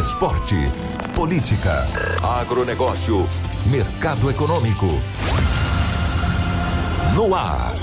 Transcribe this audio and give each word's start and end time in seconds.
Esporte. 0.00 0.56
Política. 1.14 1.86
Agronegócio. 2.20 3.24
Mercado 3.70 4.28
econômico. 4.28 4.86
No 7.14 7.32
ar. 7.32 7.74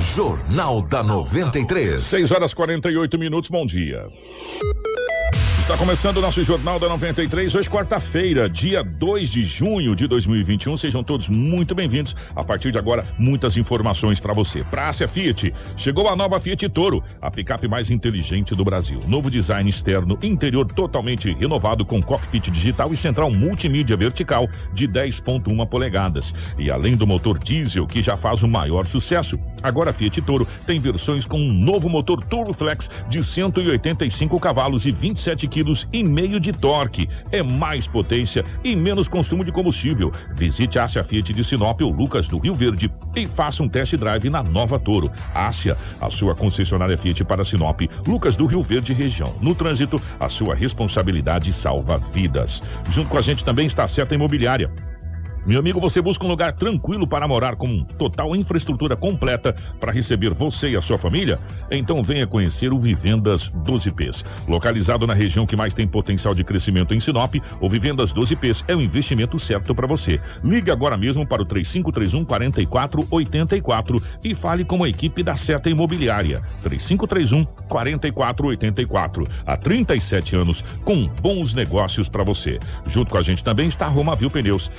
Jornal 0.00 0.80
da 0.80 1.02
93. 1.02 2.00
6 2.00 2.30
horas 2.32 2.54
48 2.54 3.18
minutos, 3.18 3.50
bom 3.50 3.66
dia. 3.66 4.08
Está 5.66 5.76
começando 5.76 6.18
o 6.18 6.20
nosso 6.20 6.44
Jornal 6.44 6.78
da 6.78 6.88
93, 6.88 7.52
hoje 7.52 7.68
quarta-feira, 7.68 8.48
dia 8.48 8.84
2 8.84 9.28
de 9.28 9.42
junho 9.42 9.96
de 9.96 10.06
2021. 10.06 10.76
Sejam 10.76 11.02
todos 11.02 11.28
muito 11.28 11.74
bem-vindos. 11.74 12.14
A 12.36 12.44
partir 12.44 12.70
de 12.70 12.78
agora, 12.78 13.04
muitas 13.18 13.56
informações 13.56 14.20
para 14.20 14.32
você. 14.32 14.62
Praça 14.62 15.08
Fiat. 15.08 15.52
Chegou 15.76 16.06
a 16.06 16.14
nova 16.14 16.38
Fiat 16.38 16.68
Toro, 16.68 17.02
a 17.20 17.32
picape 17.32 17.66
mais 17.66 17.90
inteligente 17.90 18.54
do 18.54 18.62
Brasil. 18.62 19.00
Novo 19.08 19.28
design 19.28 19.68
externo, 19.68 20.16
interior 20.22 20.66
totalmente 20.66 21.34
renovado 21.34 21.84
com 21.84 22.00
cockpit 22.00 22.48
digital 22.48 22.92
e 22.92 22.96
central 22.96 23.28
multimídia 23.32 23.96
vertical 23.96 24.48
de 24.72 24.86
10.1 24.86 25.66
polegadas. 25.66 26.32
E 26.56 26.70
além 26.70 26.94
do 26.94 27.08
motor 27.08 27.40
diesel 27.40 27.88
que 27.88 28.00
já 28.00 28.16
faz 28.16 28.44
o 28.44 28.48
maior 28.48 28.86
sucesso, 28.86 29.36
agora 29.64 29.90
a 29.90 29.92
Fiat 29.92 30.22
Toro 30.22 30.46
tem 30.64 30.78
versões 30.78 31.26
com 31.26 31.40
um 31.40 31.52
novo 31.52 31.88
motor 31.88 32.22
Turbo 32.22 32.52
Flex 32.52 32.88
de 33.08 33.20
185 33.20 34.38
cavalos 34.38 34.86
e 34.86 34.92
27 34.92 35.55
quilos 35.56 35.88
e 35.90 36.04
meio 36.04 36.38
de 36.38 36.52
torque. 36.52 37.08
É 37.32 37.42
mais 37.42 37.86
potência 37.86 38.44
e 38.62 38.76
menos 38.76 39.08
consumo 39.08 39.42
de 39.42 39.50
combustível. 39.50 40.12
Visite 40.34 40.78
a 40.78 40.84
Ásia 40.84 41.02
Fiat 41.02 41.32
de 41.32 41.42
Sinop 41.42 41.80
ou 41.80 41.90
Lucas 41.90 42.28
do 42.28 42.38
Rio 42.38 42.52
Verde 42.52 42.92
e 43.16 43.26
faça 43.26 43.62
um 43.62 43.68
test 43.68 43.96
drive 43.96 44.28
na 44.28 44.42
nova 44.42 44.78
Toro. 44.78 45.10
Ásia, 45.34 45.78
a 45.98 46.10
sua 46.10 46.34
concessionária 46.34 46.98
Fiat 46.98 47.24
para 47.24 47.42
Sinop, 47.42 47.80
Lucas 48.06 48.36
do 48.36 48.44
Rio 48.44 48.60
Verde 48.60 48.92
região. 48.92 49.34
No 49.40 49.54
trânsito, 49.54 49.98
a 50.20 50.28
sua 50.28 50.54
responsabilidade 50.54 51.50
salva 51.54 51.96
vidas. 51.96 52.62
Junto 52.90 53.08
com 53.08 53.16
a 53.16 53.22
gente 53.22 53.42
também 53.42 53.64
está 53.64 53.84
a 53.84 53.88
Seta 53.88 54.14
Imobiliária. 54.14 54.70
Meu 55.46 55.60
amigo, 55.60 55.78
você 55.78 56.02
busca 56.02 56.26
um 56.26 56.28
lugar 56.28 56.54
tranquilo 56.54 57.06
para 57.06 57.28
morar 57.28 57.54
com 57.54 57.84
total 57.84 58.34
infraestrutura 58.34 58.96
completa 58.96 59.54
para 59.78 59.92
receber 59.92 60.34
você 60.34 60.70
e 60.70 60.76
a 60.76 60.82
sua 60.82 60.98
família? 60.98 61.38
Então 61.70 62.02
venha 62.02 62.26
conhecer 62.26 62.72
o 62.72 62.80
Vivendas 62.80 63.48
12Ps. 63.50 64.24
Localizado 64.48 65.06
na 65.06 65.14
região 65.14 65.46
que 65.46 65.54
mais 65.54 65.72
tem 65.72 65.86
potencial 65.86 66.34
de 66.34 66.42
crescimento 66.42 66.94
em 66.94 66.98
Sinop, 66.98 67.36
o 67.60 67.68
Vivendas 67.68 68.12
12Ps 68.12 68.64
é 68.66 68.74
o 68.74 68.80
investimento 68.80 69.38
certo 69.38 69.72
para 69.72 69.86
você. 69.86 70.20
Ligue 70.42 70.72
agora 70.72 70.96
mesmo 70.96 71.24
para 71.24 71.42
o 71.42 71.44
3531 71.44 72.24
4484 72.24 74.02
e 74.24 74.34
fale 74.34 74.64
com 74.64 74.82
a 74.82 74.88
equipe 74.88 75.22
da 75.22 75.36
Seta 75.36 75.70
Imobiliária. 75.70 76.42
3531 76.60 77.44
4484. 77.68 79.24
Há 79.46 79.56
37 79.56 80.34
anos 80.34 80.64
com 80.84 81.06
bons 81.22 81.54
negócios 81.54 82.08
para 82.08 82.24
você. 82.24 82.58
Junto 82.84 83.12
com 83.12 83.18
a 83.18 83.22
gente 83.22 83.44
também 83.44 83.68
está 83.68 83.86
a 83.86 83.88
Romavil 83.88 84.28
Pneus. 84.28 84.72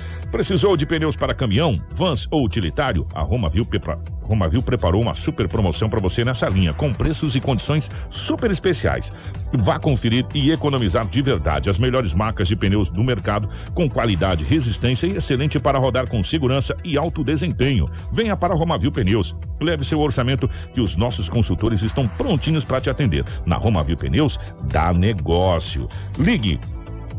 Precisou 0.57 0.75
de 0.75 0.87
pneus 0.87 1.15
para 1.15 1.35
caminhão, 1.35 1.79
vans 1.91 2.27
ou 2.31 2.43
utilitário? 2.43 3.07
A 3.13 3.21
Romavil, 3.21 3.63
Romavil 4.23 4.63
preparou 4.63 5.03
uma 5.03 5.13
super 5.13 5.47
promoção 5.47 5.87
para 5.87 5.99
você 5.99 6.25
nessa 6.25 6.49
linha, 6.49 6.73
com 6.73 6.91
preços 6.91 7.35
e 7.35 7.39
condições 7.39 7.91
super 8.09 8.49
especiais. 8.49 9.13
Vá 9.53 9.77
conferir 9.77 10.25
e 10.33 10.49
economizar 10.49 11.07
de 11.07 11.21
verdade 11.21 11.69
as 11.69 11.77
melhores 11.77 12.15
marcas 12.15 12.47
de 12.47 12.55
pneus 12.55 12.89
do 12.89 13.03
mercado, 13.03 13.47
com 13.75 13.87
qualidade, 13.87 14.43
resistência 14.43 15.05
e 15.05 15.17
excelente 15.17 15.59
para 15.59 15.77
rodar 15.77 16.09
com 16.09 16.23
segurança 16.23 16.75
e 16.83 16.97
alto 16.97 17.23
desempenho. 17.23 17.87
Venha 18.11 18.35
para 18.35 18.55
a 18.55 18.57
Romavil 18.57 18.91
Pneus. 18.91 19.35
Leve 19.61 19.85
seu 19.85 19.99
orçamento 19.99 20.49
que 20.73 20.81
os 20.81 20.95
nossos 20.95 21.29
consultores 21.29 21.83
estão 21.83 22.07
prontinhos 22.07 22.65
para 22.65 22.81
te 22.81 22.89
atender. 22.89 23.23
Na 23.45 23.57
Romavil 23.57 23.95
Pneus, 23.95 24.39
dá 24.63 24.91
negócio. 24.91 25.87
Ligue 26.17 26.59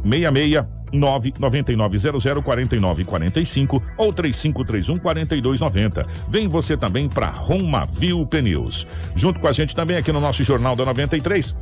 66 0.03 0.78
999004945 0.92 3.81
ou 3.97 4.12
3531 4.12 4.98
4290. 4.98 6.04
Vem 6.28 6.48
você 6.48 6.76
também 6.76 7.09
para 7.09 7.31
Romavil 7.31 8.26
Pneus. 8.26 8.86
Junto 9.14 9.38
com 9.41 9.48
a 9.48 9.53
gente 9.53 9.75
também 9.75 9.97
aqui 9.97 10.12
no 10.12 10.20
nosso 10.20 10.44
Jornal 10.44 10.76
da 10.76 10.84
93 10.84 11.56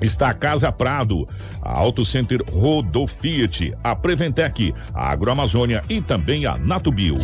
está 0.00 0.28
a 0.28 0.34
Casa 0.34 0.70
Prado, 0.70 1.24
a 1.62 1.78
Auto 1.78 2.04
Center 2.04 2.44
Rodo 2.52 3.06
Fiat, 3.06 3.72
a 3.82 3.96
Preventec, 3.96 4.74
a 4.92 5.10
Agroamazônia 5.10 5.82
e 5.88 6.02
também 6.02 6.44
a 6.44 6.58
Natubio. 6.58 7.16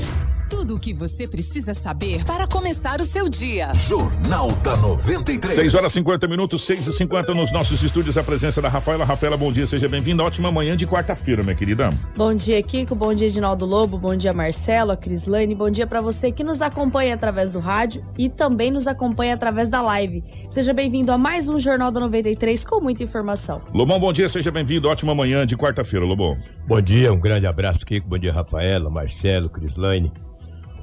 Tudo 0.63 0.77
o 0.77 0.79
que 0.79 0.95
você 0.95 1.27
precisa 1.27 1.75
saber 1.75 2.25
para 2.25 2.47
começar 2.47 3.01
o 3.01 3.05
seu 3.05 3.29
dia. 3.29 3.75
Jornal 3.75 4.47
da 4.63 4.77
93. 4.77 5.57
6 5.57 5.75
horas 5.75 5.93
50 5.93 6.29
minutos, 6.29 6.63
6 6.63 6.87
e 6.87 6.93
50 6.93 7.35
nos 7.35 7.51
nossos 7.51 7.83
estúdios. 7.83 8.17
A 8.17 8.23
presença 8.23 8.63
da 8.63 8.69
Rafaela. 8.69 9.05
Rafaela, 9.05 9.37
bom 9.37 9.53
dia, 9.53 9.67
seja 9.67 9.89
bem-vinda. 9.89 10.23
Ótima 10.23 10.53
manhã 10.53 10.77
de 10.77 10.87
quarta-feira, 10.87 11.43
minha 11.43 11.57
querida. 11.57 11.91
Bom 12.17 12.33
dia, 12.33 12.63
Kiko. 12.63 12.95
Bom 12.95 13.13
dia, 13.13 13.27
Edinaldo 13.27 13.67
Lobo. 13.67 13.99
Bom 13.99 14.15
dia, 14.15 14.33
Marcelo, 14.33 14.93
a 14.93 14.97
Crislane. 14.97 15.53
Bom 15.53 15.69
dia 15.69 15.85
para 15.85 16.01
você 16.01 16.31
que 16.31 16.45
nos 16.45 16.63
acompanha 16.63 17.15
através 17.15 17.55
do 17.55 17.59
rádio 17.59 18.05
e 18.17 18.29
também 18.29 18.71
nos 18.71 18.87
acompanha 18.87 19.35
através 19.35 19.69
da 19.69 19.83
live. 19.83 20.23
Seja 20.49 20.73
bem-vindo 20.73 21.11
a 21.11 21.19
mais 21.19 21.49
um 21.49 21.59
Jornal 21.59 21.91
da 21.91 21.99
93 21.99 22.65
com 22.65 22.81
muita 22.81 23.03
informação. 23.03 23.63
Lobão, 23.75 23.99
bom 23.99 24.13
dia, 24.13 24.29
seja 24.29 24.53
bem-vindo. 24.53 24.89
Ótima 24.89 25.13
manhã 25.13 25.45
de 25.45 25.57
quarta-feira, 25.57 26.07
Lobão. 26.07 26.39
Bom 26.69 26.81
dia, 26.81 27.13
um 27.13 27.19
grande 27.19 27.49
abraço, 27.49 27.85
Kiko. 27.85 28.07
Bom 28.07 28.17
dia, 28.17 28.33
Rafaela, 28.33 28.89
Marcelo, 28.89 29.51
Crislane. 29.51 30.13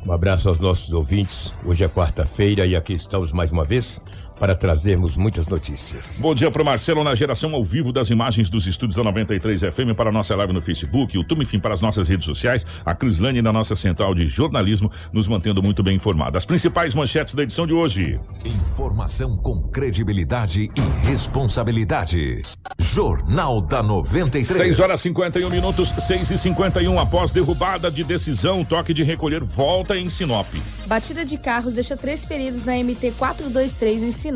Um 0.05 0.13
abraço 0.13 0.47
aos 0.47 0.59
nossos 0.59 0.91
ouvintes. 0.93 1.53
Hoje 1.65 1.83
é 1.83 1.87
quarta-feira 1.89 2.65
e 2.65 2.75
aqui 2.75 2.93
estamos 2.93 3.31
mais 3.31 3.51
uma 3.51 3.63
vez 3.63 4.01
para 4.39 4.55
trazermos 4.55 5.15
muitas 5.15 5.47
notícias. 5.47 6.19
Bom 6.21 6.33
dia 6.33 6.49
para 6.49 6.61
o 6.61 6.65
Marcelo 6.65 7.03
na 7.03 7.13
geração 7.13 7.53
ao 7.53 7.63
vivo 7.63 7.91
das 7.91 8.09
imagens 8.09 8.49
dos 8.49 8.65
estúdios 8.65 8.95
da 8.95 9.03
93 9.03 9.61
FM 9.61 9.95
para 9.95 10.09
a 10.09 10.13
nossa 10.13 10.35
live 10.35 10.53
no 10.53 10.61
Facebook, 10.61 11.15
YouTube, 11.15 11.43
enfim, 11.43 11.59
para 11.59 11.73
as 11.73 11.81
nossas 11.81 12.07
redes 12.07 12.25
sociais. 12.25 12.65
A 12.85 12.95
Crislane 12.95 13.41
na 13.41 13.51
nossa 13.51 13.75
central 13.75 14.15
de 14.15 14.25
jornalismo, 14.27 14.89
nos 15.11 15.27
mantendo 15.27 15.61
muito 15.61 15.83
bem 15.83 15.95
informados. 15.95 16.37
As 16.37 16.45
principais 16.45 16.93
manchetes 16.93 17.35
da 17.35 17.43
edição 17.43 17.67
de 17.67 17.73
hoje. 17.73 18.19
Informação 18.45 19.35
com 19.37 19.61
credibilidade 19.61 20.63
e 20.63 21.07
responsabilidade. 21.07 22.41
Jornal 22.79 23.61
da 23.61 23.83
93. 23.83 24.47
6 24.47 24.79
horas 24.79 25.01
51 25.01 25.49
minutos, 25.49 25.89
6 25.89 26.31
e 26.31 26.37
51 26.37 26.99
após 26.99 27.31
derrubada 27.31 27.91
de 27.91 28.03
decisão, 28.03 28.63
toque 28.63 28.93
de 28.93 29.03
recolher 29.03 29.43
volta 29.43 29.97
em 29.97 30.09
Sinop. 30.09 30.47
Batida 30.87 31.25
de 31.25 31.37
carros 31.37 31.73
deixa 31.73 31.95
três 31.95 32.25
feridos 32.25 32.65
na 32.65 32.73
MT 32.73 33.13
423 33.17 34.03
em 34.03 34.11
Sinop. 34.11 34.28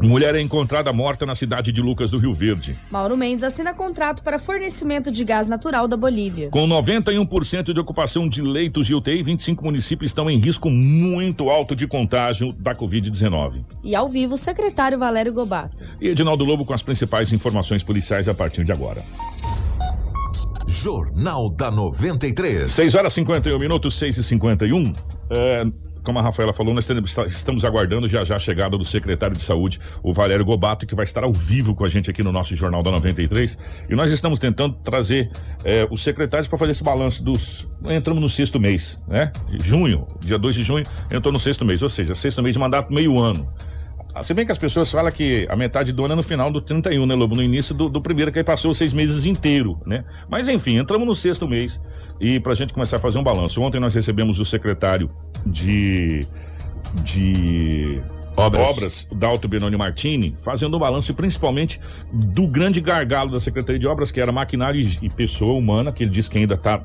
Mulher 0.00 0.34
é 0.34 0.40
encontrada 0.40 0.92
morta 0.92 1.24
na 1.26 1.34
cidade 1.34 1.72
de 1.72 1.80
Lucas 1.80 2.10
do 2.10 2.18
Rio 2.18 2.32
Verde. 2.32 2.76
Mauro 2.90 3.16
Mendes 3.16 3.44
assina 3.44 3.74
contrato 3.74 4.22
para 4.22 4.38
fornecimento 4.38 5.10
de 5.10 5.24
gás 5.24 5.48
natural 5.48 5.86
da 5.86 5.96
Bolívia. 5.96 6.48
Com 6.50 6.66
91% 6.66 7.72
de 7.72 7.80
ocupação 7.80 8.28
de 8.28 8.42
leitos 8.42 8.86
de 8.86 8.94
UTI, 8.94 9.22
25 9.22 9.64
municípios 9.64 10.10
estão 10.10 10.30
em 10.30 10.38
risco 10.38 10.70
muito 10.70 11.50
alto 11.50 11.74
de 11.74 11.86
contágio 11.86 12.52
da 12.52 12.74
Covid-19. 12.74 13.64
E 13.82 13.94
ao 13.94 14.08
vivo, 14.08 14.34
o 14.34 14.38
secretário 14.38 14.98
Valério 14.98 15.32
Gobato. 15.32 15.82
E 16.00 16.08
Edinaldo 16.08 16.44
Lobo 16.44 16.64
com 16.64 16.72
as 16.72 16.82
principais 16.82 17.32
informações 17.32 17.82
policiais 17.82 18.28
a 18.28 18.34
partir 18.34 18.64
de 18.64 18.72
agora. 18.72 19.02
Jornal 20.66 21.48
da 21.48 21.70
93. 21.70 22.70
6 22.70 22.94
horas 22.94 23.12
51 23.12 23.58
minutos, 23.58 23.98
6 23.98 24.18
e 24.18 24.22
51. 24.22 24.92
É, 25.30 25.64
como 26.04 26.18
a 26.18 26.22
Rafaela 26.22 26.52
falou, 26.52 26.74
nós 26.74 26.86
estamos 27.28 27.64
aguardando 27.64 28.06
já 28.06 28.22
já 28.24 28.36
a 28.36 28.38
chegada 28.38 28.76
do 28.76 28.84
secretário 28.84 29.36
de 29.36 29.42
saúde, 29.42 29.80
o 30.02 30.12
Valério 30.12 30.44
Gobato, 30.44 30.86
que 30.86 30.94
vai 30.94 31.04
estar 31.04 31.24
ao 31.24 31.32
vivo 31.32 31.74
com 31.74 31.84
a 31.84 31.88
gente 31.88 32.10
aqui 32.10 32.22
no 32.22 32.30
nosso 32.30 32.54
Jornal 32.54 32.82
da 32.82 32.90
93. 32.90 33.56
E 33.88 33.94
nós 33.94 34.12
estamos 34.12 34.38
tentando 34.38 34.74
trazer 34.84 35.30
é, 35.64 35.88
os 35.90 36.02
secretários 36.02 36.46
para 36.46 36.58
fazer 36.58 36.72
esse 36.72 36.84
balanço 36.84 37.24
dos. 37.24 37.66
Entramos 37.86 38.22
no 38.22 38.28
sexto 38.28 38.60
mês, 38.60 39.02
né? 39.08 39.32
Junho, 39.64 40.06
dia 40.20 40.38
2 40.38 40.54
de 40.54 40.62
junho, 40.62 40.84
entrou 41.10 41.32
no 41.32 41.40
sexto 41.40 41.64
mês, 41.64 41.82
ou 41.82 41.88
seja, 41.88 42.14
sexto 42.14 42.42
mês 42.42 42.54
de 42.54 42.58
mandato, 42.58 42.92
meio 42.92 43.18
ano. 43.18 43.46
Ah, 44.14 44.22
Se 44.22 44.32
bem 44.32 44.46
que 44.46 44.52
as 44.52 44.58
pessoas 44.58 44.90
falam 44.92 45.10
que 45.10 45.44
a 45.50 45.56
metade 45.56 45.92
do 45.92 46.04
ano 46.04 46.12
é 46.12 46.16
no 46.16 46.22
final 46.22 46.52
do 46.52 46.60
31, 46.60 47.04
né, 47.04 47.14
Lobo? 47.16 47.34
No 47.34 47.42
início 47.42 47.74
do, 47.74 47.88
do 47.88 48.00
primeiro, 48.00 48.30
que 48.30 48.38
aí 48.38 48.44
passou 48.44 48.72
seis 48.72 48.92
meses 48.92 49.24
inteiro, 49.24 49.76
né? 49.84 50.04
Mas 50.28 50.46
enfim, 50.46 50.76
entramos 50.76 51.06
no 51.06 51.16
sexto 51.16 51.48
mês 51.48 51.80
e 52.20 52.38
pra 52.38 52.54
gente 52.54 52.72
começar 52.72 52.96
a 52.96 53.00
fazer 53.00 53.18
um 53.18 53.24
balanço. 53.24 53.60
Ontem 53.60 53.80
nós 53.80 53.92
recebemos 53.92 54.38
o 54.38 54.44
secretário 54.44 55.10
de. 55.46 56.20
de 57.02 58.02
obras. 58.36 58.68
obras 58.68 59.08
da 59.14 59.28
Alto 59.28 59.48
Benoni 59.48 59.76
Martini, 59.76 60.34
fazendo 60.42 60.76
um 60.76 60.80
balanço 60.80 61.14
principalmente 61.14 61.80
do 62.12 62.46
grande 62.46 62.80
gargalo 62.80 63.30
da 63.30 63.40
Secretaria 63.40 63.78
de 63.78 63.86
Obras, 63.86 64.10
que 64.10 64.20
era 64.20 64.32
maquinário 64.32 64.80
e 65.00 65.08
pessoa 65.08 65.54
humana, 65.56 65.92
que 65.92 66.02
ele 66.02 66.10
diz 66.10 66.28
que 66.28 66.38
ainda 66.38 66.54
está 66.54 66.82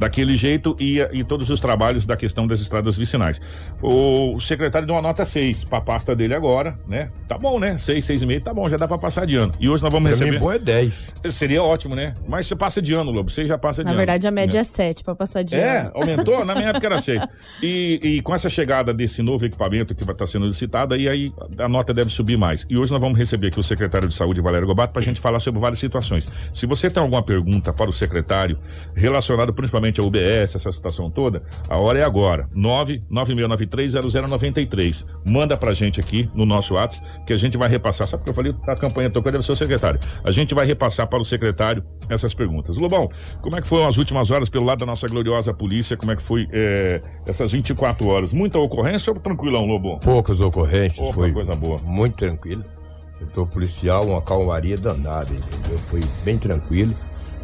daquele 0.00 0.34
jeito 0.34 0.74
e, 0.80 0.98
e 1.12 1.22
todos 1.22 1.50
os 1.50 1.60
trabalhos 1.60 2.06
da 2.06 2.16
questão 2.16 2.46
das 2.46 2.60
estradas 2.60 2.96
vicinais. 2.96 3.38
O 3.82 4.40
secretário 4.40 4.86
deu 4.86 4.96
uma 4.96 5.02
nota 5.02 5.26
6 5.26 5.64
para 5.64 5.78
a 5.78 5.80
pasta 5.82 6.16
dele 6.16 6.34
agora, 6.34 6.74
né? 6.88 7.08
Tá 7.28 7.36
bom, 7.36 7.60
né? 7.60 7.76
6, 7.76 8.02
6,5, 8.06 8.42
tá 8.42 8.54
bom, 8.54 8.66
já 8.66 8.78
dá 8.78 8.88
para 8.88 8.96
passar 8.96 9.26
de 9.26 9.36
ano. 9.36 9.52
E 9.60 9.68
hoje 9.68 9.82
nós 9.82 9.92
vamos 9.92 10.08
pra 10.08 10.18
receber. 10.18 10.38
Mim 10.38 10.38
bom 10.38 10.50
é 10.50 10.58
10. 10.58 11.16
Seria 11.28 11.62
ótimo, 11.62 11.94
né? 11.94 12.14
Mas 12.26 12.46
você 12.46 12.56
passa 12.56 12.80
de 12.80 12.94
ano, 12.94 13.10
Lobo, 13.10 13.30
você 13.30 13.46
já 13.46 13.58
passa 13.58 13.82
de 13.82 13.84
Na 13.84 13.90
ano. 13.90 13.98
Na 13.98 14.00
verdade, 14.00 14.26
a 14.26 14.30
média 14.30 14.58
é, 14.58 14.60
é 14.60 14.64
7 14.64 15.04
para 15.04 15.14
passar 15.14 15.42
de 15.42 15.54
é, 15.54 15.80
ano. 15.80 15.92
É, 15.94 16.00
aumentou? 16.00 16.44
Na 16.46 16.54
minha 16.54 16.70
época 16.70 16.86
era 16.86 16.98
6. 16.98 17.22
E, 17.62 18.00
e, 18.02 18.22
com 18.22 18.34
essa 18.34 18.48
chegada 18.48 18.94
desse 18.94 19.20
novo 19.20 19.44
equipamento 19.44 19.94
que 19.94 20.02
vai 20.02 20.14
estar 20.14 20.24
sendo 20.24 20.46
licitado, 20.46 20.94
aí, 20.94 21.10
aí 21.10 21.30
a 21.58 21.68
nota 21.68 21.92
deve 21.92 22.08
subir 22.08 22.38
mais. 22.38 22.66
E 22.70 22.78
hoje 22.78 22.90
nós 22.90 23.00
vamos 23.02 23.18
receber 23.18 23.48
aqui 23.48 23.60
o 23.60 23.62
secretário 23.62 24.08
de 24.08 24.14
Saúde, 24.14 24.40
Valério 24.40 24.66
Gobato, 24.66 24.94
para 24.94 25.00
a 25.00 25.04
gente 25.04 25.20
falar 25.20 25.40
sobre 25.40 25.60
várias 25.60 25.78
situações. 25.78 26.32
Se 26.54 26.64
você 26.64 26.88
tem 26.88 27.02
alguma 27.02 27.22
pergunta 27.22 27.70
para 27.70 27.90
o 27.90 27.92
secretário 27.92 28.58
relacionado 28.94 29.52
principalmente 29.52 29.89
ao 29.98 30.06
UBS, 30.06 30.54
essa 30.54 30.70
situação 30.70 31.10
toda, 31.10 31.42
a 31.68 31.78
hora 31.78 31.98
é 31.98 32.04
agora. 32.04 32.46
996930093. 32.54 35.06
Manda 35.24 35.56
pra 35.56 35.72
gente 35.72 35.98
aqui 35.98 36.28
no 36.34 36.44
nosso 36.44 36.74
WhatsApp 36.74 37.24
que 37.26 37.32
a 37.32 37.36
gente 37.36 37.56
vai 37.56 37.68
repassar. 37.68 38.06
Sabe 38.06 38.24
que 38.24 38.30
eu 38.30 38.34
falei? 38.34 38.54
A 38.66 38.76
campanha 38.76 39.08
tocou, 39.08 39.32
deve 39.32 39.44
ser 39.44 39.52
o 39.52 39.56
secretário. 39.56 39.98
A 40.22 40.30
gente 40.30 40.54
vai 40.54 40.66
repassar 40.66 41.08
para 41.08 41.18
o 41.18 41.24
secretário 41.24 41.82
essas 42.08 42.34
perguntas. 42.34 42.76
Lobão, 42.76 43.08
como 43.40 43.56
é 43.56 43.60
que 43.60 43.66
foram 43.66 43.88
as 43.88 43.96
últimas 43.96 44.30
horas 44.30 44.48
pelo 44.48 44.66
lado 44.66 44.80
da 44.80 44.86
nossa 44.86 45.08
gloriosa 45.08 45.54
polícia? 45.54 45.96
Como 45.96 46.12
é 46.12 46.16
que 46.16 46.22
foi 46.22 46.46
é, 46.52 47.00
essas 47.26 47.52
24 47.52 48.06
horas? 48.06 48.32
Muita 48.32 48.58
ocorrência 48.58 49.12
ou 49.12 49.18
tranquilão, 49.18 49.66
Lobão? 49.66 49.98
Poucas 49.98 50.40
ocorrências, 50.40 50.98
Pouca 50.98 51.14
foi 51.14 51.32
coisa 51.32 51.56
boa. 51.56 51.78
Muito 51.82 52.16
tranquilo. 52.16 52.64
Setor 53.12 53.48
policial, 53.48 54.06
uma 54.06 54.22
calmaria 54.22 54.78
danada, 54.78 55.32
entendeu? 55.32 55.78
Foi 55.90 56.00
bem 56.24 56.38
tranquilo. 56.38 56.94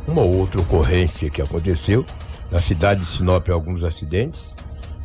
Uma 0.08 0.22
outra 0.22 0.60
ocorrência 0.60 1.28
que 1.28 1.42
aconteceu, 1.42 2.06
na 2.50 2.58
cidade 2.58 3.00
de 3.00 3.06
Sinop, 3.06 3.48
alguns 3.48 3.84
acidentes, 3.84 4.54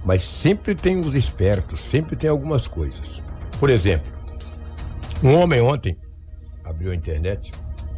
mas 0.06 0.24
sempre 0.24 0.74
tem 0.76 1.00
os 1.00 1.16
espertos, 1.16 1.80
sempre 1.80 2.16
tem 2.16 2.30
algumas 2.30 2.68
coisas. 2.68 3.24
Por 3.60 3.70
exemplo, 3.70 4.12
um 5.24 5.36
homem 5.36 5.62
ontem 5.62 5.98
abriu 6.64 6.92
a 6.92 6.96
internet, 6.96 7.52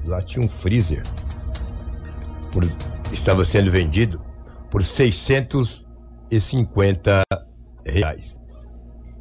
lá 0.03 0.21
tinha 0.21 0.45
um 0.45 0.49
freezer, 0.49 1.03
por, 2.51 2.65
estava 3.11 3.45
sendo 3.45 3.71
vendido 3.71 4.21
por 4.69 4.83
650 4.83 7.23
reais. 7.85 8.37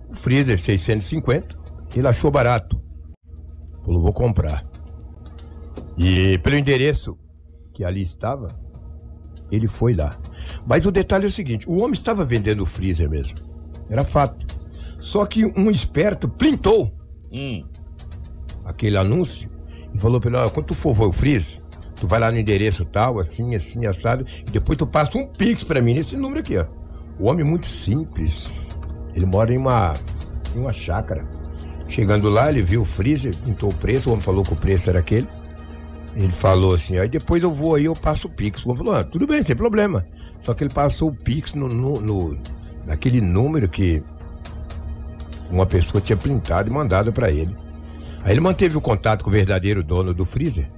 O 0.09 0.15
freezer 0.15 0.59
650, 0.59 1.57
ele 1.95 2.09
achou 2.09 2.31
barato. 2.31 2.79
Falou, 3.85 4.01
vou 4.01 4.13
comprar. 4.13 4.65
E 5.97 6.39
pelo 6.39 6.57
endereço 6.57 7.17
que 7.75 7.85
ali 7.85 8.03
estava, 8.03 8.49
ele 9.53 9.69
foi 9.69 9.95
lá. 9.95 10.17
Mas 10.67 10.87
o 10.87 10.91
detalhe 10.91 11.27
é 11.27 11.29
o 11.29 11.33
seguinte: 11.33 11.69
o 11.69 11.77
homem 11.77 11.93
estava 11.93 12.25
vendendo 12.25 12.63
o 12.63 12.67
freezer 12.67 13.09
mesmo. 13.09 13.37
Era 13.91 14.05
fato. 14.05 14.47
Só 14.99 15.27
que 15.27 15.45
um 15.45 15.71
esperto 15.71 16.29
printou 16.29 16.93
hum. 17.31 17.65
aquele 18.65 18.97
anúncio 18.97 19.49
e 19.93 19.99
falou 19.99 20.21
para 20.21 20.31
ele: 20.31 20.39
ó, 20.39 20.49
quando 20.49 20.67
tu 20.67 20.75
for 20.75 20.95
ver 20.95 21.05
o 21.05 21.13
freezer, 21.13 21.63
tu 21.97 22.07
vai 22.09 22.19
lá 22.19 22.31
no 22.31 22.39
endereço 22.39 22.85
tal, 22.85 23.21
assim, 23.21 23.55
assim, 23.55 23.85
assado, 23.87 24.25
e 24.47 24.51
depois 24.51 24.79
tu 24.79 24.87
passa 24.87 25.19
um 25.19 25.27
pix 25.27 25.63
para 25.63 25.83
mim 25.83 25.95
nesse 25.95 26.17
número 26.17 26.41
aqui, 26.41 26.57
ó. 26.57 26.65
O 27.19 27.27
homem 27.27 27.45
é 27.45 27.49
muito 27.49 27.67
simples. 27.67 28.71
Ele 29.15 29.27
mora 29.27 29.53
em 29.53 29.59
uma, 29.59 29.93
em 30.57 30.61
uma 30.61 30.73
chácara. 30.73 31.29
Chegando 31.87 32.31
lá, 32.31 32.49
ele 32.49 32.63
viu 32.63 32.81
o 32.81 32.87
freezer, 32.87 33.37
pintou 33.45 33.69
o 33.69 33.75
preço, 33.75 34.09
o 34.09 34.13
homem 34.13 34.25
falou 34.25 34.43
que 34.43 34.55
o 34.55 34.57
preço 34.57 34.89
era 34.89 35.01
aquele. 35.01 35.29
Ele 36.15 36.31
falou 36.31 36.75
assim, 36.75 36.99
aí 36.99 37.09
depois 37.09 37.43
eu 37.43 37.51
vou 37.51 37.75
aí, 37.75 37.87
eu 37.87 37.95
passo 37.95 38.27
o 38.27 38.31
Pix. 38.31 38.65
Homem 38.67 38.79
falou, 38.79 38.95
ah, 38.95 39.05
tudo 39.05 39.27
bem, 39.27 39.43
sem 39.43 39.57
problema. 39.57 40.05
Só 40.39 40.53
que 40.53 40.63
ele 40.63 40.73
passou 40.73 41.09
o 41.09 41.15
Pix 41.15 41.55
no, 41.55 41.69
no, 41.69 42.01
no 42.01 42.39
naquele 42.87 43.21
número 43.21 43.69
que 43.69 44.03
uma 45.51 45.67
pessoa 45.67 46.01
tinha 46.01 46.17
printado 46.17 46.69
e 46.69 46.73
mandado 46.73 47.13
para 47.13 47.31
ele. 47.31 47.55
Aí 48.25 48.33
ele 48.33 48.41
manteve 48.41 48.77
o 48.77 48.81
contato 48.81 49.25
com 49.25 49.31
o 49.31 49.33
verdadeiro 49.33 49.83
dono 49.83 50.13
do 50.13 50.25
freezer. 50.25 50.71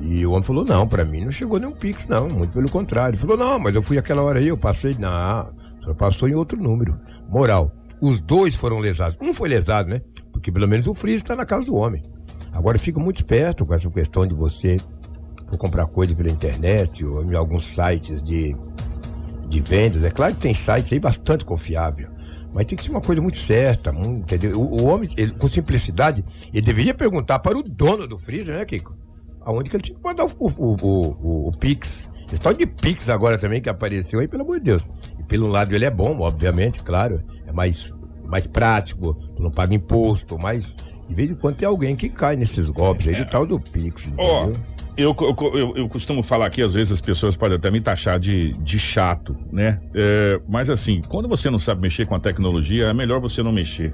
E 0.00 0.26
o 0.26 0.32
homem 0.32 0.42
falou: 0.42 0.64
Não, 0.64 0.86
para 0.86 1.04
mim 1.04 1.24
não 1.24 1.30
chegou 1.30 1.58
nenhum 1.58 1.72
Pix, 1.72 2.08
não. 2.08 2.28
Muito 2.28 2.52
pelo 2.52 2.70
contrário. 2.70 3.14
Ele 3.14 3.20
falou: 3.20 3.36
Não, 3.36 3.58
mas 3.58 3.74
eu 3.74 3.82
fui 3.82 3.96
aquela 3.96 4.22
hora 4.22 4.38
aí, 4.38 4.48
eu 4.48 4.56
passei. 4.56 4.94
Não, 4.98 5.52
só 5.82 5.94
passou 5.94 6.28
em 6.28 6.34
outro 6.34 6.60
número. 6.60 6.98
Moral: 7.28 7.72
os 8.00 8.20
dois 8.20 8.54
foram 8.54 8.78
lesados. 8.78 9.16
Um 9.20 9.32
foi 9.32 9.48
lesado, 9.48 9.88
né? 9.88 10.02
Porque 10.32 10.50
pelo 10.50 10.68
menos 10.68 10.86
o 10.86 10.94
freezer 10.94 11.22
está 11.22 11.36
na 11.36 11.46
casa 11.46 11.66
do 11.66 11.74
homem. 11.74 12.02
Agora 12.54 12.78
fica 12.78 13.00
muito 13.00 13.16
esperto 13.16 13.66
com 13.66 13.74
essa 13.74 13.90
questão 13.90 14.26
de 14.26 14.34
você 14.34 14.76
comprar 15.58 15.86
coisa 15.86 16.14
pela 16.14 16.30
internet 16.30 17.04
ou 17.04 17.22
em 17.24 17.34
alguns 17.34 17.64
sites 17.64 18.22
de, 18.22 18.54
de 19.48 19.60
vendas. 19.60 20.02
É 20.04 20.10
claro 20.10 20.34
que 20.34 20.40
tem 20.40 20.54
sites 20.54 20.92
aí 20.92 20.98
bastante 20.98 21.44
confiável. 21.44 22.08
Mas 22.54 22.66
tem 22.66 22.76
que 22.76 22.84
ser 22.84 22.90
uma 22.90 23.00
coisa 23.00 23.20
muito 23.20 23.36
certa, 23.36 23.90
entendeu? 23.90 24.60
O, 24.60 24.82
o 24.82 24.84
homem, 24.84 25.08
ele, 25.16 25.32
com 25.32 25.48
simplicidade, 25.48 26.24
ele 26.52 26.62
deveria 26.62 26.94
perguntar 26.94 27.40
para 27.40 27.58
o 27.58 27.62
dono 27.62 28.06
do 28.06 28.16
freezer, 28.16 28.56
né, 28.56 28.64
Kiko? 28.64 28.96
Aonde 29.40 29.68
que 29.68 29.76
ele 29.76 29.82
tinha 29.82 29.98
que 29.98 30.04
mandar 30.04 30.24
o, 30.24 30.30
o, 30.38 30.76
o, 30.80 31.48
o 31.48 31.52
Pix. 31.52 32.08
Tal 32.40 32.54
de 32.54 32.66
Pix 32.66 33.08
agora 33.08 33.38
também 33.38 33.60
que 33.60 33.68
apareceu 33.68 34.20
aí, 34.20 34.28
pelo 34.28 34.42
amor 34.42 34.58
de 34.58 34.64
Deus. 34.64 34.88
E 35.18 35.24
pelo 35.24 35.46
lado 35.48 35.74
ele 35.74 35.84
é 35.84 35.90
bom, 35.90 36.18
obviamente, 36.20 36.82
claro. 36.82 37.22
É 37.46 37.52
mais, 37.52 37.92
mais 38.24 38.46
prático, 38.46 39.16
não 39.38 39.50
paga 39.50 39.74
imposto, 39.74 40.38
mas 40.40 40.76
de 41.08 41.14
vez 41.14 41.30
em 41.30 41.34
quando 41.34 41.56
tem 41.56 41.68
alguém 41.68 41.94
que 41.94 42.08
cai 42.08 42.36
nesses 42.36 42.70
golpes 42.70 43.08
aí 43.08 43.16
do 43.16 43.26
tal 43.26 43.46
do 43.46 43.60
Pix, 43.60 44.06
entendeu? 44.06 44.24
Ó, 44.26 44.74
eu, 44.96 45.14
eu, 45.54 45.72
eu, 45.76 45.88
costumo 45.88 46.22
falar 46.22 46.48
que 46.50 46.62
às 46.62 46.74
vezes 46.74 46.92
as 46.92 47.00
pessoas 47.00 47.36
podem 47.36 47.56
até 47.56 47.68
me 47.70 47.80
taxar 47.80 48.18
de, 48.18 48.52
de 48.52 48.78
chato, 48.78 49.36
né? 49.52 49.78
É, 49.92 50.40
mas 50.48 50.70
assim, 50.70 51.02
quando 51.08 51.28
você 51.28 51.50
não 51.50 51.58
sabe 51.58 51.80
mexer 51.82 52.06
com 52.06 52.14
a 52.14 52.20
tecnologia, 52.20 52.86
é 52.86 52.92
melhor 52.92 53.20
você 53.20 53.42
não 53.42 53.50
mexer. 53.50 53.92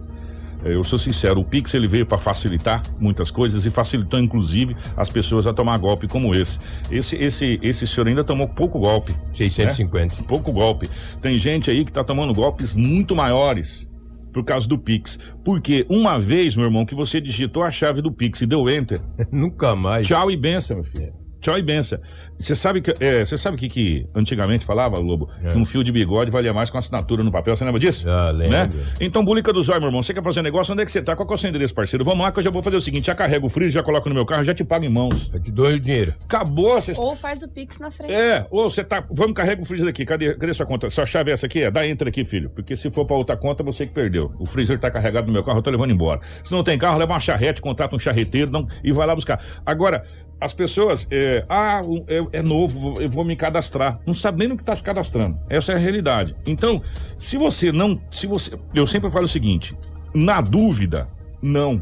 É, 0.63 0.75
eu 0.75 0.85
sou 0.85 0.99
sincero, 0.99 1.41
o 1.41 1.45
Pix 1.45 1.73
ele 1.73 1.89
veio 1.89 2.05
para 2.05 2.19
facilitar 2.19 2.83
muitas 3.01 3.31
coisas 3.31 3.65
e 3.65 3.71
facilitou 3.71 4.21
inclusive 4.21 4.77
as 4.95 5.09
pessoas 5.09 5.47
a 5.47 5.55
tomar 5.55 5.79
golpe 5.79 6.07
como 6.07 6.35
esse. 6.35 6.59
Esse 6.91 7.17
esse 7.17 7.59
esse 7.63 7.87
senhor 7.87 8.07
ainda 8.07 8.23
tomou 8.23 8.47
pouco 8.47 8.79
golpe. 8.79 9.15
650. 9.33 10.17
Né? 10.17 10.23
Pouco 10.29 10.53
golpe. 10.53 10.89
Tem 11.23 11.39
gente 11.39 11.71
aí 11.71 11.83
que 11.83 11.93
tá 11.93 12.05
tomando 12.05 12.35
golpes 12.35 12.75
muito 12.75 13.17
maiores 13.17 13.90
por 14.33 14.45
causa 14.45 14.69
do 14.69 14.79
Pix. 14.79 15.19
Porque 15.45 15.87
uma 15.89 16.19
vez, 16.19 16.57
meu 16.57 16.67
irmão, 16.67 16.87
que 16.87 16.95
você 16.95 17.21
digitou 17.21 17.63
a 17.63 17.71
chave 17.71 18.01
do 18.01 18.13
Pix 18.13 18.41
e 18.41 18.47
deu 18.47 18.69
enter. 18.69 19.01
Nunca 19.31 19.77
mais. 19.77 20.07
Tchau 20.07 20.31
e 20.31 20.37
benção, 20.37 20.77
meu 20.77 20.85
filho. 20.85 21.20
Tchau 21.41 21.59
e 21.59 21.63
benção. 21.63 21.99
Você 22.39 22.55
sabe 22.55 22.83
que 22.83 22.93
é, 23.01 23.25
você 23.25 23.37
sabe 23.37 23.57
o 23.57 23.59
que, 23.59 23.69
que 23.69 24.07
antigamente 24.15 24.65
falava, 24.65 24.99
Lobo? 24.99 25.29
É. 25.43 25.53
Que 25.53 25.59
um 25.59 25.65
fio 25.65 25.83
de 25.83 25.91
bigode 25.91 26.31
valia 26.31 26.53
mais 26.53 26.69
com 26.69 26.77
assinatura 26.77 27.25
no 27.25 27.33
papel. 27.33 27.57
Você 27.57 27.65
lembra 27.65 27.81
disso? 27.81 28.09
Ah, 28.11 28.31
lembro. 28.31 28.79
Né? 28.79 28.87
Então, 29.01 29.25
bulica 29.25 29.53
do 29.53 29.63
zóio, 29.63 29.81
meu 29.81 29.89
irmão. 29.89 30.03
Você 30.03 30.13
quer 30.13 30.23
fazer 30.23 30.43
negócio? 30.43 30.73
Onde 30.73 30.83
é 30.83 30.85
que 30.85 30.93
você 30.93 31.01
tá? 31.01 31.17
Qual 31.17 31.29
é 31.31 31.35
o 31.35 31.39
seu 31.39 31.49
endereço, 31.49 31.75
parceiro? 31.75 32.05
Vamos 32.05 32.21
lá 32.21 32.31
que 32.31 32.39
eu 32.39 32.43
já 32.43 32.51
vou 32.51 32.63
fazer 32.63 32.77
o 32.77 32.81
seguinte: 32.81 33.07
já 33.07 33.15
carrego 33.15 33.47
o 33.47 33.51
freezer, 33.51 33.73
já 33.73 33.83
coloco 33.83 34.09
no 34.09 34.15
meu 34.15 34.27
carro, 34.27 34.45
já 34.45 34.55
te 34.55 34.65
pago 34.65 34.85
em 34.85 34.91
mãos. 34.91 35.31
Eu 35.33 35.41
te 35.41 35.51
dou 35.51 35.67
o 35.67 35.81
dinheiro. 35.81 36.15
Acabou. 36.25 36.81
Cê... 36.83 36.93
Ou 36.97 37.17
faz 37.17 37.43
o 37.43 37.49
Pix 37.49 37.79
na 37.79 37.91
frente. 37.91 38.13
É, 38.13 38.47
ou 38.51 38.71
você 38.71 38.85
tá. 38.85 39.03
Vamos 39.11 39.33
carregar 39.33 39.63
o 39.63 39.65
freezer 39.65 39.89
aqui. 39.89 40.05
Cadê, 40.05 40.35
cadê 40.35 40.53
sua 40.53 40.67
conta? 40.67 40.91
Sua 40.91 41.07
chave 41.07 41.31
é 41.31 41.35
essa 41.35 41.47
aqui? 41.47 41.63
É? 41.63 41.71
Dá 41.71 41.87
enter 41.87 42.07
aqui, 42.07 42.25
filho. 42.25 42.51
Porque 42.51 42.77
se 42.77 42.91
for 42.91 43.07
pra 43.07 43.17
outra 43.17 43.37
conta, 43.37 43.63
você 43.63 43.87
que 43.87 43.93
perdeu. 43.93 44.33
O 44.39 44.45
freezer 44.45 44.79
tá 44.79 44.91
carregado 44.91 45.27
no 45.27 45.33
meu 45.33 45.43
carro, 45.43 45.59
eu 45.59 45.63
tô 45.63 45.71
levando 45.71 45.91
embora. 45.91 46.21
Se 46.45 46.53
não 46.53 46.63
tem 46.63 46.79
carro, 46.79 46.99
leva 46.99 47.13
uma 47.13 47.21
charrete, 47.21 47.63
contrata 47.63 47.97
um 47.97 47.99
charreteiro 47.99 48.51
não, 48.51 48.67
e 48.85 48.93
vai 48.93 49.07
lá 49.07 49.15
buscar. 49.15 49.43
Agora, 49.65 50.03
as 50.41 50.55
pessoas, 50.55 51.07
é, 51.11 51.45
ah, 51.49 51.83
é, 52.09 52.39
é, 52.39 52.43
novo, 52.43 53.01
eu 53.01 53.11
vou 53.11 53.25
me 53.25 53.37
cadastrar. 53.37 54.01
Não 54.07 54.15
sabe 54.15 54.39
nem 54.39 54.49
no 54.49 54.57
que 54.57 54.63
está 54.63 54.75
se 54.75 54.83
cadastrando. 54.83 55.39
Essa 55.51 55.73
é 55.73 55.75
a 55.75 55.79
realidade. 55.79 56.35
Então, 56.47 56.83
se 57.19 57.37
você 57.37 57.71
não. 57.71 58.01
se 58.11 58.27
você 58.27 58.57
Eu 58.75 58.87
sempre 58.87 59.11
falo 59.11 59.27
o 59.27 59.29
seguinte: 59.29 59.77
na 60.15 60.41
dúvida, 60.41 61.07
não. 61.43 61.81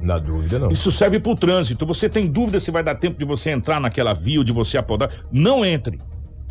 Na 0.00 0.18
dúvida, 0.18 0.58
não. 0.58 0.70
Isso 0.70 0.90
serve 0.90 1.20
para 1.20 1.32
o 1.32 1.34
trânsito. 1.36 1.86
Você 1.86 2.08
tem 2.08 2.26
dúvida 2.26 2.58
se 2.58 2.70
vai 2.70 2.82
dar 2.82 2.96
tempo 2.96 3.16
de 3.16 3.24
você 3.24 3.50
entrar 3.50 3.80
naquela 3.80 4.12
via 4.12 4.38
ou 4.38 4.44
de 4.44 4.52
você 4.52 4.76
apodar? 4.76 5.10
Não 5.30 5.64
entre. 5.64 5.98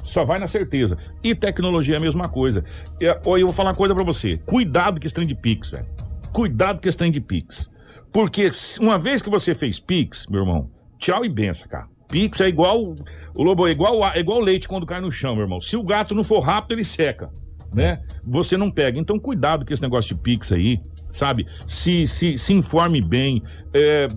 Só 0.01 0.23
vai 0.23 0.39
na 0.39 0.47
certeza. 0.47 0.97
E 1.21 1.35
tecnologia 1.35 1.95
é 1.95 1.97
a 1.97 2.01
mesma 2.01 2.29
coisa. 2.29 2.63
Eu, 3.00 3.38
eu 3.38 3.47
vou 3.47 3.53
falar 3.53 3.69
uma 3.69 3.75
coisa 3.75 3.93
para 3.93 4.03
você. 4.03 4.38
Cuidado 4.45 5.00
com 5.00 5.05
esse 5.05 5.13
trem 5.13 5.27
de 5.27 5.35
Pix, 5.35 5.71
velho. 5.71 5.85
Cuidado 6.31 6.81
com 6.81 6.88
esse 6.88 6.97
trem 6.97 7.12
de 7.12 7.21
Pix. 7.21 7.69
Porque 8.12 8.50
uma 8.79 8.97
vez 8.97 9.21
que 9.21 9.29
você 9.29 9.53
fez 9.53 9.79
Pix, 9.79 10.25
meu 10.27 10.41
irmão, 10.41 10.69
tchau 11.03 11.25
e 11.25 11.29
benção, 11.29 11.67
cara. 11.67 11.88
Pix 12.07 12.39
é 12.39 12.48
igual. 12.48 12.95
O 13.36 13.43
lobo 13.43 13.67
é 13.67 13.72
igual, 13.72 14.00
é 14.13 14.19
igual 14.19 14.39
leite 14.39 14.67
quando 14.67 14.86
cai 14.86 15.01
no 15.01 15.12
chão, 15.12 15.36
meu 15.36 15.43
irmão. 15.43 15.60
Se 15.60 15.75
o 15.75 15.83
gato 15.83 16.15
não 16.15 16.24
for 16.24 16.39
rápido, 16.39 16.74
ele 16.74 16.86
seca. 16.86 17.29
Né? 17.74 18.01
Você 18.25 18.55
não 18.55 18.72
pega. 18.72 19.00
Então, 19.00 19.19
cuidado 19.19 19.65
com 19.65 19.74
esse 19.74 19.81
negócio 19.81 20.15
de 20.15 20.22
Pix 20.22 20.51
aí, 20.51 20.79
sabe? 21.07 21.45
Se, 21.67 22.05
se, 22.05 22.38
se 22.38 22.53
informe 22.53 23.01
bem. 23.01 23.41
É, 23.74 24.07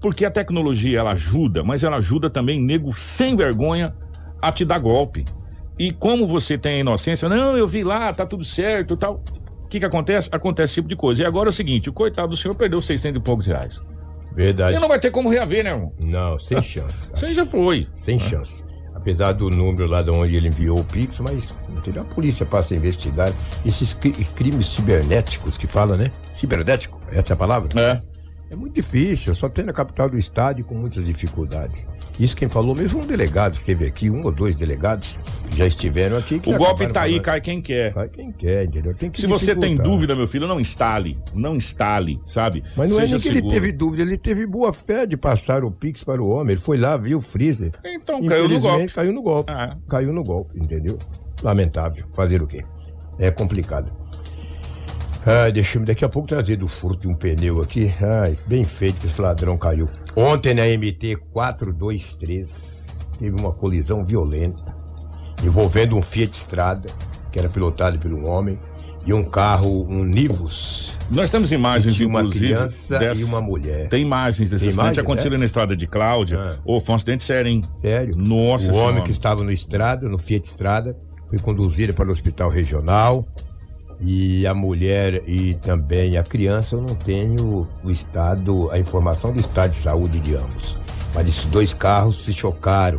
porque 0.00 0.24
a 0.24 0.30
tecnologia 0.30 0.98
ela 0.98 1.12
ajuda, 1.12 1.62
mas 1.62 1.84
ela 1.84 1.96
ajuda 1.96 2.28
também 2.28 2.60
nego 2.60 2.94
sem 2.94 3.36
vergonha 3.36 3.94
a 4.42 4.50
te 4.50 4.64
dar 4.64 4.78
golpe. 4.78 5.24
E 5.78 5.92
como 5.92 6.26
você 6.26 6.58
tem 6.58 6.76
a 6.76 6.80
inocência, 6.80 7.28
não, 7.28 7.56
eu 7.56 7.66
vi 7.66 7.84
lá, 7.84 8.12
tá 8.12 8.26
tudo 8.26 8.44
certo 8.44 8.96
tal. 8.96 9.22
que 9.68 9.78
que 9.78 9.86
acontece? 9.86 10.28
Acontece 10.32 10.72
esse 10.72 10.74
tipo 10.74 10.88
de 10.88 10.96
coisa. 10.96 11.22
E 11.22 11.24
agora 11.24 11.48
é 11.48 11.50
o 11.50 11.52
seguinte, 11.52 11.88
o 11.88 11.92
coitado 11.92 12.30
do 12.30 12.36
senhor 12.36 12.54
perdeu 12.54 12.82
600 12.82 13.20
e 13.20 13.22
poucos 13.22 13.46
reais. 13.46 13.80
Verdade. 14.32 14.76
E 14.76 14.80
não 14.80 14.88
vai 14.88 14.98
ter 14.98 15.10
como 15.10 15.28
reaver, 15.28 15.64
né, 15.64 15.70
irmão? 15.70 15.92
Não, 16.02 16.38
sem 16.38 16.60
chance. 16.62 17.10
Aí 17.22 17.34
já 17.34 17.44
foi. 17.44 17.86
Sem 17.94 18.18
chance. 18.18 18.64
Apesar 18.94 19.32
do 19.32 19.48
número 19.48 19.88
lá 19.88 20.02
de 20.02 20.10
onde 20.10 20.36
ele 20.36 20.48
enviou 20.48 20.78
o 20.78 20.84
Pix, 20.84 21.20
mas 21.20 21.54
entendeu? 21.70 22.02
a 22.02 22.04
polícia 22.04 22.44
passa 22.44 22.74
a 22.74 22.76
investigar 22.76 23.32
esses 23.64 23.94
cri- 23.94 24.12
crimes 24.36 24.66
cibernéticos 24.66 25.56
que 25.56 25.66
fala, 25.66 25.96
né? 25.96 26.10
Cibernético, 26.34 27.00
essa 27.10 27.32
é 27.32 27.34
a 27.34 27.36
palavra? 27.36 27.68
É. 27.80 28.00
É 28.50 28.56
muito 28.56 28.74
difícil, 28.74 29.32
só 29.32 29.48
tem 29.48 29.64
na 29.64 29.72
capital 29.72 30.10
do 30.10 30.18
estado 30.18 30.60
e 30.60 30.64
com 30.64 30.74
muitas 30.74 31.06
dificuldades. 31.06 31.86
Isso 32.18 32.36
quem 32.36 32.48
falou 32.48 32.74
mesmo 32.74 33.00
um 33.00 33.06
delegado 33.06 33.52
que 33.52 33.60
esteve 33.60 33.86
aqui, 33.86 34.10
um 34.10 34.24
ou 34.24 34.32
dois 34.32 34.56
delegados 34.56 35.20
já 35.54 35.68
estiveram 35.68 36.18
aqui. 36.18 36.42
O 36.44 36.58
golpe 36.58 36.86
tá 36.88 37.02
aí, 37.02 37.12
falando. 37.12 37.24
cai 37.24 37.40
quem 37.40 37.62
quer. 37.62 37.94
Cai 37.94 38.08
quem 38.08 38.32
quer, 38.32 38.64
entendeu? 38.64 38.92
Tem 38.92 39.08
que 39.08 39.20
Se 39.20 39.28
você 39.28 39.54
tem 39.54 39.76
dúvida, 39.76 40.16
meu 40.16 40.26
filho, 40.26 40.48
não 40.48 40.58
instale. 40.58 41.16
Não 41.32 41.54
instale, 41.54 42.20
sabe? 42.24 42.64
Mas 42.76 42.90
não 42.90 42.98
Seja 42.98 43.14
é 43.14 43.18
nem 43.18 43.22
que 43.22 43.28
ele 43.28 43.36
seguro. 43.36 43.54
teve 43.54 43.72
dúvida, 43.72 44.02
ele 44.02 44.18
teve 44.18 44.46
boa 44.48 44.72
fé 44.72 45.06
de 45.06 45.16
passar 45.16 45.62
o 45.62 45.70
Pix 45.70 46.02
para 46.02 46.20
o 46.20 46.28
homem. 46.28 46.54
Ele 46.54 46.60
foi 46.60 46.76
lá, 46.76 46.96
viu 46.96 47.18
o 47.18 47.22
freezer. 47.22 47.70
Então, 47.84 48.24
caiu 48.26 48.48
no 48.48 48.60
golpe. 48.60 48.92
Caiu 48.92 49.12
no 49.12 49.22
golpe. 49.22 49.52
Ah. 49.52 49.76
Caiu 49.88 50.12
no 50.12 50.24
golpe, 50.24 50.58
entendeu? 50.58 50.98
Lamentável. 51.40 52.04
Fazer 52.12 52.42
o 52.42 52.48
quê? 52.48 52.64
É 53.16 53.30
complicado. 53.30 54.09
Ai, 55.26 55.52
deixa-me 55.52 55.84
daqui 55.84 56.04
a 56.04 56.08
pouco 56.08 56.26
trazer 56.28 56.56
do 56.56 56.66
furto 56.66 57.00
de 57.02 57.08
um 57.08 57.14
pneu 57.14 57.60
aqui. 57.60 57.92
Ai, 58.00 58.36
bem 58.46 58.64
feito 58.64 59.00
que 59.00 59.06
esse 59.06 59.20
ladrão 59.20 59.56
caiu. 59.58 59.88
Ontem 60.16 60.54
na 60.54 60.62
MT 60.66 61.16
423 61.32 63.06
teve 63.18 63.36
uma 63.38 63.52
colisão 63.52 64.04
violenta 64.04 64.74
envolvendo 65.44 65.96
um 65.96 66.02
Fiat 66.02 66.34
Strada, 66.36 66.88
que 67.32 67.38
era 67.38 67.48
pilotado 67.48 67.98
por 67.98 68.12
um 68.12 68.28
homem, 68.28 68.58
e 69.06 69.14
um 69.14 69.24
carro, 69.24 69.86
um 69.88 70.04
Nivus, 70.04 70.92
Nós 71.10 71.30
temos 71.30 71.50
imagens, 71.50 71.94
tinha 71.96 72.06
uma 72.06 72.22
criança 72.28 72.98
dessa- 72.98 73.18
e 73.20 73.24
uma 73.24 73.40
mulher. 73.40 73.88
Tem 73.88 74.02
imagens 74.02 74.50
desse 74.50 74.64
Tem 74.64 74.68
acidente 74.68 74.84
imagem, 74.84 75.00
acontecendo 75.02 75.32
né? 75.32 75.38
na 75.38 75.44
estrada 75.46 75.74
de 75.76 75.86
Cláudia. 75.86 76.36
É. 76.36 76.58
Ô, 76.64 76.78
foi 76.80 76.92
um 76.92 76.96
acidente 76.96 77.22
sério, 77.22 77.50
hein? 77.50 77.62
Sério? 77.80 78.14
Nossa 78.16 78.70
O 78.70 78.76
homem 78.76 79.02
que 79.02 79.10
estava 79.10 79.42
no 79.42 79.50
estrada, 79.50 80.06
no 80.08 80.18
Fiat 80.18 80.46
Estrada, 80.46 80.96
foi 81.28 81.38
conduzido 81.38 81.94
para 81.94 82.06
o 82.06 82.10
hospital 82.10 82.50
regional. 82.50 83.26
E 84.00 84.46
a 84.46 84.54
mulher 84.54 85.22
e 85.28 85.54
também 85.54 86.16
a 86.16 86.22
criança, 86.22 86.76
eu 86.76 86.80
não 86.80 86.94
tenho 86.94 87.68
o 87.84 87.90
estado, 87.90 88.70
a 88.70 88.78
informação 88.78 89.32
do 89.32 89.40
estado 89.40 89.70
de 89.70 89.76
saúde 89.76 90.18
de 90.20 90.34
ambos. 90.34 90.76
Mas 91.14 91.28
esses 91.28 91.44
dois 91.46 91.74
carros 91.74 92.24
se 92.24 92.32
chocaram. 92.32 92.98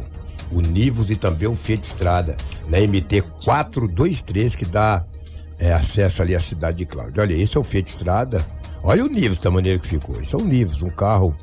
O 0.52 0.60
Nivus 0.60 1.10
e 1.10 1.16
também 1.16 1.48
o 1.48 1.56
Fiat 1.56 1.88
Estrada, 1.88 2.36
na 2.68 2.78
MT 2.78 3.22
423, 3.44 4.54
que 4.54 4.66
dá 4.66 5.04
é, 5.58 5.72
acesso 5.72 6.22
ali 6.22 6.36
à 6.36 6.40
cidade 6.40 6.80
de 6.80 6.86
Cláudia. 6.86 7.24
Olha, 7.24 7.34
esse 7.34 7.56
é 7.56 7.60
o 7.60 7.64
Fiat 7.64 7.90
Estrada. 7.90 8.46
Olha 8.84 9.06
o 9.06 9.08
Nivus 9.08 9.38
da 9.38 9.50
maneira 9.50 9.80
que 9.80 9.88
ficou. 9.88 10.20
Esse 10.22 10.36
é 10.36 10.38
o 10.38 10.44
Nivus, 10.44 10.82
um 10.82 10.90
carro 10.90 11.36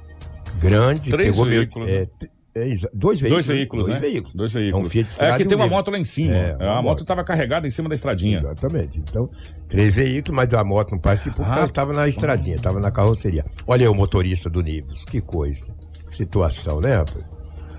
grande. 0.60 1.10
Três 1.10 1.30
pegou 1.30 1.46
veículos, 1.46 1.88
é, 1.88 2.00
né? 2.00 2.28
É, 2.58 2.88
dois 2.92 3.20
veículos. 3.20 3.46
Dois 3.46 3.46
veículos, 3.46 3.86
dois 3.86 4.00
né? 4.00 4.08
Veículos. 4.08 4.34
Dois 4.34 4.52
veículos. 4.52 4.84
É 4.84 4.86
um 4.86 4.90
Fiat 4.90 5.08
É 5.08 5.10
Strada 5.12 5.36
que 5.36 5.42
e 5.42 5.46
um 5.46 5.48
tem 5.48 5.56
uma 5.56 5.66
moto 5.66 5.90
lá 5.90 5.98
em 5.98 6.04
cima. 6.04 6.34
É, 6.34 6.56
É, 6.58 6.68
a 6.68 6.82
moto 6.82 7.02
estava 7.02 7.24
carregada 7.24 7.66
em 7.66 7.70
cima 7.70 7.88
da 7.88 7.94
estradinha. 7.94 8.38
Exatamente. 8.38 8.98
Então, 8.98 9.28
três 9.68 9.96
veículos, 9.96 10.36
mas 10.36 10.52
a 10.54 10.62
moto 10.64 10.92
não 10.92 10.98
participou 10.98 11.38
porque 11.44 11.50
Ah. 11.52 11.56
ela 11.56 11.64
estava 11.64 11.92
na 11.92 12.08
estradinha, 12.08 12.56
estava 12.56 12.80
na 12.80 12.90
carroceria. 12.90 13.44
Olha 13.66 13.82
aí 13.86 13.88
o 13.88 13.94
motorista 13.94 14.48
do 14.50 14.60
Nivus, 14.62 15.04
que 15.04 15.20
coisa. 15.20 15.74
Que 16.08 16.16
situação, 16.16 16.80
né, 16.80 16.96
rapaz? 16.96 17.24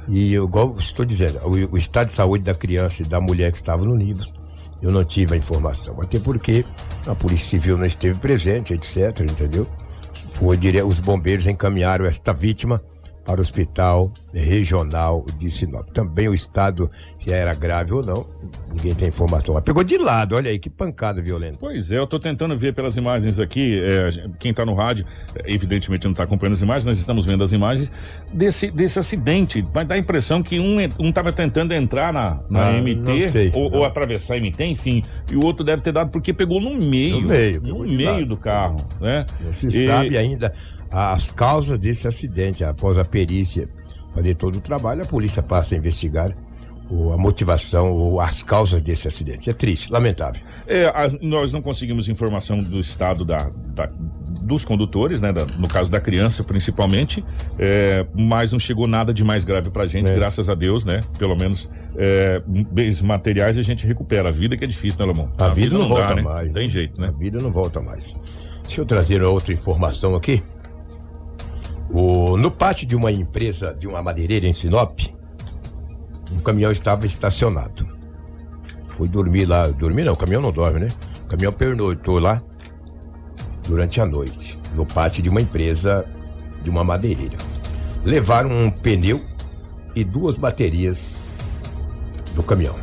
E 0.07 0.33
eu, 0.33 0.45
igual 0.45 0.75
estou 0.79 1.05
dizendo, 1.05 1.37
o, 1.45 1.73
o 1.73 1.77
estado 1.77 2.07
de 2.07 2.13
saúde 2.13 2.43
da 2.43 2.55
criança 2.55 3.03
e 3.03 3.05
da 3.05 3.21
mulher 3.21 3.51
que 3.51 3.57
estava 3.57 3.85
no 3.85 3.95
Nivus, 3.95 4.33
eu 4.81 4.91
não 4.91 5.03
tive 5.03 5.35
a 5.35 5.37
informação. 5.37 5.99
Até 6.01 6.19
porque 6.19 6.65
a 7.05 7.13
Polícia 7.13 7.47
Civil 7.47 7.77
não 7.77 7.85
esteve 7.85 8.19
presente, 8.19 8.73
etc, 8.73 9.19
entendeu? 9.21 9.67
Foi 10.33 10.55
dire... 10.57 10.81
Os 10.81 10.99
bombeiros 10.99 11.45
encaminharam 11.47 12.05
esta 12.05 12.33
vítima 12.33 12.81
para 13.29 13.37
o 13.37 13.41
hospital 13.41 14.11
regional 14.33 15.23
de 15.37 15.51
Sinop. 15.51 15.87
Também 15.93 16.27
o 16.27 16.33
estado, 16.33 16.89
se 17.19 17.31
era 17.31 17.53
grave 17.53 17.93
ou 17.93 18.03
não, 18.03 18.25
ninguém 18.73 18.95
tem 18.95 19.09
informação. 19.09 19.53
Mas 19.53 19.63
pegou 19.63 19.83
de 19.83 19.99
lado, 19.99 20.35
olha 20.35 20.49
aí, 20.49 20.57
que 20.57 20.67
pancada 20.67 21.21
violenta. 21.21 21.57
Pois 21.59 21.91
é, 21.91 21.99
eu 21.99 22.07
tô 22.07 22.17
tentando 22.17 22.57
ver 22.57 22.73
pelas 22.73 22.97
imagens 22.97 23.37
aqui, 23.37 23.79
é, 23.83 24.09
quem 24.39 24.51
tá 24.51 24.65
no 24.65 24.73
rádio, 24.73 25.05
evidentemente 25.45 26.07
não 26.07 26.13
tá 26.15 26.23
acompanhando 26.23 26.55
as 26.55 26.61
imagens, 26.61 26.85
nós 26.85 26.97
estamos 26.97 27.23
vendo 27.23 27.43
as 27.43 27.51
imagens 27.51 27.91
desse, 28.33 28.71
desse 28.71 28.97
acidente. 28.97 29.63
Mas 29.75 29.87
dá 29.87 29.93
a 29.93 29.99
impressão 29.99 30.41
que 30.41 30.59
um, 30.59 30.77
um 30.99 31.11
tava 31.11 31.31
tentando 31.31 31.71
entrar 31.71 32.11
na, 32.11 32.39
na 32.49 32.69
Ah, 32.69 32.81
MT, 32.81 33.29
sei, 33.29 33.51
ou, 33.53 33.71
ou 33.71 33.85
atravessar 33.85 34.37
a 34.37 34.39
MT, 34.39 34.65
enfim, 34.65 35.03
e 35.31 35.35
o 35.35 35.45
outro 35.45 35.63
deve 35.63 35.83
ter 35.83 35.91
dado 35.91 36.09
porque 36.09 36.33
pegou 36.33 36.59
no 36.59 36.73
meio, 36.73 37.21
No 37.21 37.27
meio, 37.29 37.61
no 37.61 37.79
meio 37.83 38.25
do 38.25 38.35
carro, 38.37 38.77
né? 38.99 39.23
Não 39.39 39.53
se 39.53 39.67
E- 39.67 39.85
sabe 39.85 40.17
ainda 40.17 40.51
as 40.91 41.31
causas 41.31 41.77
desse 41.79 42.07
acidente. 42.07 42.63
Após 42.63 42.97
a 42.97 43.05
perícia 43.05 43.67
fazer 44.13 44.35
todo 44.35 44.57
o 44.57 44.61
trabalho, 44.61 45.01
a 45.03 45.05
polícia 45.05 45.41
passa 45.43 45.75
a 45.75 45.77
investigar 45.77 46.31
o- 46.89 47.13
a 47.13 47.17
motivação 47.17 47.91
ou 47.91 48.19
as 48.19 48.41
causas 48.41 48.81
desse 48.81 49.07
acidente. 49.07 49.47
É 49.49 49.53
triste, 49.53 49.91
lamentável. 49.91 50.41
É, 50.65 50.85
a- 50.87 51.07
nós 51.21 51.53
não 51.53 51.61
conseguimos 51.61 52.09
informação 52.09 52.63
do 52.63 52.79
estado 52.79 53.23
da, 53.23 53.47
da- 53.75 53.89
dos 54.41 54.65
condutores, 54.65 55.21
né? 55.21 55.31
da- 55.31 55.45
no 55.59 55.67
caso 55.67 55.91
da 55.91 55.99
criança, 55.99 56.43
principalmente, 56.43 57.23
é, 57.59 58.07
mas 58.17 58.51
não 58.51 58.59
chegou 58.59 58.87
nada 58.87 59.13
de 59.13 59.23
mais 59.23 59.43
grave 59.43 59.69
pra 59.69 59.85
gente, 59.85 60.09
É. 60.09 60.15
graças 60.15 60.49
a 60.49 60.55
Deus, 60.55 60.83
né? 60.83 60.99
Pelo 61.19 61.35
menos 61.35 61.69
é, 61.95 62.41
bens 62.71 62.99
materiais 63.01 63.55
a 63.57 63.61
gente 63.61 63.85
recupera. 63.85 64.29
A 64.29 64.31
vida 64.31 64.57
que 64.57 64.63
é 64.63 64.67
difícil, 64.67 64.99
né, 65.01 65.05
Lamão? 65.05 65.31
A, 65.37 65.49
vida, 65.49 65.77
não, 65.77 65.87
volta 65.87 66.07
dá, 66.07 66.15
né? 66.15 66.21
mais. 66.23 66.53
Tem 66.53 66.67
jeito, 66.67 66.99
né? 66.99 67.09
A 67.09 67.11
vida 67.11 67.37
não 67.39 67.51
volta 67.51 67.79
mais. 67.79 68.15
Deixa 68.63 68.81
eu 68.81 68.85
trazer 68.85 69.21
outra 69.21 69.53
informação 69.53 70.15
aqui. 70.15 70.41
O, 71.91 72.37
no 72.37 72.51
pátio 72.51 72.87
de 72.87 72.95
uma 72.95 73.11
empresa, 73.11 73.73
de 73.73 73.87
uma 73.87 74.01
madeireira 74.01 74.45
em 74.45 74.53
Sinop, 74.53 74.99
um 76.31 76.39
caminhão 76.39 76.71
estava 76.71 77.05
estacionado. 77.05 77.87
Fui 78.95 79.07
dormir 79.07 79.45
lá. 79.45 79.67
Dormir 79.67 80.03
não, 80.03 80.13
o 80.13 80.17
caminhão 80.17 80.41
não 80.41 80.51
dorme, 80.51 80.81
né? 80.81 80.87
O 81.23 81.27
caminhão 81.27 81.51
pernoitou 81.51 82.19
lá 82.19 82.41
durante 83.67 83.99
a 84.01 84.05
noite, 84.05 84.59
no 84.75 84.85
pátio 84.85 85.23
de 85.23 85.29
uma 85.29 85.41
empresa 85.41 86.05
de 86.61 86.69
uma 86.69 86.83
madeireira. 86.83 87.37
Levaram 88.03 88.51
um 88.51 88.69
pneu 88.69 89.21
e 89.95 90.03
duas 90.03 90.37
baterias 90.37 91.63
do 92.35 92.43
caminhão. 92.43 92.75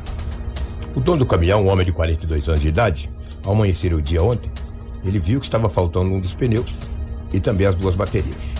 O 0.96 1.00
dono 1.00 1.18
do 1.18 1.26
caminhão, 1.26 1.64
um 1.64 1.68
homem 1.68 1.84
de 1.84 1.92
42 1.92 2.48
anos 2.48 2.60
de 2.60 2.68
idade, 2.68 3.10
ao 3.44 3.52
amanhecer 3.52 3.92
o 3.92 4.02
dia 4.02 4.22
ontem, 4.22 4.50
ele 5.04 5.18
viu 5.18 5.38
que 5.38 5.46
estava 5.46 5.68
faltando 5.68 6.10
um 6.10 6.18
dos 6.18 6.34
pneus 6.34 6.74
e 7.32 7.38
também 7.38 7.66
as 7.66 7.76
duas 7.76 7.94
baterias. 7.94 8.55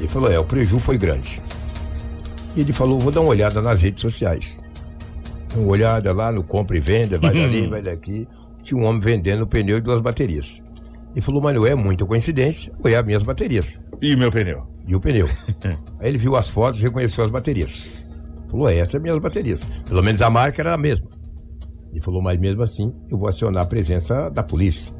Ele 0.00 0.08
falou: 0.08 0.32
é, 0.32 0.38
o 0.38 0.44
prejuízo 0.44 0.80
foi 0.80 0.98
grande. 0.98 1.40
E 2.56 2.62
ele 2.62 2.72
falou: 2.72 2.98
vou 2.98 3.12
dar 3.12 3.20
uma 3.20 3.30
olhada 3.30 3.62
nas 3.62 3.80
redes 3.82 4.00
sociais. 4.00 4.60
Dá 5.50 5.60
Uma 5.60 5.70
olhada 5.70 6.12
lá 6.12 6.32
no 6.32 6.42
compra 6.42 6.76
e 6.76 6.80
venda, 6.80 7.18
vai 7.18 7.32
dali, 7.32 7.66
vai 7.68 7.82
daqui. 7.82 8.26
Tinha 8.62 8.80
um 8.80 8.84
homem 8.84 9.00
vendendo 9.00 9.42
o 9.42 9.46
pneu 9.46 9.78
e 9.78 9.80
duas 9.80 10.00
baterias. 10.00 10.60
Ele 11.12 11.20
falou: 11.20 11.40
mas 11.42 11.54
não 11.54 11.66
é 11.66 11.74
muita 11.74 12.04
coincidência, 12.04 12.72
ou 12.82 12.90
é 12.90 12.96
as 12.96 13.04
minhas 13.04 13.22
baterias 13.22 13.80
E 14.00 14.16
meu 14.16 14.30
pneu? 14.30 14.66
e 14.86 14.94
o 14.96 15.00
pneu. 15.00 15.28
Aí 16.00 16.08
ele 16.08 16.18
viu 16.18 16.34
as 16.34 16.48
fotos 16.48 16.80
e 16.80 16.84
reconheceu 16.84 17.22
as 17.22 17.30
baterias. 17.30 18.08
Falou, 18.48 18.68
é, 18.68 18.76
essas 18.78 18.92
são 18.92 19.00
minhas 19.00 19.18
baterias. 19.20 19.62
Pelo 19.86 20.02
menos 20.02 20.20
a 20.20 20.28
marca 20.28 20.60
era 20.62 20.74
a 20.74 20.76
mesma. 20.76 21.06
Ele 21.92 22.00
falou, 22.00 22.20
mas 22.20 22.40
mesmo 22.40 22.62
assim, 22.62 22.92
eu 23.08 23.16
vou 23.16 23.28
acionar 23.28 23.62
a 23.62 23.66
presença 23.66 24.28
da 24.30 24.42
polícia. 24.42 24.92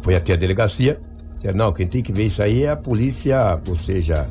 Foi 0.00 0.14
até 0.14 0.32
a 0.32 0.36
delegacia. 0.36 0.94
Disseram, 1.34 1.58
não, 1.58 1.72
quem 1.72 1.86
tem 1.86 2.02
que 2.02 2.12
ver 2.12 2.24
isso 2.24 2.42
aí 2.42 2.62
é 2.62 2.70
a 2.70 2.76
polícia, 2.76 3.60
ou 3.68 3.76
seja, 3.76 4.26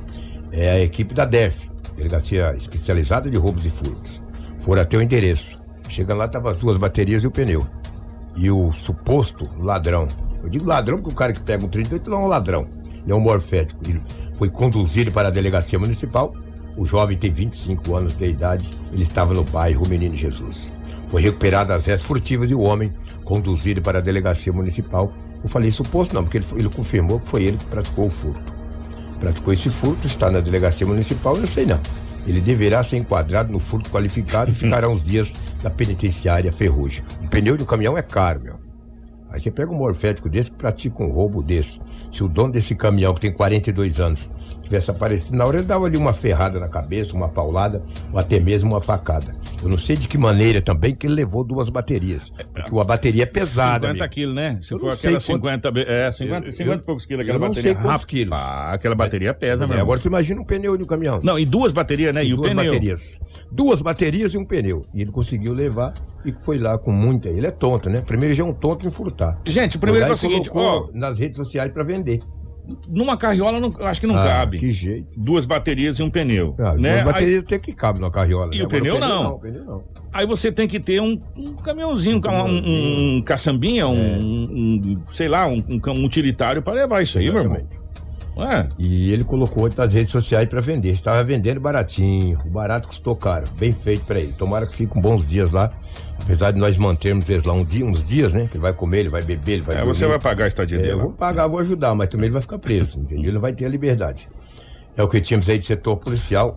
é 0.54 0.70
a 0.70 0.80
equipe 0.80 1.16
da 1.16 1.26
DEF, 1.26 1.70
Delegacia 1.98 2.56
Especializada 2.56 3.30
de 3.30 3.38
Roubos 3.38 3.66
e 3.66 3.72
Furtos. 3.72 4.22
Foram 4.60 4.84
até 4.84 4.96
o 4.96 5.02
endereço. 5.02 5.58
Chegando 5.90 6.20
lá, 6.20 6.26
estavam 6.26 6.50
as 6.50 6.58
duas 6.58 6.78
baterias 6.78 7.24
e 7.24 7.28
o 7.28 7.32
pneu. 7.32 7.66
E 8.36 8.50
o 8.50 8.72
suposto 8.72 9.50
ladrão, 9.60 10.08
eu 10.44 10.50
digo 10.50 10.66
ladrão 10.66 10.98
porque 10.98 11.12
o 11.12 11.16
cara 11.16 11.34
que 11.34 11.40
pega 11.40 11.66
um 11.66 11.70
38 11.70 12.10
não 12.10 12.22
é 12.22 12.26
um 12.26 12.28
ladrão, 12.28 12.68
ele 13.04 13.12
é 13.12 13.16
um 13.16 13.20
morfético. 13.20 13.82
Ele 13.88 14.02
foi 14.38 14.50
conduzido 14.50 15.12
para 15.12 15.28
a 15.28 15.32
delegacia 15.32 15.78
municipal. 15.78 16.34
O 16.78 16.86
jovem 16.86 17.18
tem 17.18 17.32
25 17.32 17.96
anos 17.96 18.14
de 18.14 18.28
idade, 18.28 18.72
ele 18.92 19.04
estava 19.04 19.34
no 19.34 19.44
bairro 19.44 19.88
Menino 19.88 20.16
Jesus. 20.16 20.74
Foi 21.08 21.22
recuperado 21.22 21.74
as 21.74 21.86
restas 21.86 22.08
furtivas 22.08 22.50
e 22.50 22.56
o 22.56 22.62
homem 22.62 22.92
conduzido 23.24 23.82
para 23.82 24.00
a 24.00 24.02
delegacia 24.02 24.54
municipal. 24.54 25.12
Eu 25.44 25.50
falei 25.50 25.72
suposto 25.72 26.16
não, 26.16 26.24
porque 26.24 26.38
ele, 26.38 26.46
ele 26.56 26.70
confirmou 26.70 27.20
que 27.20 27.28
foi 27.28 27.44
ele 27.44 27.58
que 27.58 27.66
praticou 27.66 28.08
o 28.08 28.10
furto. 28.10 28.53
Praticou 29.24 29.54
esse 29.54 29.70
furto, 29.70 30.06
está 30.06 30.30
na 30.30 30.42
delegacia 30.42 30.86
municipal, 30.86 31.38
eu 31.38 31.48
sei 31.48 31.66
não. 31.66 31.80
Ele 32.28 32.42
deverá 32.42 32.84
ser 32.84 32.98
enquadrado 32.98 33.54
no 33.54 33.60
furto 33.60 33.90
qualificado 33.90 34.52
e 34.52 34.54
ficará 34.54 34.90
uns 34.90 35.02
dias 35.02 35.34
na 35.64 35.70
penitenciária 35.70 36.52
Ferrugem. 36.52 37.06
Um 37.22 37.28
pneu 37.28 37.56
de 37.56 37.64
um 37.64 37.66
caminhão 37.66 37.98
é 37.98 38.02
caro, 38.02 38.42
meu. 38.42 38.56
Aí 39.30 39.40
você 39.40 39.50
pega 39.50 39.72
um 39.72 39.76
morfético 39.76 40.28
desse 40.28 40.50
e 40.50 40.54
pratica 40.54 41.02
um 41.02 41.10
roubo 41.10 41.42
desse. 41.42 41.80
Se 42.12 42.22
o 42.22 42.28
dono 42.28 42.52
desse 42.52 42.76
caminhão, 42.76 43.14
que 43.14 43.22
tem 43.22 43.32
42 43.32 44.02
anos, 44.02 44.30
tivesse 44.62 44.92
aparecido 44.92 45.38
na 45.38 45.46
hora, 45.46 45.56
ele 45.56 45.66
dava 45.66 45.86
ali 45.86 45.96
uma 45.96 46.12
ferrada 46.12 46.60
na 46.60 46.68
cabeça, 46.68 47.16
uma 47.16 47.30
paulada, 47.30 47.82
ou 48.12 48.20
até 48.20 48.42
mesmo 48.42 48.72
uma 48.72 48.82
facada. 48.82 49.34
Eu 49.64 49.70
não 49.70 49.78
sei 49.78 49.96
de 49.96 50.08
que 50.08 50.18
maneira 50.18 50.62
também 50.62 50.94
que 50.94 51.08
ele 51.08 51.16
levou 51.16 51.44
duas 51.44 51.70
baterias. 51.70 52.30
Porque 52.54 52.72
uma 52.72 52.84
bateria 52.84 53.24
é 53.24 53.26
pesada. 53.26 53.88
50 53.88 53.90
amigo. 54.04 54.14
quilos, 54.14 54.36
né? 54.36 54.60
Se 54.62 54.74
Eu 54.74 54.80
for 54.80 54.92
aquela 54.92 55.14
quanto- 55.14 55.24
50, 55.24 55.72
be- 55.72 55.86
é, 55.88 56.12
50, 56.12 56.52
50 56.52 56.84
e 56.84 56.86
poucos 56.86 57.06
quilos 57.06 57.22
aquela 57.24 57.40
não 57.40 57.48
bateria. 57.48 57.74
sei 57.74 57.82
quantos 57.82 58.06
quilos. 58.06 58.38
Ah, 58.38 58.74
aquela 58.74 58.96
bateria 58.96 59.34
pesa, 59.34 59.64
É, 59.64 59.68
irmão. 59.68 59.80
agora 59.82 60.00
tu 60.00 60.08
imagina 60.08 60.42
um 60.42 60.46
pneu 60.46 60.76
de 60.78 60.84
um 60.84 60.88
caminhão. 60.88 61.20
Não, 61.24 61.40
e 61.40 61.46
duas 61.46 61.72
baterias, 61.72 62.14
né? 62.14 62.24
E 62.26 62.34
o 62.34 62.38
duas 62.38 62.50
pneu. 62.50 62.66
baterias. 62.66 63.20
Duas 63.52 63.82
baterias 63.82 64.34
e 64.34 64.38
um 64.38 64.46
pneu. 64.46 64.82
E 64.94 65.02
ele 65.02 65.12
conseguiu 65.12 65.54
levar 65.54 65.94
e 66.26 66.32
foi 66.32 66.58
lá 66.58 66.78
com 66.78 66.92
muita. 66.92 67.30
Ele 67.30 67.48
é 67.48 67.52
tonto, 67.52 67.90
né? 67.90 68.02
Primeiro 68.02 68.34
já 68.36 68.44
é 68.44 68.46
um 68.46 68.54
tonto 68.54 68.88
em 68.88 68.92
furtar. 68.92 69.40
Gente, 69.48 69.78
o 69.78 69.80
primeiro 69.80 70.06
é 70.08 70.10
o 70.12 70.14
e 70.14 70.18
seguinte, 70.18 70.50
ó, 70.54 70.86
nas 70.94 71.20
redes 71.20 71.38
sociais 71.38 71.72
pra 71.72 71.84
vender. 71.84 72.20
Numa 72.88 73.18
carriola 73.18 73.60
não- 73.60 73.74
acho 73.88 74.00
que 74.02 74.08
não 74.08 74.18
Ah, 74.18 74.24
cabe. 74.24 74.58
Que 74.60 74.70
jeito. 74.70 75.12
Duas 75.18 75.46
baterias 75.46 75.98
e 76.00 76.04
um 76.04 76.10
pneu, 76.10 76.56
Ah, 76.60 76.76
né? 76.76 77.02
Duas 77.02 77.14
baterias 77.14 77.44
até 77.44 77.60
que 77.60 77.74
cabe 77.74 78.00
na 78.00 78.10
carriola. 78.10 78.54
E 78.54 78.58
né? 78.60 78.64
o 78.64 78.68
Agora 78.68 78.82
pneu 78.82 79.00
não. 79.00 79.34
O 79.36 79.40
pneu 79.40 79.66
não. 79.66 79.76
Aí, 80.12 80.22
aí 80.22 80.26
você 80.26 80.52
tem 80.52 80.68
que 80.68 80.80
ter 80.80 81.02
um, 81.02 81.20
um 81.38 81.54
caminhãozinho, 81.56 82.22
um, 82.26 82.46
um, 82.46 83.18
um 83.18 83.22
caçambinha, 83.22 83.88
um, 83.88 83.96
É. 83.98 84.20
um- 84.24 85.02
sei 85.06 85.28
lá, 85.28 85.48
um, 85.48 85.62
utilitário 86.06 86.62
pra 86.62 86.74
levar 86.74 87.02
isso 87.02 87.18
aí, 87.18 87.30
meu 87.30 87.42
irmão. 87.42 87.58
Exatamente. 87.58 87.84
Não 88.36 88.52
é? 88.52 88.68
E 88.80 89.12
ele 89.12 89.24
colocou 89.24 89.70
nas 89.78 89.94
redes 89.94 90.12
sociais 90.12 90.50
pra 90.50 90.60
vender. 90.60 90.90
Estava 90.90 91.24
vendendo 91.24 91.60
baratinho. 91.62 92.36
O 92.46 92.50
barato 92.50 92.88
custou 92.88 93.16
caro. 93.16 93.46
Bem 93.60 93.72
feito 93.72 94.06
pra 94.06 94.20
ele. 94.20 94.34
Tomara 94.34 94.66
que 94.66 94.76
fique 94.76 95.00
bons 95.00 95.28
dias 95.30 95.52
lá. 95.52 95.70
Apesar 96.24 96.52
de 96.52 96.60
nós 96.60 96.78
mantermos 96.78 97.28
eles 97.30 97.44
lá 97.44 97.54
um 97.54 97.66
dia, 97.66 97.86
uns 97.86 98.04
dias, 98.06 98.34
né? 98.34 98.48
Que 98.50 98.56
ele 98.58 98.62
vai 98.62 98.74
comer, 98.74 99.00
ele 99.02 99.10
vai 99.10 99.22
beber, 99.22 99.54
ele 99.54 99.62
vai 99.62 99.76
É, 99.76 99.80
dormir. 99.80 99.94
você 99.94 100.08
vai 100.08 100.20
pagar 100.20 100.46
a 100.46 100.48
estadia 100.48 100.78
É, 100.78 100.82
dele. 100.82 100.94
eu 100.94 101.00
vou 101.00 101.12
pagar, 101.12 101.48
vou 101.48 101.60
ajudar, 101.60 101.94
mas 101.96 102.08
também 102.10 102.26
ele 102.28 102.34
vai 102.34 102.42
ficar 102.42 102.58
preso, 102.60 102.98
entendeu? 103.00 103.26
Ele 103.26 103.32
não 103.34 103.42
vai 103.42 103.54
ter 103.54 103.66
a 103.66 103.70
liberdade. 103.70 104.28
É 104.96 105.04
o 105.04 105.08
que 105.08 105.20
tínhamos 105.20 105.50
aí 105.50 105.58
de 105.58 105.66
setor 105.66 105.98
policial. 105.98 106.56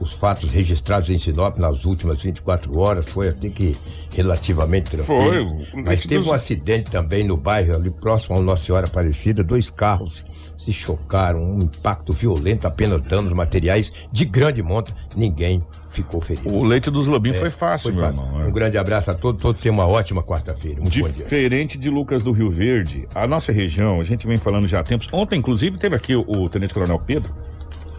Os 0.00 0.12
fatos 0.12 0.50
registrados 0.52 1.10
em 1.10 1.18
Sinop 1.18 1.56
nas 1.58 1.84
últimas 1.84 2.22
24 2.22 2.76
horas 2.78 3.06
foi 3.06 3.28
até 3.28 3.48
que 3.48 3.76
relativamente 4.14 4.90
tranquilo. 4.90 5.64
Foi, 5.72 5.82
Mas 5.82 6.04
teve 6.04 6.28
um 6.28 6.32
acidente 6.32 6.90
também 6.90 7.24
no 7.26 7.36
bairro, 7.36 7.74
ali 7.76 7.90
próximo 7.90 8.36
ao 8.36 8.42
Nossa 8.42 8.64
Senhora 8.64 8.86
Aparecida. 8.86 9.44
Dois 9.44 9.70
carros 9.70 10.24
se 10.64 10.72
chocaram, 10.72 11.42
um 11.42 11.58
impacto 11.58 12.12
violento, 12.12 12.66
apenas 12.66 13.00
danos 13.02 13.32
materiais 13.32 13.92
de 14.12 14.24
grande 14.24 14.62
monta. 14.62 14.92
Ninguém 15.16 15.60
ficou 15.90 16.20
ferido. 16.20 16.48
O 16.54 16.64
leite 16.64 16.90
dos 16.90 17.06
lobinhos 17.06 17.38
foi 17.38 17.50
fácil, 17.50 17.90
É, 17.90 17.92
Foi 17.92 18.02
meu 18.02 18.10
fácil. 18.12 18.24
irmão. 18.26 18.42
é. 18.42 18.48
Um 18.48 18.52
grande 18.52 18.78
abraço 18.78 19.10
a 19.10 19.14
todos, 19.14 19.40
todos 19.40 19.60
tenham 19.60 19.74
uma 19.74 19.86
ótima 19.86 20.22
quarta-feira. 20.22 20.80
Dia. 20.82 21.02
Diferente 21.08 21.76
de 21.78 21.90
Lucas 21.90 22.22
do 22.22 22.32
Rio 22.32 22.48
Verde, 22.48 23.06
a 23.14 23.26
nossa 23.26 23.52
região, 23.52 24.00
a 24.00 24.04
gente 24.04 24.26
vem 24.26 24.36
falando 24.38 24.66
já 24.66 24.80
há 24.80 24.82
tempos. 24.82 25.06
Ontem, 25.12 25.38
inclusive, 25.38 25.76
teve 25.78 25.94
aqui 25.96 26.14
o, 26.16 26.24
o 26.26 26.48
Tenente 26.48 26.72
Coronel 26.72 26.98
Pedro 26.98 27.32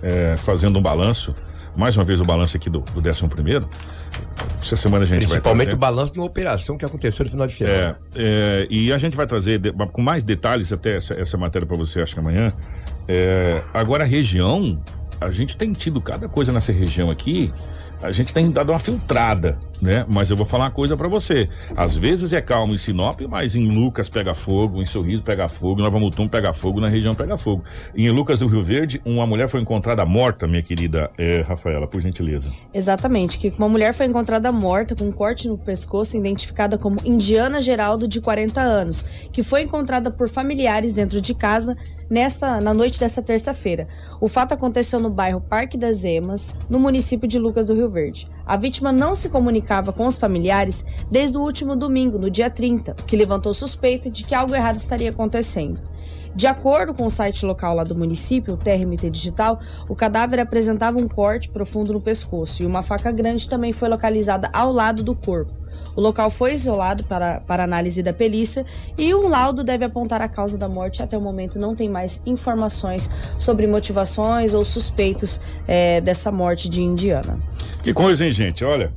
é, 0.01 0.35
fazendo 0.37 0.79
um 0.79 0.81
balanço. 0.81 1.35
Mais 1.75 1.97
uma 1.97 2.03
vez 2.03 2.19
o 2.21 2.23
balanço 2.23 2.55
aqui 2.57 2.69
do, 2.69 2.79
do 2.79 3.09
11 3.09 3.27
primeiro. 3.27 3.67
Essa 4.61 4.75
semana 4.75 5.03
a 5.03 5.07
gente 5.07 5.27
Principalmente 5.27 5.67
vai 5.69 5.75
o 5.75 5.77
balanço 5.77 6.13
de 6.13 6.19
uma 6.19 6.25
operação 6.25 6.77
que 6.77 6.85
aconteceu 6.85 7.25
no 7.25 7.31
final 7.31 7.47
de 7.47 7.53
semana. 7.53 7.97
É, 8.15 8.63
é, 8.63 8.67
e 8.69 8.93
a 8.93 8.97
gente 8.97 9.15
vai 9.17 9.27
trazer 9.27 9.59
de- 9.59 9.71
com 9.91 10.01
mais 10.01 10.23
detalhes 10.23 10.71
até 10.71 10.95
essa, 10.95 11.13
essa 11.19 11.37
matéria 11.37 11.67
para 11.67 11.75
você, 11.75 12.01
acho 12.01 12.13
que 12.13 12.19
amanhã. 12.19 12.47
É, 13.07 13.61
agora, 13.73 14.03
a 14.03 14.07
região, 14.07 14.79
a 15.19 15.31
gente 15.31 15.57
tem 15.57 15.73
tido 15.73 15.99
cada 15.99 16.29
coisa 16.29 16.51
nessa 16.53 16.71
região 16.71 17.09
aqui. 17.11 17.51
A 18.03 18.11
gente 18.11 18.33
tem 18.33 18.51
dado 18.51 18.73
uma 18.73 18.79
filtrada, 18.79 19.57
né? 19.81 20.05
Mas 20.09 20.29
eu 20.29 20.35
vou 20.35 20.45
falar 20.45 20.65
uma 20.65 20.71
coisa 20.71 20.97
para 20.97 21.07
você. 21.07 21.47
Às 21.75 21.95
vezes 21.95 22.33
é 22.33 22.41
calmo 22.41 22.73
em 22.73 22.77
Sinop, 22.77 23.21
mas 23.29 23.55
em 23.55 23.69
Lucas 23.69 24.09
pega 24.09 24.33
fogo, 24.33 24.81
em 24.81 24.85
Sorriso 24.85 25.23
pega 25.23 25.47
fogo, 25.47 25.79
em 25.79 25.83
Nova 25.83 25.97
Mutum 25.97 26.27
pega 26.27 26.51
fogo, 26.51 26.81
na 26.81 26.89
região 26.89 27.13
pega 27.13 27.37
fogo. 27.37 27.63
Em 27.95 28.09
Lucas 28.11 28.39
do 28.39 28.47
Rio 28.47 28.61
Verde, 28.61 29.01
uma 29.05 29.25
mulher 29.25 29.47
foi 29.47 29.61
encontrada 29.61 30.05
morta, 30.05 30.45
minha 30.45 30.61
querida 30.61 31.09
é, 31.17 31.41
Rafaela, 31.41 31.87
por 31.87 32.01
gentileza. 32.01 32.51
Exatamente, 32.73 33.37
que 33.37 33.53
uma 33.57 33.69
mulher 33.69 33.93
foi 33.93 34.05
encontrada 34.05 34.51
morta 34.51 34.97
com 34.97 35.05
um 35.05 35.11
corte 35.11 35.47
no 35.47 35.57
pescoço, 35.57 36.17
identificada 36.17 36.77
como 36.77 36.97
Indiana 37.05 37.61
Geraldo, 37.61 38.05
de 38.05 38.19
40 38.19 38.59
anos, 38.59 39.05
que 39.31 39.41
foi 39.41 39.61
encontrada 39.61 40.11
por 40.11 40.27
familiares 40.27 40.93
dentro 40.93 41.21
de 41.21 41.33
casa 41.33 41.73
nesta, 42.13 42.61
na 42.61 42.75
noite 42.75 42.99
desta 42.99 43.23
terça-feira. 43.23 43.87
O 44.21 44.27
fato 44.27 44.53
aconteceu 44.53 44.99
no 44.99 45.09
bairro 45.09 45.41
Parque 45.41 45.75
das 45.75 46.03
Emas, 46.03 46.53
no 46.69 46.79
município 46.79 47.27
de 47.27 47.39
Lucas 47.39 47.65
do 47.65 47.73
Rio 47.73 47.89
Verde. 47.89 48.29
A 48.45 48.55
vítima 48.55 48.91
não 48.91 49.15
se 49.15 49.29
comunicava 49.29 49.91
com 49.91 50.05
os 50.05 50.19
familiares 50.19 50.85
desde 51.09 51.39
o 51.39 51.41
último 51.41 51.75
domingo, 51.75 52.19
no 52.19 52.29
dia 52.29 52.51
30, 52.51 52.91
o 52.91 52.95
que 53.05 53.17
levantou 53.17 53.51
suspeita 53.51 54.11
de 54.11 54.23
que 54.23 54.35
algo 54.35 54.53
errado 54.53 54.75
estaria 54.75 55.09
acontecendo. 55.09 55.79
De 56.35 56.47
acordo 56.47 56.93
com 56.93 57.05
o 57.05 57.11
site 57.11 57.45
local 57.45 57.75
lá 57.75 57.83
do 57.83 57.95
município, 57.95 58.55
o 58.55 58.57
TRMT 58.57 59.09
Digital, 59.09 59.59
o 59.87 59.95
cadáver 59.95 60.39
apresentava 60.39 60.97
um 60.97 61.07
corte 61.07 61.49
profundo 61.49 61.93
no 61.93 62.01
pescoço 62.01 62.63
e 62.63 62.65
uma 62.65 62.81
faca 62.81 63.11
grande 63.11 63.47
também 63.47 63.71
foi 63.71 63.87
localizada 63.87 64.49
ao 64.51 64.71
lado 64.71 65.03
do 65.03 65.13
corpo. 65.13 65.53
O 65.95 66.01
local 66.01 66.31
foi 66.31 66.53
isolado 66.53 67.03
para, 67.03 67.39
para 67.41 67.63
análise 67.63 68.01
da 68.01 68.11
perícia 68.11 68.65
e 68.97 69.13
um 69.13 69.27
laudo 69.27 69.63
deve 69.63 69.85
apontar 69.85 70.21
a 70.21 70.27
causa 70.27 70.57
da 70.57 70.67
morte. 70.67 71.03
Até 71.03 71.15
o 71.15 71.21
momento 71.21 71.59
não 71.59 71.75
tem 71.75 71.87
mais 71.87 72.23
informações 72.25 73.09
sobre 73.37 73.67
motivações 73.67 74.55
ou 74.55 74.65
suspeitos 74.65 75.39
eh, 75.67 76.01
dessa 76.01 76.31
morte 76.31 76.67
de 76.67 76.81
Indiana. 76.81 77.39
Que 77.83 77.93
coisa, 77.93 78.25
hein, 78.25 78.31
gente? 78.31 78.65
Olha, 78.65 78.91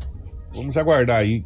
vamos 0.55 0.79
aguardar 0.79 1.19
aí 1.19 1.45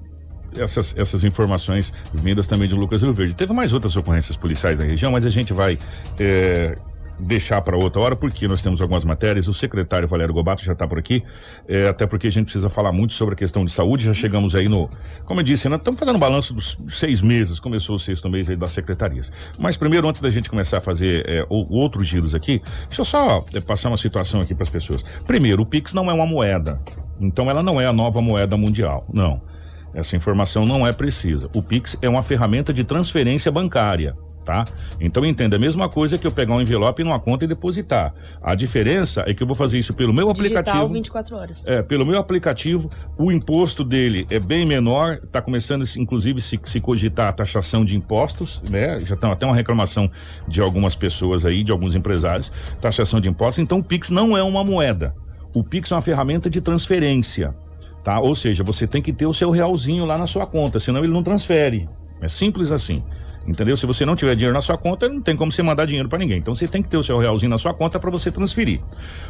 essas, 0.56 0.94
essas 0.96 1.24
informações 1.24 1.92
vindas 2.12 2.46
também 2.46 2.68
de 2.68 2.74
Lucas 2.74 3.02
Rio 3.02 3.12
Verde. 3.12 3.34
Teve 3.34 3.52
mais 3.52 3.72
outras 3.72 3.96
ocorrências 3.96 4.36
policiais 4.36 4.78
na 4.78 4.84
região, 4.84 5.12
mas 5.12 5.24
a 5.24 5.30
gente 5.30 5.52
vai 5.52 5.78
é, 6.18 6.74
deixar 7.20 7.60
para 7.60 7.76
outra 7.76 8.00
hora, 8.00 8.16
porque 8.16 8.48
nós 8.48 8.62
temos 8.62 8.80
algumas 8.80 9.04
matérias. 9.04 9.48
O 9.48 9.54
secretário 9.54 10.08
Valério 10.08 10.32
Gobato 10.34 10.64
já 10.64 10.72
está 10.72 10.86
por 10.86 10.98
aqui, 10.98 11.22
é, 11.68 11.88
até 11.88 12.06
porque 12.06 12.26
a 12.26 12.30
gente 12.30 12.44
precisa 12.44 12.68
falar 12.68 12.92
muito 12.92 13.12
sobre 13.12 13.34
a 13.34 13.36
questão 13.36 13.64
de 13.64 13.72
saúde. 13.72 14.04
Já 14.04 14.14
chegamos 14.14 14.54
aí 14.54 14.68
no. 14.68 14.88
Como 15.24 15.40
eu 15.40 15.44
disse, 15.44 15.68
nós 15.68 15.78
estamos 15.78 15.98
fazendo 15.98 16.16
um 16.16 16.20
balanço 16.20 16.54
dos 16.54 16.78
seis 16.88 17.20
meses, 17.20 17.60
começou 17.60 17.96
o 17.96 17.98
sexto 17.98 18.28
mês 18.28 18.48
aí 18.48 18.56
das 18.56 18.72
secretarias. 18.72 19.32
Mas 19.58 19.76
primeiro, 19.76 20.08
antes 20.08 20.20
da 20.20 20.30
gente 20.30 20.48
começar 20.48 20.78
a 20.78 20.80
fazer 20.80 21.24
é, 21.28 21.46
outros 21.48 22.06
giros 22.06 22.34
aqui, 22.34 22.62
deixa 22.86 23.02
eu 23.02 23.04
só 23.04 23.44
é, 23.54 23.60
passar 23.60 23.88
uma 23.88 23.96
situação 23.96 24.40
aqui 24.40 24.54
para 24.54 24.64
as 24.64 24.70
pessoas. 24.70 25.02
Primeiro, 25.26 25.62
o 25.62 25.66
Pix 25.66 25.92
não 25.92 26.10
é 26.10 26.14
uma 26.14 26.26
moeda, 26.26 26.78
então 27.20 27.50
ela 27.50 27.62
não 27.62 27.80
é 27.80 27.86
a 27.86 27.92
nova 27.92 28.20
moeda 28.20 28.56
mundial, 28.56 29.06
não. 29.12 29.40
Essa 29.94 30.16
informação 30.16 30.64
não 30.64 30.86
é 30.86 30.92
precisa. 30.92 31.48
O 31.54 31.62
Pix 31.62 31.96
é 32.00 32.08
uma 32.08 32.22
ferramenta 32.22 32.72
de 32.72 32.84
transferência 32.84 33.50
bancária, 33.50 34.14
tá? 34.44 34.64
Então 35.00 35.24
entenda, 35.24 35.56
a 35.56 35.58
mesma 35.58 35.88
coisa 35.88 36.16
que 36.16 36.26
eu 36.26 36.30
pegar 36.30 36.54
um 36.54 36.60
envelope 36.60 37.02
numa 37.02 37.18
conta 37.18 37.44
e 37.44 37.48
depositar. 37.48 38.14
A 38.42 38.54
diferença 38.54 39.24
é 39.26 39.34
que 39.34 39.42
eu 39.42 39.46
vou 39.46 39.56
fazer 39.56 39.78
isso 39.78 39.92
pelo 39.94 40.12
meu 40.12 40.32
Digital 40.32 40.60
aplicativo. 40.60 40.88
24 40.88 41.36
horas. 41.36 41.64
É, 41.66 41.82
pelo 41.82 42.06
meu 42.06 42.18
aplicativo, 42.18 42.88
o 43.18 43.30
imposto 43.32 43.84
dele 43.84 44.26
é 44.30 44.38
bem 44.38 44.64
menor, 44.64 45.20
está 45.22 45.42
começando, 45.42 45.84
inclusive, 45.96 46.40
se, 46.40 46.58
se 46.64 46.80
cogitar 46.80 47.28
a 47.28 47.32
taxação 47.32 47.84
de 47.84 47.96
impostos, 47.96 48.62
né? 48.70 49.00
Já 49.00 49.16
tem 49.16 49.30
até 49.30 49.46
uma 49.46 49.54
reclamação 49.54 50.10
de 50.46 50.60
algumas 50.60 50.94
pessoas 50.94 51.44
aí, 51.44 51.62
de 51.62 51.72
alguns 51.72 51.94
empresários, 51.94 52.50
taxação 52.80 53.20
de 53.20 53.28
impostos. 53.28 53.58
Então, 53.58 53.78
o 53.78 53.84
Pix 53.84 54.10
não 54.10 54.36
é 54.36 54.42
uma 54.42 54.64
moeda. 54.64 55.14
O 55.54 55.64
Pix 55.64 55.90
é 55.90 55.94
uma 55.96 56.02
ferramenta 56.02 56.48
de 56.48 56.60
transferência, 56.60 57.52
tá? 58.02 58.20
Ou 58.20 58.34
seja, 58.34 58.62
você 58.62 58.86
tem 58.86 59.02
que 59.02 59.12
ter 59.12 59.26
o 59.26 59.32
seu 59.32 59.50
realzinho 59.50 60.04
lá 60.04 60.16
na 60.16 60.26
sua 60.26 60.46
conta, 60.46 60.78
senão 60.78 61.00
ele 61.00 61.12
não 61.12 61.22
transfere. 61.22 61.88
É 62.20 62.28
simples 62.28 62.70
assim. 62.70 63.02
Entendeu? 63.46 63.76
Se 63.76 63.86
você 63.86 64.04
não 64.04 64.14
tiver 64.14 64.34
dinheiro 64.34 64.52
na 64.52 64.60
sua 64.60 64.76
conta, 64.76 65.08
não 65.08 65.20
tem 65.20 65.34
como 65.34 65.50
você 65.50 65.62
mandar 65.62 65.86
dinheiro 65.86 66.08
para 66.08 66.18
ninguém. 66.18 66.38
Então 66.38 66.54
você 66.54 66.68
tem 66.68 66.82
que 66.82 66.88
ter 66.88 66.98
o 66.98 67.02
seu 67.02 67.18
realzinho 67.18 67.48
na 67.50 67.58
sua 67.58 67.72
conta 67.72 67.98
para 67.98 68.10
você 68.10 68.30
transferir. 68.30 68.80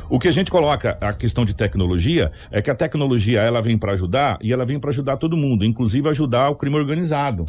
O 0.08 0.18
que 0.18 0.26
a 0.26 0.32
gente 0.32 0.50
coloca 0.50 0.98
a 1.00 1.12
questão 1.12 1.44
de 1.44 1.54
tecnologia 1.54 2.32
é 2.50 2.60
que 2.60 2.70
a 2.70 2.74
tecnologia 2.74 3.40
ela 3.40 3.62
vem 3.62 3.78
para 3.78 3.92
ajudar 3.92 4.38
e 4.42 4.52
ela 4.52 4.66
vem 4.66 4.78
para 4.80 4.90
ajudar 4.90 5.16
todo 5.16 5.36
mundo, 5.36 5.64
inclusive 5.64 6.08
ajudar 6.08 6.50
o 6.50 6.56
crime 6.56 6.76
organizado, 6.76 7.46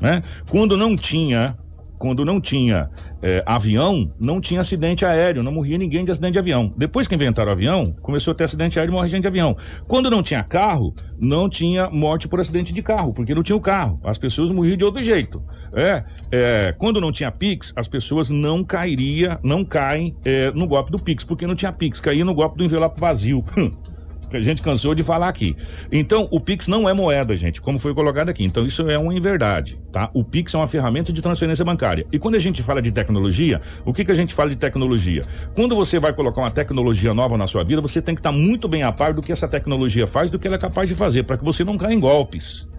né? 0.00 0.22
Quando 0.48 0.76
não 0.76 0.96
tinha 0.96 1.56
quando 2.00 2.24
não 2.24 2.40
tinha 2.40 2.88
eh, 3.22 3.42
avião, 3.46 4.12
não 4.18 4.40
tinha 4.40 4.60
acidente 4.60 5.04
aéreo, 5.04 5.42
não 5.42 5.52
morria 5.52 5.78
ninguém 5.78 6.04
de 6.04 6.10
acidente 6.10 6.34
de 6.34 6.38
avião. 6.38 6.72
Depois 6.76 7.06
que 7.06 7.14
inventaram 7.14 7.50
o 7.50 7.52
avião, 7.52 7.94
começou 8.02 8.32
a 8.32 8.34
ter 8.34 8.44
acidente 8.44 8.78
aéreo 8.78 8.92
e 8.92 8.94
morre 8.94 9.08
gente 9.08 9.22
de 9.22 9.28
avião. 9.28 9.56
Quando 9.86 10.10
não 10.10 10.22
tinha 10.22 10.42
carro, 10.42 10.94
não 11.18 11.48
tinha 11.48 11.90
morte 11.90 12.26
por 12.26 12.40
acidente 12.40 12.72
de 12.72 12.82
carro, 12.82 13.12
porque 13.12 13.34
não 13.34 13.42
tinha 13.42 13.56
o 13.56 13.60
carro. 13.60 13.98
As 14.02 14.18
pessoas 14.18 14.50
morriam 14.50 14.76
de 14.76 14.84
outro 14.84 15.02
jeito. 15.02 15.42
É, 15.74 16.02
é, 16.32 16.74
quando 16.78 17.00
não 17.00 17.12
tinha 17.12 17.30
Pix, 17.30 17.72
as 17.76 17.86
pessoas 17.86 18.30
não 18.30 18.64
cairia, 18.64 19.38
não 19.42 19.64
caem 19.64 20.16
eh, 20.24 20.50
no 20.54 20.66
golpe 20.66 20.90
do 20.90 20.98
Pix, 20.98 21.24
porque 21.24 21.46
não 21.46 21.54
tinha 21.54 21.72
Pix, 21.72 22.00
caía 22.00 22.24
no 22.24 22.34
golpe 22.34 22.58
do 22.58 22.64
envelope 22.64 22.98
vazio. 22.98 23.44
que 24.30 24.36
a 24.36 24.40
gente 24.40 24.62
cansou 24.62 24.94
de 24.94 25.02
falar 25.02 25.28
aqui. 25.28 25.56
Então, 25.90 26.28
o 26.30 26.40
Pix 26.40 26.68
não 26.68 26.88
é 26.88 26.94
moeda, 26.94 27.34
gente, 27.36 27.60
como 27.60 27.78
foi 27.78 27.92
colocado 27.92 28.28
aqui. 28.28 28.44
Então, 28.44 28.64
isso 28.64 28.88
é 28.88 28.96
uma 28.96 29.12
inverdade, 29.12 29.78
tá? 29.92 30.08
O 30.14 30.24
Pix 30.24 30.54
é 30.54 30.56
uma 30.56 30.66
ferramenta 30.66 31.12
de 31.12 31.20
transferência 31.20 31.64
bancária. 31.64 32.06
E 32.12 32.18
quando 32.18 32.36
a 32.36 32.38
gente 32.38 32.62
fala 32.62 32.80
de 32.80 32.90
tecnologia, 32.90 33.60
o 33.84 33.92
que, 33.92 34.04
que 34.04 34.12
a 34.12 34.14
gente 34.14 34.32
fala 34.32 34.48
de 34.48 34.56
tecnologia? 34.56 35.22
Quando 35.54 35.74
você 35.74 35.98
vai 35.98 36.12
colocar 36.12 36.40
uma 36.40 36.50
tecnologia 36.50 37.12
nova 37.12 37.36
na 37.36 37.46
sua 37.46 37.64
vida, 37.64 37.82
você 37.82 38.00
tem 38.00 38.14
que 38.14 38.20
estar 38.20 38.32
muito 38.32 38.68
bem 38.68 38.82
a 38.82 38.92
par 38.92 39.12
do 39.12 39.20
que 39.20 39.32
essa 39.32 39.48
tecnologia 39.48 40.06
faz, 40.06 40.30
do 40.30 40.38
que 40.38 40.46
ela 40.46 40.56
é 40.56 40.60
capaz 40.60 40.88
de 40.88 40.94
fazer, 40.94 41.24
para 41.24 41.36
que 41.36 41.44
você 41.44 41.64
não 41.64 41.76
caia 41.76 41.94
em 41.94 42.00
golpes. 42.00 42.69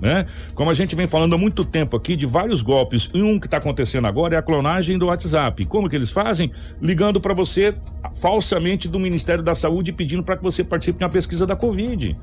Né? 0.00 0.26
Como 0.54 0.70
a 0.70 0.74
gente 0.74 0.94
vem 0.94 1.06
falando 1.06 1.34
há 1.34 1.38
muito 1.38 1.64
tempo 1.64 1.96
aqui 1.96 2.16
de 2.16 2.26
vários 2.26 2.62
golpes, 2.62 3.08
e 3.14 3.22
um 3.22 3.38
que 3.38 3.46
está 3.46 3.56
acontecendo 3.56 4.06
agora 4.06 4.34
é 4.34 4.38
a 4.38 4.42
clonagem 4.42 4.98
do 4.98 5.06
WhatsApp. 5.06 5.64
Como 5.66 5.88
que 5.88 5.96
eles 5.96 6.10
fazem? 6.10 6.50
Ligando 6.80 7.20
para 7.20 7.34
você 7.34 7.74
falsamente 8.14 8.88
do 8.88 8.98
Ministério 8.98 9.42
da 9.42 9.54
Saúde 9.54 9.92
pedindo 9.92 10.22
para 10.22 10.36
que 10.36 10.42
você 10.42 10.62
participe 10.62 10.98
de 10.98 11.04
uma 11.04 11.10
pesquisa 11.10 11.46
da 11.46 11.56
Covid. 11.56 12.16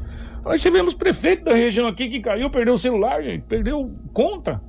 Nós 0.43 0.61
tivemos 0.61 0.93
prefeito 0.93 1.45
da 1.45 1.53
região 1.53 1.87
aqui 1.87 2.07
que 2.07 2.19
caiu, 2.19 2.49
perdeu 2.49 2.73
o 2.73 2.77
celular, 2.77 3.21
gente, 3.21 3.43
perdeu 3.43 3.91
conta, 4.11 4.59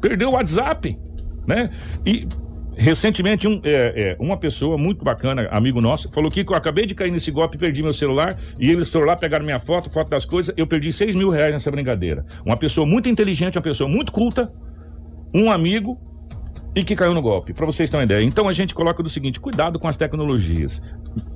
perdeu 0.00 0.30
o 0.30 0.32
WhatsApp, 0.32 0.98
né? 1.46 1.70
E 2.04 2.26
recentemente 2.76 3.46
um, 3.46 3.60
é, 3.64 3.70
é, 3.72 4.16
uma 4.18 4.36
pessoa 4.36 4.78
muito 4.78 5.04
bacana, 5.04 5.48
amigo 5.50 5.80
nosso, 5.80 6.10
falou 6.10 6.30
que 6.30 6.40
eu 6.40 6.54
acabei 6.54 6.86
de 6.86 6.94
cair 6.94 7.10
nesse 7.10 7.30
golpe, 7.30 7.58
perdi 7.58 7.82
meu 7.82 7.92
celular 7.92 8.36
e 8.58 8.70
eles 8.70 8.90
foram 8.90 9.06
lá, 9.06 9.16
pegaram 9.16 9.44
minha 9.44 9.58
foto, 9.58 9.90
foto 9.90 10.10
das 10.10 10.24
coisas, 10.24 10.54
eu 10.56 10.66
perdi 10.66 10.92
seis 10.92 11.14
mil 11.14 11.30
reais 11.30 11.52
nessa 11.52 11.70
brincadeira. 11.70 12.24
Uma 12.44 12.56
pessoa 12.56 12.86
muito 12.86 13.08
inteligente, 13.08 13.56
uma 13.56 13.62
pessoa 13.62 13.88
muito 13.88 14.12
culta, 14.12 14.52
um 15.34 15.50
amigo 15.50 15.98
e 16.74 16.82
que 16.82 16.96
caiu 16.96 17.12
no 17.12 17.20
golpe, 17.20 17.52
para 17.52 17.66
vocês 17.66 17.90
terem 17.90 18.00
uma 18.00 18.04
ideia. 18.04 18.24
Então 18.24 18.48
a 18.48 18.52
gente 18.52 18.74
coloca 18.74 19.02
do 19.02 19.08
seguinte: 19.08 19.38
cuidado 19.38 19.78
com 19.78 19.88
as 19.88 19.96
tecnologias. 19.96 20.80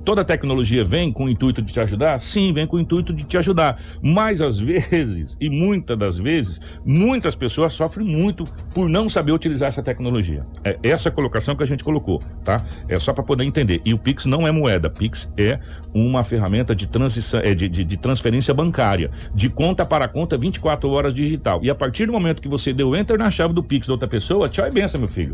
Toda 0.03 0.23
tecnologia 0.23 0.85
vem 0.85 1.11
com 1.11 1.25
o 1.25 1.29
intuito 1.29 1.61
de 1.61 1.73
te 1.73 1.79
ajudar? 1.81 2.19
Sim, 2.19 2.53
vem 2.53 2.65
com 2.65 2.77
o 2.77 2.79
intuito 2.79 3.13
de 3.13 3.25
te 3.25 3.37
ajudar. 3.37 3.79
Mas 4.01 4.41
às 4.41 4.57
vezes, 4.57 5.37
e 5.39 5.49
muitas 5.49 5.99
das 5.99 6.17
vezes, 6.17 6.61
muitas 6.85 7.35
pessoas 7.35 7.73
sofrem 7.73 8.07
muito 8.07 8.45
por 8.73 8.89
não 8.89 9.09
saber 9.09 9.33
utilizar 9.33 9.67
essa 9.67 9.83
tecnologia. 9.83 10.45
É 10.63 10.77
essa 10.81 11.11
colocação 11.11 11.55
que 11.55 11.63
a 11.63 11.65
gente 11.65 11.83
colocou, 11.83 12.19
tá? 12.43 12.63
É 12.87 12.97
só 12.97 13.11
para 13.11 13.23
poder 13.23 13.43
entender. 13.43 13.81
E 13.83 13.93
o 13.93 13.99
Pix 13.99 14.25
não 14.25 14.47
é 14.47 14.51
moeda. 14.51 14.89
Pix 14.89 15.31
é 15.37 15.59
uma 15.93 16.23
ferramenta 16.23 16.73
de, 16.73 16.87
transição, 16.87 17.41
é 17.41 17.53
de, 17.53 17.67
de, 17.67 17.83
de 17.83 17.97
transferência 17.97 18.53
bancária, 18.53 19.11
de 19.35 19.49
conta 19.49 19.85
para 19.85 20.07
conta 20.07 20.37
24 20.37 20.89
horas 20.89 21.13
digital. 21.13 21.59
E 21.61 21.69
a 21.69 21.75
partir 21.75 22.05
do 22.05 22.13
momento 22.13 22.41
que 22.41 22.47
você 22.47 22.71
deu 22.71 22.95
enter 22.95 23.17
na 23.17 23.29
chave 23.29 23.53
do 23.53 23.61
Pix 23.61 23.87
da 23.87 23.93
outra 23.93 24.07
pessoa, 24.07 24.47
tchau 24.47 24.65
e 24.65 24.71
benção, 24.71 25.01
meu 25.01 25.09
filho. 25.09 25.26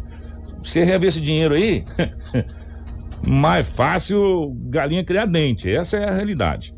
Você 0.63 0.84
reaver 0.84 1.10
esse 1.10 1.21
dinheiro 1.21 1.56
aí, 1.56 1.84
mais 3.27 3.67
fácil 3.67 4.56
galinha 4.65 5.03
criar 5.03 5.25
dente. 5.25 5.69
Essa 5.69 5.97
é 5.97 6.10
a 6.10 6.13
realidade. 6.13 6.73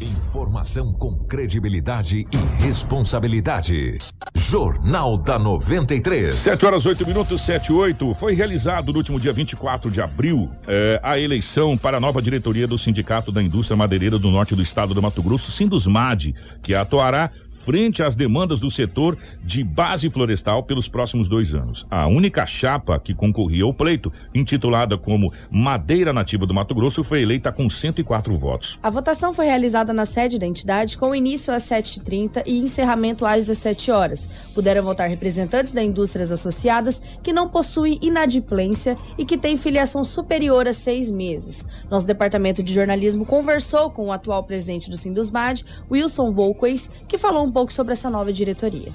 Informação 0.00 0.92
com 0.92 1.18
credibilidade 1.24 2.26
e 2.32 2.62
responsabilidade. 2.62 3.98
Jornal 4.34 5.18
da 5.18 5.38
93. 5.38 6.34
7 6.34 6.66
horas 6.66 6.86
8 6.86 7.06
minutos, 7.06 7.42
7 7.42 7.68
e 7.68 7.72
8. 7.72 8.14
Foi 8.14 8.34
realizado 8.34 8.92
no 8.92 8.98
último 8.98 9.20
dia 9.20 9.32
24 9.32 9.90
de 9.90 10.00
abril 10.00 10.50
eh, 10.66 10.98
a 11.02 11.18
eleição 11.18 11.76
para 11.76 11.98
a 11.98 12.00
nova 12.00 12.22
diretoria 12.22 12.66
do 12.66 12.78
Sindicato 12.78 13.30
da 13.30 13.42
Indústria 13.42 13.76
Madeireira 13.76 14.18
do 14.18 14.30
Norte 14.30 14.56
do 14.56 14.62
Estado 14.62 14.94
do 14.94 15.02
Mato 15.02 15.22
Grosso, 15.22 15.50
Sindusmad, 15.50 16.34
que 16.62 16.74
atuará 16.74 17.30
frente 17.50 18.02
às 18.02 18.14
demandas 18.14 18.60
do 18.60 18.70
setor 18.70 19.18
de 19.42 19.62
base 19.64 20.08
florestal 20.08 20.62
pelos 20.62 20.88
próximos 20.88 21.28
dois 21.28 21.54
anos. 21.54 21.86
A 21.90 22.06
única 22.06 22.46
chapa 22.46 22.98
que 22.98 23.14
concorria 23.14 23.64
ao 23.64 23.74
pleito, 23.74 24.12
intitulada 24.34 24.96
como 24.96 25.32
Madeira 25.50 26.12
Nativa 26.12 26.46
do 26.46 26.54
Mato 26.54 26.74
Grosso, 26.74 27.02
foi 27.02 27.22
eleita 27.22 27.52
com 27.52 27.68
104 27.68 28.36
votos. 28.36 28.78
A 28.82 28.88
votação 28.88 29.34
foi 29.34 29.46
realizada 29.46 29.92
na 29.92 30.04
sede 30.04 30.38
da 30.38 30.46
entidade 30.46 30.96
com 30.96 31.14
início 31.14 31.52
às 31.52 31.64
7h30 31.64 32.44
e 32.46 32.58
encerramento 32.58 33.26
às 33.26 33.46
17 33.46 33.90
horas. 33.90 34.30
Puderam 34.54 34.82
votar 34.82 35.08
representantes 35.08 35.72
da 35.72 35.82
indústrias 35.82 36.30
associadas 36.30 37.02
que 37.22 37.32
não 37.32 37.48
possuem 37.48 37.98
inadimplência 38.00 38.96
e 39.18 39.24
que 39.24 39.36
têm 39.36 39.56
filiação 39.56 40.04
superior 40.04 40.68
a 40.68 40.72
seis 40.72 41.10
meses. 41.10 41.66
Nosso 41.90 42.06
departamento 42.06 42.62
de 42.62 42.72
jornalismo 42.72 43.26
conversou 43.26 43.90
com 43.90 44.06
o 44.06 44.12
atual 44.12 44.44
presidente 44.44 44.88
do 44.88 44.96
Sindusmad, 44.96 45.62
Wilson 45.90 46.32
Volquez, 46.32 46.90
que 47.08 47.18
falou 47.18 47.39
um 47.42 47.52
pouco 47.52 47.72
sobre 47.72 47.92
essa 47.92 48.10
nova 48.10 48.32
diretoria. 48.32 48.90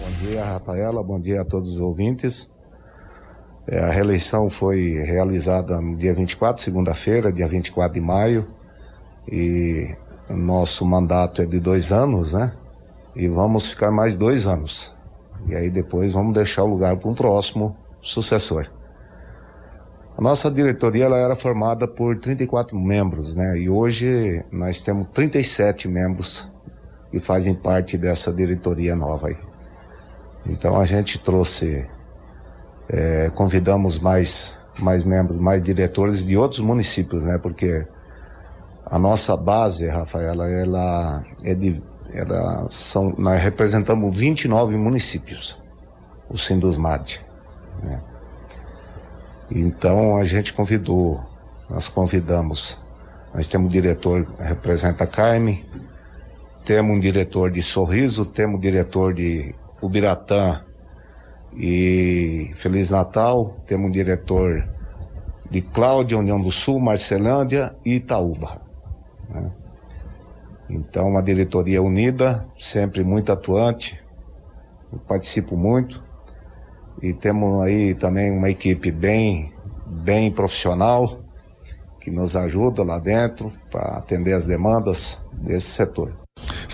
Bom 0.00 0.26
dia, 0.26 0.44
Rafaela. 0.44 1.02
Bom 1.02 1.18
dia 1.18 1.42
a 1.42 1.44
todos 1.44 1.74
os 1.74 1.80
ouvintes. 1.80 2.50
É, 3.66 3.80
a 3.80 3.90
reeleição 3.90 4.48
foi 4.48 5.02
realizada 5.04 5.80
no 5.80 5.96
dia 5.96 6.14
24, 6.14 6.62
segunda-feira, 6.62 7.32
dia 7.32 7.48
24 7.48 7.94
de 7.94 8.00
maio, 8.00 8.46
e 9.30 9.92
nosso 10.30 10.86
mandato 10.86 11.42
é 11.42 11.46
de 11.46 11.58
dois 11.58 11.90
anos, 11.90 12.32
né? 12.32 12.52
E 13.16 13.26
vamos 13.26 13.70
ficar 13.70 13.90
mais 13.90 14.16
dois 14.16 14.46
anos. 14.46 14.94
E 15.48 15.54
aí 15.54 15.70
depois 15.70 16.12
vamos 16.12 16.34
deixar 16.34 16.62
o 16.62 16.68
lugar 16.68 16.96
para 16.96 17.10
um 17.10 17.14
próximo 17.14 17.76
sucessor. 18.00 18.70
A 20.16 20.22
nossa 20.22 20.50
diretoria 20.50 21.04
ela 21.04 21.18
era 21.18 21.34
formada 21.34 21.88
por 21.88 22.18
34 22.18 22.78
membros, 22.78 23.34
né? 23.34 23.58
E 23.58 23.68
hoje 23.68 24.44
nós 24.50 24.80
temos 24.80 25.08
37 25.12 25.88
membros 25.88 26.48
que 27.10 27.20
fazem 27.20 27.54
parte 27.54 27.96
dessa 27.96 28.32
diretoria 28.32 28.94
nova 28.94 29.28
aí. 29.28 29.36
Então 30.46 30.78
a 30.78 30.86
gente 30.86 31.18
trouxe, 31.18 31.86
é, 32.88 33.30
convidamos 33.34 33.98
mais, 33.98 34.58
mais 34.78 35.04
membros, 35.04 35.40
mais 35.40 35.62
diretores 35.62 36.24
de 36.24 36.36
outros 36.36 36.60
municípios, 36.60 37.24
né? 37.24 37.38
Porque 37.38 37.86
a 38.84 38.98
nossa 38.98 39.36
base, 39.36 39.88
Rafaela, 39.88 40.48
ela 40.48 41.24
é 41.42 41.54
de, 41.54 41.82
ela 42.12 42.66
são, 42.70 43.14
nós 43.18 43.42
representamos 43.42 44.16
29 44.16 44.76
municípios, 44.76 45.58
o 46.28 46.38
Sindusmad, 46.38 47.18
né? 47.82 48.00
Então 49.50 50.16
a 50.16 50.24
gente 50.24 50.52
convidou, 50.52 51.20
nós 51.68 51.88
convidamos, 51.88 52.78
nós 53.34 53.46
temos 53.46 53.68
um 53.68 53.70
diretor 53.70 54.26
representa 54.38 55.04
a 55.04 55.06
Carme, 55.06 55.64
temos 56.66 56.96
um 56.96 56.98
diretor 56.98 57.48
de 57.48 57.62
Sorriso, 57.62 58.26
temos 58.26 58.56
um 58.56 58.60
diretor 58.60 59.14
de 59.14 59.54
Ubiratã 59.80 60.64
e 61.56 62.50
Feliz 62.56 62.90
Natal, 62.90 63.56
temos 63.68 63.88
um 63.88 63.92
diretor 63.92 64.68
de 65.48 65.62
Cláudia, 65.62 66.18
União 66.18 66.40
do 66.40 66.50
Sul, 66.50 66.80
Marcelândia 66.80 67.76
e 67.84 67.94
Itaúba. 67.94 68.60
Né? 69.30 69.52
Então, 70.68 71.08
uma 71.10 71.22
diretoria 71.22 71.80
unida, 71.80 72.44
sempre 72.58 73.04
muito 73.04 73.30
atuante, 73.30 74.02
eu 74.92 74.98
participo 74.98 75.56
muito 75.56 76.02
e 77.00 77.12
temos 77.12 77.62
aí 77.62 77.94
também 77.94 78.32
uma 78.32 78.50
equipe 78.50 78.90
bem, 78.90 79.52
bem 79.86 80.32
profissional 80.32 81.20
que 82.00 82.10
nos 82.10 82.34
ajuda 82.34 82.82
lá 82.82 82.98
dentro 82.98 83.52
para 83.70 83.98
atender 83.98 84.32
as 84.32 84.46
demandas 84.46 85.22
desse 85.32 85.70
setor. 85.70 86.25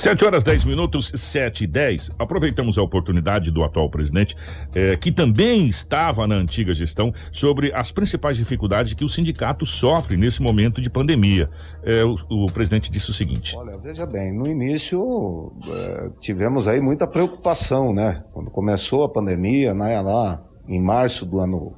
7 0.02 0.24
horas 0.24 0.42
10 0.42 0.64
minutos, 0.64 1.12
7 1.14 1.62
e 1.62 1.66
10. 1.68 2.10
Aproveitamos 2.18 2.76
a 2.76 2.82
oportunidade 2.82 3.52
do 3.52 3.62
atual 3.62 3.88
presidente, 3.88 4.36
eh, 4.74 4.96
que 4.96 5.12
também 5.12 5.64
estava 5.64 6.26
na 6.26 6.34
antiga 6.34 6.74
gestão, 6.74 7.14
sobre 7.30 7.72
as 7.72 7.92
principais 7.92 8.36
dificuldades 8.36 8.94
que 8.94 9.04
o 9.04 9.08
sindicato 9.08 9.64
sofre 9.64 10.16
nesse 10.16 10.42
momento 10.42 10.80
de 10.80 10.90
pandemia. 10.90 11.46
Eh, 11.84 12.02
o, 12.02 12.16
o, 12.28 12.46
presidente 12.52 12.90
disse 12.90 13.10
o 13.10 13.12
seguinte: 13.12 13.56
Olha, 13.56 13.78
veja 13.78 14.04
bem, 14.04 14.32
no 14.36 14.44
início 14.48 15.52
eh, 15.68 16.10
tivemos 16.18 16.66
aí 16.66 16.80
muita 16.80 17.06
preocupação, 17.06 17.94
né? 17.94 18.24
Quando 18.32 18.50
começou 18.50 19.04
a 19.04 19.08
pandemia, 19.08 19.72
né, 19.72 20.00
lá 20.00 20.42
em 20.66 20.82
março 20.82 21.24
do 21.24 21.38
ano 21.38 21.74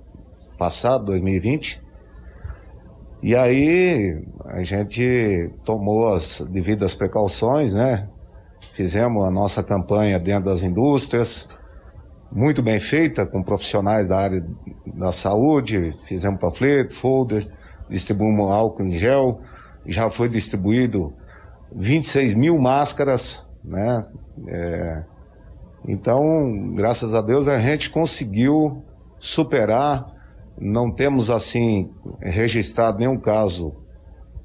passado, 0.56 1.04
2020. 1.04 1.78
E 3.22 3.36
aí 3.36 4.18
a 4.46 4.62
gente 4.62 5.50
tomou 5.62 6.08
as 6.08 6.40
devidas 6.40 6.94
precauções, 6.94 7.74
né? 7.74 8.08
Fizemos 8.74 9.24
a 9.24 9.30
nossa 9.30 9.62
campanha 9.62 10.18
dentro 10.18 10.46
das 10.46 10.64
indústrias, 10.64 11.48
muito 12.30 12.60
bem 12.60 12.80
feita, 12.80 13.24
com 13.24 13.40
profissionais 13.40 14.08
da 14.08 14.18
área 14.18 14.44
da 14.84 15.12
saúde, 15.12 15.96
fizemos 16.02 16.40
panfleto, 16.40 16.92
folder, 16.92 17.48
distribuímos 17.88 18.50
álcool 18.50 18.82
em 18.82 18.92
gel, 18.92 19.40
já 19.86 20.10
foi 20.10 20.28
distribuído 20.28 21.14
26 21.72 22.34
mil 22.34 22.58
máscaras, 22.58 23.48
né? 23.64 24.04
É, 24.48 25.04
então, 25.86 26.74
graças 26.74 27.14
a 27.14 27.22
Deus, 27.22 27.46
a 27.46 27.60
gente 27.60 27.90
conseguiu 27.90 28.82
superar, 29.20 30.04
não 30.58 30.90
temos 30.90 31.30
assim 31.30 31.92
registrado 32.20 32.98
nenhum 32.98 33.20
caso 33.20 33.83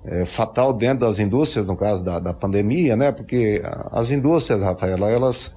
é, 0.06 0.26
fatal 0.26 0.74
dentro 0.74 1.00
das 1.00 1.20
indústrias, 1.20 1.68
no 1.68 1.76
caso 1.76 2.04
da, 2.04 2.20
da 2.20 2.34
pandemia, 2.34 2.96
né? 2.96 3.12
Porque 3.12 3.62
as 3.92 4.12
indústrias, 4.12 4.62
Rafaela, 4.62 5.10
elas, 5.10 5.56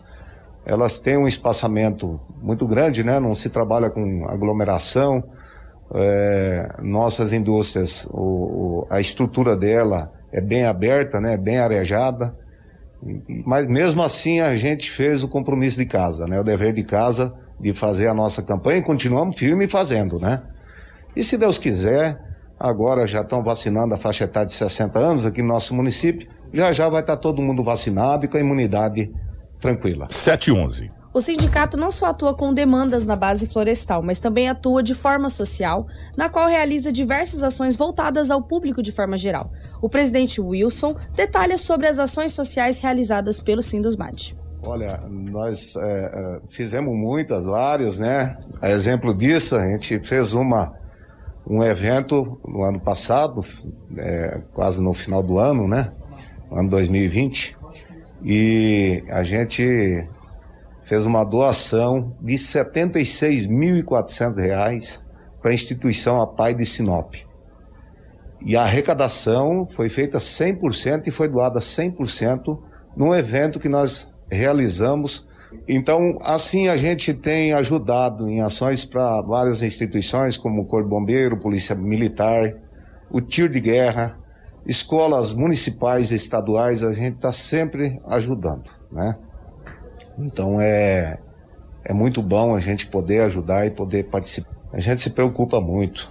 elas 0.64 0.98
têm 0.98 1.16
um 1.16 1.28
espaçamento 1.28 2.20
muito 2.42 2.66
grande, 2.66 3.04
né? 3.04 3.20
Não 3.20 3.34
se 3.34 3.50
trabalha 3.50 3.90
com 3.90 4.26
aglomeração. 4.28 5.22
É, 5.94 6.76
nossas 6.80 7.32
indústrias, 7.32 8.06
o, 8.10 8.20
o, 8.20 8.86
a 8.90 9.00
estrutura 9.00 9.56
dela 9.56 10.10
é 10.32 10.40
bem 10.40 10.64
aberta, 10.64 11.20
né? 11.20 11.36
Bem 11.36 11.58
arejada. 11.58 12.34
Mas 13.44 13.66
mesmo 13.66 14.02
assim 14.02 14.40
a 14.40 14.54
gente 14.54 14.90
fez 14.90 15.22
o 15.22 15.28
compromisso 15.28 15.78
de 15.78 15.86
casa, 15.86 16.26
né? 16.26 16.40
O 16.40 16.44
dever 16.44 16.72
de 16.72 16.82
casa 16.82 17.34
de 17.60 17.72
fazer 17.72 18.08
a 18.08 18.14
nossa 18.14 18.42
campanha 18.42 18.78
e 18.78 18.82
continuamos 18.82 19.38
firme 19.38 19.68
fazendo, 19.68 20.18
né? 20.18 20.42
E 21.14 21.22
se 21.22 21.36
Deus 21.36 21.58
quiser, 21.58 22.18
agora 22.62 23.08
já 23.08 23.22
estão 23.22 23.42
vacinando 23.42 23.92
a 23.92 23.96
faixa 23.96 24.22
etária 24.22 24.46
de 24.46 24.54
60 24.54 24.96
anos 24.96 25.26
aqui 25.26 25.42
no 25.42 25.48
nosso 25.48 25.74
município. 25.74 26.28
Já 26.52 26.70
já 26.70 26.88
vai 26.88 27.00
estar 27.00 27.16
todo 27.16 27.42
mundo 27.42 27.64
vacinado 27.64 28.24
e 28.24 28.28
com 28.28 28.36
a 28.36 28.40
imunidade 28.40 29.10
tranquila. 29.60 30.06
711. 30.08 30.88
O 31.12 31.20
sindicato 31.20 31.76
não 31.76 31.90
só 31.90 32.06
atua 32.06 32.34
com 32.34 32.54
demandas 32.54 33.04
na 33.04 33.16
base 33.16 33.46
florestal, 33.46 34.00
mas 34.02 34.18
também 34.18 34.48
atua 34.48 34.82
de 34.82 34.94
forma 34.94 35.28
social, 35.28 35.86
na 36.16 36.28
qual 36.28 36.48
realiza 36.48 36.92
diversas 36.92 37.42
ações 37.42 37.76
voltadas 37.76 38.30
ao 38.30 38.42
público 38.42 38.80
de 38.82 38.92
forma 38.92 39.18
geral. 39.18 39.50
O 39.80 39.90
presidente 39.90 40.40
Wilson 40.40 40.94
detalha 41.14 41.58
sobre 41.58 41.88
as 41.88 41.98
ações 41.98 42.32
sociais 42.32 42.78
realizadas 42.78 43.40
pelo 43.40 43.60
Sindusmad. 43.60 44.34
Olha, 44.64 45.00
nós 45.30 45.74
é, 45.76 45.80
é, 45.82 46.40
fizemos 46.48 46.96
muitas, 46.96 47.44
várias, 47.44 47.98
né? 47.98 48.38
A 48.60 48.70
exemplo 48.70 49.12
disso, 49.12 49.56
a 49.56 49.68
gente 49.68 49.98
fez 49.98 50.32
uma, 50.32 50.72
um 51.46 51.62
evento 51.62 52.40
no 52.46 52.62
ano 52.62 52.80
passado, 52.80 53.42
é, 53.96 54.42
quase 54.52 54.82
no 54.82 54.92
final 54.92 55.22
do 55.22 55.38
ano, 55.38 55.68
né? 55.68 55.92
Ano 56.50 56.68
2020. 56.70 57.56
E 58.24 59.04
a 59.08 59.22
gente 59.22 60.06
fez 60.82 61.06
uma 61.06 61.24
doação 61.24 62.16
de 62.20 62.32
R$ 62.32 62.38
76.400 62.38 65.00
para 65.40 65.50
a 65.50 65.54
instituição 65.54 66.20
A 66.20 66.26
Pai 66.26 66.54
de 66.54 66.64
Sinop. 66.64 67.14
E 68.44 68.56
a 68.56 68.62
arrecadação 68.62 69.66
foi 69.66 69.88
feita 69.88 70.18
100% 70.18 71.06
e 71.06 71.10
foi 71.10 71.28
doada 71.28 71.60
100% 71.60 72.58
num 72.96 73.14
evento 73.14 73.60
que 73.60 73.68
nós 73.68 74.12
realizamos. 74.30 75.28
Então, 75.68 76.18
assim 76.20 76.68
a 76.68 76.76
gente 76.76 77.14
tem 77.14 77.52
ajudado 77.52 78.28
em 78.28 78.40
ações 78.40 78.84
para 78.84 79.22
várias 79.22 79.62
instituições, 79.62 80.36
como 80.36 80.62
o 80.62 80.66
Corpo 80.66 80.88
Bombeiro, 80.88 81.38
Polícia 81.38 81.74
Militar, 81.74 82.54
o 83.10 83.20
tiro 83.20 83.52
de 83.52 83.60
guerra, 83.60 84.18
escolas 84.66 85.34
municipais 85.34 86.10
e 86.10 86.16
estaduais, 86.16 86.82
a 86.82 86.92
gente 86.92 87.16
está 87.16 87.30
sempre 87.30 88.00
ajudando, 88.06 88.70
né? 88.90 89.16
Então 90.18 90.60
é, 90.60 91.18
é 91.84 91.92
muito 91.92 92.22
bom 92.22 92.54
a 92.54 92.60
gente 92.60 92.86
poder 92.86 93.22
ajudar 93.22 93.66
e 93.66 93.70
poder 93.70 94.04
participar. 94.04 94.50
A 94.72 94.80
gente 94.80 95.00
se 95.00 95.10
preocupa 95.10 95.60
muito. 95.60 96.10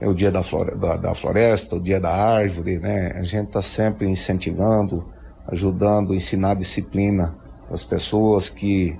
É 0.00 0.08
o 0.08 0.14
dia 0.14 0.30
da, 0.30 0.42
flore 0.42 0.74
da, 0.76 0.96
da 0.96 1.14
floresta, 1.14 1.76
o 1.76 1.80
dia 1.80 2.00
da 2.00 2.10
árvore, 2.10 2.78
né? 2.78 3.12
A 3.16 3.22
gente 3.22 3.48
está 3.48 3.60
sempre 3.60 4.08
incentivando, 4.08 5.06
ajudando, 5.46 6.14
ensinar 6.14 6.54
disciplina 6.54 7.34
às 7.70 7.84
pessoas 7.84 8.50
que, 8.50 8.98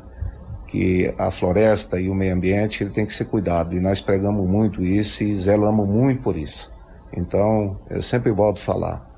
que 0.66 1.12
a 1.18 1.30
floresta 1.30 2.00
e 2.00 2.08
o 2.08 2.14
meio 2.14 2.34
ambiente 2.34 2.82
ele 2.82 2.90
tem 2.90 3.04
que 3.04 3.12
ser 3.12 3.24
cuidado. 3.26 3.76
E 3.76 3.80
nós 3.80 4.00
pregamos 4.00 4.48
muito 4.48 4.84
isso 4.84 5.24
e 5.24 5.34
zelamos 5.34 5.88
muito 5.88 6.22
por 6.22 6.36
isso. 6.36 6.72
Então, 7.14 7.78
eu 7.90 8.00
sempre 8.00 8.30
volto 8.30 8.58
a 8.58 8.62
falar 8.62 9.10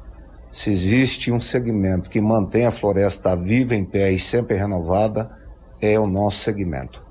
se 0.53 0.71
existe 0.71 1.33
um 1.33 1.41
segmento 1.41 2.11
que 2.11 2.21
mantém 2.21 2.67
a 2.67 2.71
floresta 2.71 3.35
viva, 3.35 3.75
em 3.75 3.87
pé 3.87 4.13
e 4.13 4.19
sempre 4.19 4.55
renovada, 4.55 5.31
é 5.81 5.99
o 5.99 6.07
nosso 6.07 6.41
segmento. 6.41 7.03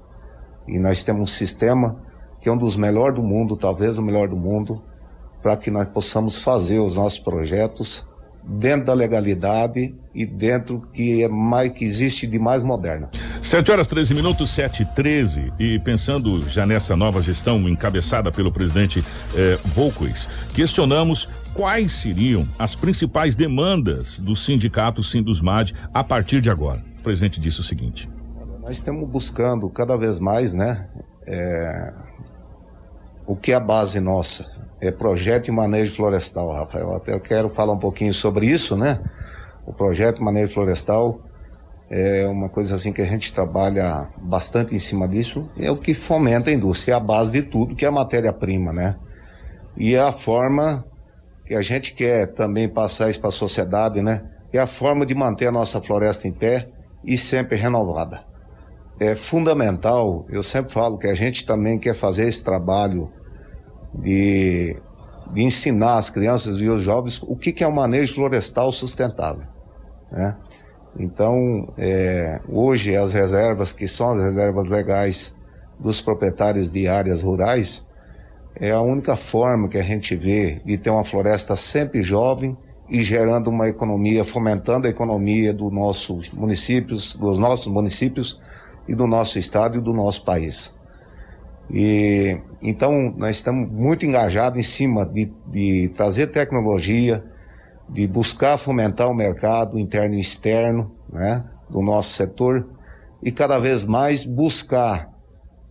E 0.68 0.78
nós 0.78 1.02
temos 1.02 1.24
um 1.24 1.26
sistema 1.26 2.00
que 2.40 2.48
é 2.48 2.52
um 2.52 2.58
dos 2.58 2.76
melhores 2.76 3.16
do 3.16 3.24
mundo, 3.24 3.58
talvez 3.58 3.98
o 3.98 4.04
melhor 4.04 4.28
do 4.28 4.38
mundo, 4.38 4.84
para 5.42 5.58
que 5.58 5.72
nós 5.72 5.88
possamos 5.90 6.38
fazer 6.38 6.80
os 6.80 6.96
nossos 6.96 7.18
projetos 7.18 8.08
dentro 8.44 8.88
da 8.88 8.94
legalidade 8.94 9.96
e 10.14 10.26
dentro 10.26 10.82
que 10.94 11.24
é 11.24 11.28
mais 11.28 11.72
que 11.72 11.86
existe 11.86 12.28
de 12.28 12.38
mais 12.38 12.64
moderna. 12.64 13.10
7 13.42 13.72
horas 13.72 13.88
13 13.88 14.14
minutos, 14.14 14.50
7 14.50 14.84
e 14.84 14.86
13. 14.86 15.54
E 15.60 15.80
pensando 15.80 16.48
já 16.48 16.66
nessa 16.66 16.96
nova 16.96 17.22
gestão 17.22 17.60
encabeçada 17.68 18.32
pelo 18.32 18.52
presidente 18.52 19.04
eh, 19.36 19.58
Volquez, 19.66 20.28
questionamos 20.54 21.28
quais 21.54 21.92
seriam 21.92 22.48
as 22.58 22.76
principais 22.76 23.36
demandas 23.36 24.20
do 24.20 24.36
sindicato 24.36 25.04
Sindusmad 25.04 25.74
a 25.94 26.04
partir 26.04 26.42
de 26.42 26.50
agora. 26.50 26.84
O 27.00 27.04
presidente 27.04 27.40
disse 27.40 27.60
o 27.60 27.64
seguinte: 27.64 28.10
Nós 28.62 28.72
estamos 28.72 29.10
buscando 29.10 29.70
cada 29.70 29.98
vez 29.98 30.20
mais, 30.20 30.54
né? 30.54 30.88
É, 31.26 31.94
o 33.26 33.36
que 33.36 33.52
é 33.52 33.56
a 33.56 33.60
base 33.60 34.00
nossa? 34.00 34.61
É 34.82 34.90
projeto 34.90 35.46
de 35.46 35.52
manejo 35.52 35.96
florestal, 35.96 36.52
Rafael. 36.52 36.96
Até 36.96 37.14
eu 37.14 37.20
quero 37.20 37.50
falar 37.50 37.74
um 37.74 37.78
pouquinho 37.78 38.12
sobre 38.12 38.48
isso, 38.48 38.76
né? 38.76 39.00
O 39.64 39.72
projeto 39.72 40.18
de 40.18 40.24
manejo 40.24 40.52
florestal 40.54 41.22
é 41.88 42.28
uma 42.28 42.50
coisa 42.50 42.74
assim 42.74 42.92
que 42.92 43.02
a 43.02 43.06
gente 43.06 43.32
trabalha 43.32 44.08
bastante 44.18 44.74
em 44.74 44.80
cima 44.80 45.08
disso. 45.08 45.48
É 45.56 45.70
o 45.70 45.78
que 45.78 45.94
fomenta 45.94 46.50
a 46.50 46.54
indústria, 46.54 46.94
é 46.94 46.96
a 46.96 47.00
base 47.00 47.40
de 47.40 47.48
tudo, 47.48 47.76
que 47.76 47.86
é 47.86 47.88
a 47.88 47.92
matéria-prima, 47.92 48.74
né? 48.74 48.96
E 49.78 49.94
é 49.94 50.00
a 50.00 50.12
forma 50.12 50.84
que 51.46 51.54
a 51.54 51.62
gente 51.62 51.94
quer 51.94 52.34
também 52.34 52.68
passar 52.68 53.10
isso 53.10 53.20
para 53.20 53.30
a 53.30 53.32
sociedade, 53.32 54.02
né? 54.02 54.24
É 54.52 54.58
a 54.58 54.66
forma 54.66 55.06
de 55.06 55.14
manter 55.14 55.46
a 55.46 55.52
nossa 55.52 55.80
floresta 55.80 56.28
em 56.28 56.32
pé 56.32 56.70
e 57.06 57.16
sempre 57.18 57.56
renovada. 57.56 58.24
É 59.00 59.14
fundamental, 59.14 60.26
eu 60.30 60.42
sempre 60.42 60.74
falo 60.74 60.98
que 60.98 61.08
a 61.08 61.14
gente 61.14 61.46
também 61.46 61.78
quer 61.78 61.94
fazer 61.94 62.28
esse 62.28 62.44
trabalho 62.44 63.12
de, 63.94 64.76
de 65.34 65.42
ensinar 65.42 65.98
as 65.98 66.10
crianças 66.10 66.60
e 66.60 66.70
os 66.70 66.82
jovens 66.82 67.22
o 67.24 67.36
que, 67.36 67.52
que 67.52 67.64
é 67.64 67.68
o 67.68 67.74
manejo 67.74 68.16
florestal 68.16 68.72
sustentável. 68.72 69.44
Né? 70.12 70.36
Então, 71.00 71.74
é, 71.78 72.42
hoje 72.50 72.96
as 72.96 73.14
reservas, 73.14 73.72
que 73.72 73.88
são 73.88 74.12
as 74.12 74.20
reservas 74.20 74.70
legais 74.70 75.38
dos 75.80 76.02
proprietários 76.02 76.72
de 76.72 76.88
áreas 76.88 77.22
rurais, 77.22 77.88
é 78.56 78.72
a 78.72 78.82
única 78.82 79.16
forma 79.16 79.68
que 79.68 79.78
a 79.78 79.82
gente 79.82 80.16
vê 80.16 80.62
de 80.66 80.78
ter 80.78 80.90
uma 80.90 81.04
floresta 81.04 81.56
sempre 81.56 82.04
jovem 82.04 82.58
e 82.90 83.04
gerando 83.04 83.50
uma 83.50 83.70
economia, 83.70 84.26
fomentando 84.26 84.86
a 84.86 84.90
economia 84.90 85.54
dos 85.54 85.72
nossos 85.72 86.30
municípios, 86.32 87.16
dos 87.16 87.40
nossos 87.40 87.68
municípios 87.68 88.40
e 88.88 88.94
do 88.94 89.08
nosso 89.08 89.40
estado 89.40 89.78
e 89.78 89.82
do 89.82 89.94
nosso 89.94 90.26
país. 90.26 90.78
E 91.74 92.38
então 92.62 93.14
nós 93.16 93.38
estamos 93.38 93.72
muito 93.72 94.06
engajados 94.06 94.60
em 94.60 94.64
cima 94.64 95.06
de, 95.06 95.32
de 95.48 95.90
trazer 95.96 96.28
tecnologia, 96.28 97.24
de 97.88 98.06
buscar 98.08 98.58
fomentar 98.58 99.10
o 99.10 99.16
mercado 99.16 99.80
interno 99.80 100.16
e 100.16 100.20
externo, 100.20 100.92
né, 101.12 101.44
do 101.70 101.82
nosso 101.82 102.10
setor 102.10 102.68
e 103.24 103.32
cada 103.32 103.58
vez 103.58 103.84
mais 103.84 104.24
buscar 104.24 105.10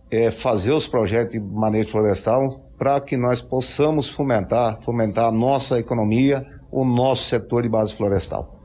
é, 0.09 0.31
fazer 0.31 0.71
os 0.71 0.87
projetos 0.87 1.33
de 1.33 1.39
manejo 1.39 1.89
florestal 1.89 2.61
para 2.77 2.99
que 2.99 3.15
nós 3.15 3.41
possamos 3.41 4.09
fomentar, 4.09 4.79
fomentar 4.81 5.25
a 5.25 5.31
nossa 5.31 5.79
economia, 5.79 6.45
o 6.71 6.83
nosso 6.83 7.25
setor 7.25 7.63
de 7.63 7.69
base 7.69 7.93
florestal. 7.93 8.60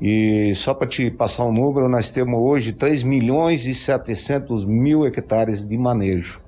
E 0.00 0.54
só 0.54 0.74
para 0.74 0.86
te 0.86 1.10
passar 1.10 1.44
um 1.44 1.52
número, 1.52 1.88
nós 1.88 2.10
temos 2.10 2.40
hoje 2.40 2.72
3 2.72 3.02
milhões 3.02 3.66
e 3.66 3.74
700 3.74 4.64
mil 4.64 5.04
hectares 5.04 5.66
de 5.66 5.76
manejo 5.76 6.40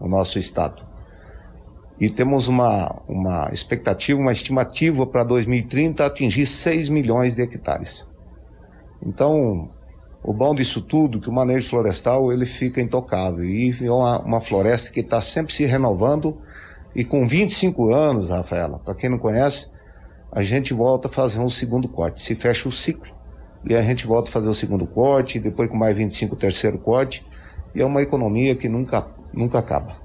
no 0.00 0.08
nosso 0.08 0.38
estado. 0.38 0.82
E 2.00 2.10
temos 2.10 2.48
uma, 2.48 3.02
uma 3.08 3.50
expectativa, 3.52 4.20
uma 4.20 4.32
estimativa 4.32 5.06
para 5.06 5.24
2030 5.24 6.04
atingir 6.04 6.46
6 6.46 6.88
milhões 6.88 7.34
de 7.34 7.42
hectares. 7.42 8.08
Então, 9.04 9.70
o 10.22 10.32
bom 10.32 10.54
disso 10.54 10.80
tudo 10.80 11.20
que 11.20 11.28
o 11.28 11.32
manejo 11.32 11.68
florestal 11.68 12.32
ele 12.32 12.44
fica 12.44 12.80
intocável 12.80 13.44
e 13.44 13.72
é 13.82 13.90
uma, 13.90 14.20
uma 14.20 14.40
floresta 14.40 14.92
que 14.92 15.00
está 15.00 15.20
sempre 15.20 15.52
se 15.52 15.64
renovando 15.64 16.36
e 16.94 17.04
com 17.04 17.26
25 17.26 17.92
anos, 17.92 18.30
Rafaela, 18.30 18.80
para 18.80 18.94
quem 18.94 19.10
não 19.10 19.18
conhece, 19.18 19.70
a 20.30 20.42
gente 20.42 20.74
volta 20.74 21.08
a 21.08 21.10
fazer 21.10 21.40
um 21.40 21.48
segundo 21.48 21.88
corte, 21.88 22.22
se 22.22 22.34
fecha 22.34 22.68
o 22.68 22.72
ciclo 22.72 23.12
e 23.64 23.74
a 23.74 23.82
gente 23.82 24.06
volta 24.06 24.28
a 24.28 24.32
fazer 24.32 24.48
o 24.48 24.54
segundo 24.54 24.86
corte, 24.86 25.38
depois 25.38 25.68
com 25.68 25.76
mais 25.76 25.96
25 25.96 26.34
o 26.34 26.38
terceiro 26.38 26.78
corte 26.78 27.24
e 27.74 27.80
é 27.80 27.84
uma 27.84 28.02
economia 28.02 28.54
que 28.54 28.68
nunca, 28.68 29.06
nunca 29.34 29.58
acaba. 29.58 29.96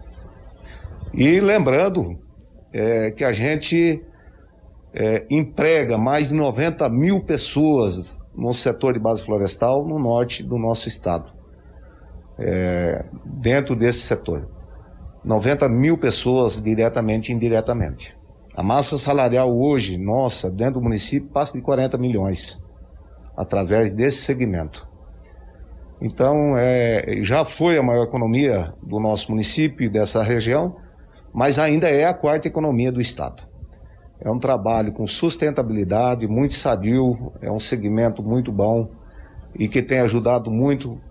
E 1.13 1.39
lembrando 1.39 2.17
é, 2.71 3.11
que 3.11 3.23
a 3.23 3.31
gente 3.31 4.03
é, 4.93 5.25
emprega 5.29 5.97
mais 5.97 6.29
de 6.29 6.33
90 6.33 6.89
mil 6.89 7.21
pessoas 7.21 8.17
no 8.35 8.53
setor 8.53 8.93
de 8.93 8.99
base 8.99 9.23
florestal 9.23 9.85
no 9.85 9.99
norte 9.99 10.41
do 10.43 10.57
nosso 10.57 10.87
estado. 10.87 11.31
É, 12.37 13.05
dentro 13.23 13.75
desse 13.75 14.01
setor. 14.01 14.49
90 15.23 15.69
mil 15.69 15.97
pessoas 15.97 16.61
diretamente 16.61 17.31
e 17.31 17.35
indiretamente. 17.35 18.17
A 18.55 18.61
massa 18.61 18.99
salarial 18.99 19.51
hoje, 19.51 19.97
nossa, 19.97 20.49
dentro 20.51 20.75
do 20.75 20.81
município, 20.81 21.27
passa 21.29 21.57
de 21.57 21.63
40 21.63 21.97
milhões, 21.97 22.61
através 23.35 23.91
desse 23.91 24.21
segmento. 24.21 24.87
Então, 25.99 26.55
é, 26.55 27.23
já 27.23 27.45
foi 27.45 27.77
a 27.79 27.81
maior 27.81 28.03
economia 28.03 28.71
do 28.83 28.99
nosso 28.99 29.31
município 29.31 29.85
e 29.85 29.89
dessa 29.89 30.21
região, 30.21 30.75
mas 31.33 31.57
ainda 31.57 31.89
é 31.89 32.05
a 32.05 32.13
quarta 32.13 32.47
economia 32.47 32.91
do 32.91 33.01
Estado. 33.01 33.41
É 34.21 34.29
um 34.29 34.37
trabalho 34.37 34.93
com 34.93 35.07
sustentabilidade, 35.07 36.27
muito 36.27 36.53
sadio, 36.53 37.33
é 37.41 37.51
um 37.51 37.59
segmento 37.59 38.21
muito 38.21 38.51
bom 38.51 38.87
e 39.57 39.67
que 39.67 39.81
tem 39.81 39.99
ajudado 39.99 40.51
muito 40.51 41.01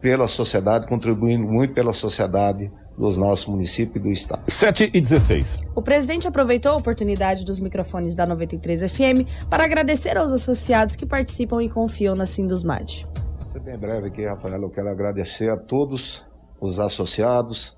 pela 0.00 0.26
sociedade, 0.26 0.88
contribuindo 0.88 1.46
muito 1.46 1.74
pela 1.74 1.92
sociedade 1.92 2.72
dos 2.96 3.16
nossos 3.16 3.46
municípios 3.46 3.96
e 3.96 3.98
do 4.00 4.10
estado. 4.10 4.50
7 4.50 4.90
e 4.92 5.00
16. 5.00 5.62
O 5.74 5.82
presidente 5.82 6.28
aproveitou 6.28 6.72
a 6.72 6.76
oportunidade 6.76 7.44
dos 7.44 7.58
microfones 7.58 8.14
da 8.14 8.26
93 8.26 8.90
FM 8.90 9.48
para 9.48 9.64
agradecer 9.64 10.16
aos 10.16 10.32
associados 10.32 10.96
que 10.96 11.06
participam 11.06 11.62
e 11.62 11.68
confiam 11.68 12.14
na 12.14 12.26
Sindusmad. 12.26 13.04
Vou 13.40 13.48
ser 13.48 13.60
bem 13.60 13.78
breve 13.78 14.08
aqui, 14.08 14.24
Rafael. 14.24 14.62
Eu 14.62 14.70
quero 14.70 14.88
agradecer 14.88 15.50
a 15.50 15.56
todos 15.56 16.26
os 16.60 16.78
associados, 16.78 17.76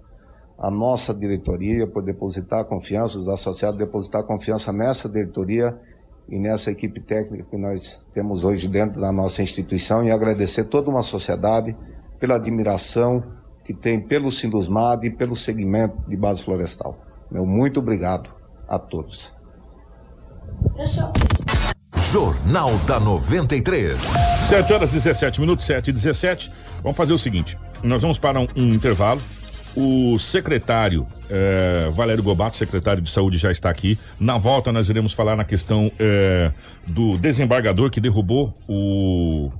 a 0.59 0.70
nossa 0.70 1.14
diretoria 1.14 1.87
por 1.87 2.03
depositar 2.03 2.64
confiança, 2.64 3.18
os 3.18 3.29
associados 3.29 3.79
depositar 3.79 4.24
confiança 4.24 4.72
nessa 4.72 5.09
diretoria 5.09 5.77
e 6.29 6.38
nessa 6.38 6.70
equipe 6.70 7.00
técnica 7.00 7.44
que 7.50 7.57
nós 7.57 8.03
temos 8.12 8.44
hoje 8.44 8.68
dentro 8.68 9.00
da 9.00 9.12
nossa 9.12 9.42
instituição 9.42 10.05
e 10.05 10.11
agradecer 10.11 10.64
toda 10.64 10.90
uma 10.90 11.03
sociedade 11.03 11.77
pela 12.18 12.37
admiração 12.37 13.22
que 13.64 13.72
tem 13.72 14.00
pelo 14.00 14.31
Sindusmad 14.31 15.05
e 15.05 15.11
pelo 15.11 15.35
segmento 15.35 15.96
de 16.09 16.16
base 16.16 16.42
florestal. 16.42 16.98
Meu 17.31 17.46
muito 17.46 17.81
obrigado 17.81 18.31
a 18.68 18.79
todos. 18.79 19.35
Jornal 22.12 22.77
da 22.87 23.00
93. 23.00 23.98
7 24.48 24.72
horas 24.72 24.90
e 24.90 24.94
17 24.94 25.40
minutos, 25.40 25.64
7 25.64 25.88
e 25.88 25.92
17. 25.92 26.53
Vamos 26.83 26.96
fazer 26.96 27.12
o 27.12 27.18
seguinte: 27.18 27.59
nós 27.83 28.03
vamos 28.03 28.18
para 28.18 28.38
um, 28.38 28.46
um 28.57 28.74
intervalo. 28.74 29.20
O 29.77 30.16
secretário 30.20 31.05
eh, 31.29 31.90
Valério 31.92 32.22
Gobato, 32.22 32.57
secretário 32.57 33.03
de 33.03 33.11
saúde, 33.11 33.38
já 33.38 33.50
está 33.50 33.70
aqui. 33.70 33.98
Na 34.20 34.38
volta, 34.38 34.70
nós 34.70 34.88
iremos 34.88 35.12
falar 35.12 35.35
na 35.35 35.42
questão 35.42 35.90
eh, 35.98 36.53
do 36.87 37.18
desembargador 37.18 37.90
que 37.90 38.00
derrubou 38.00 38.55
o. 38.68 39.50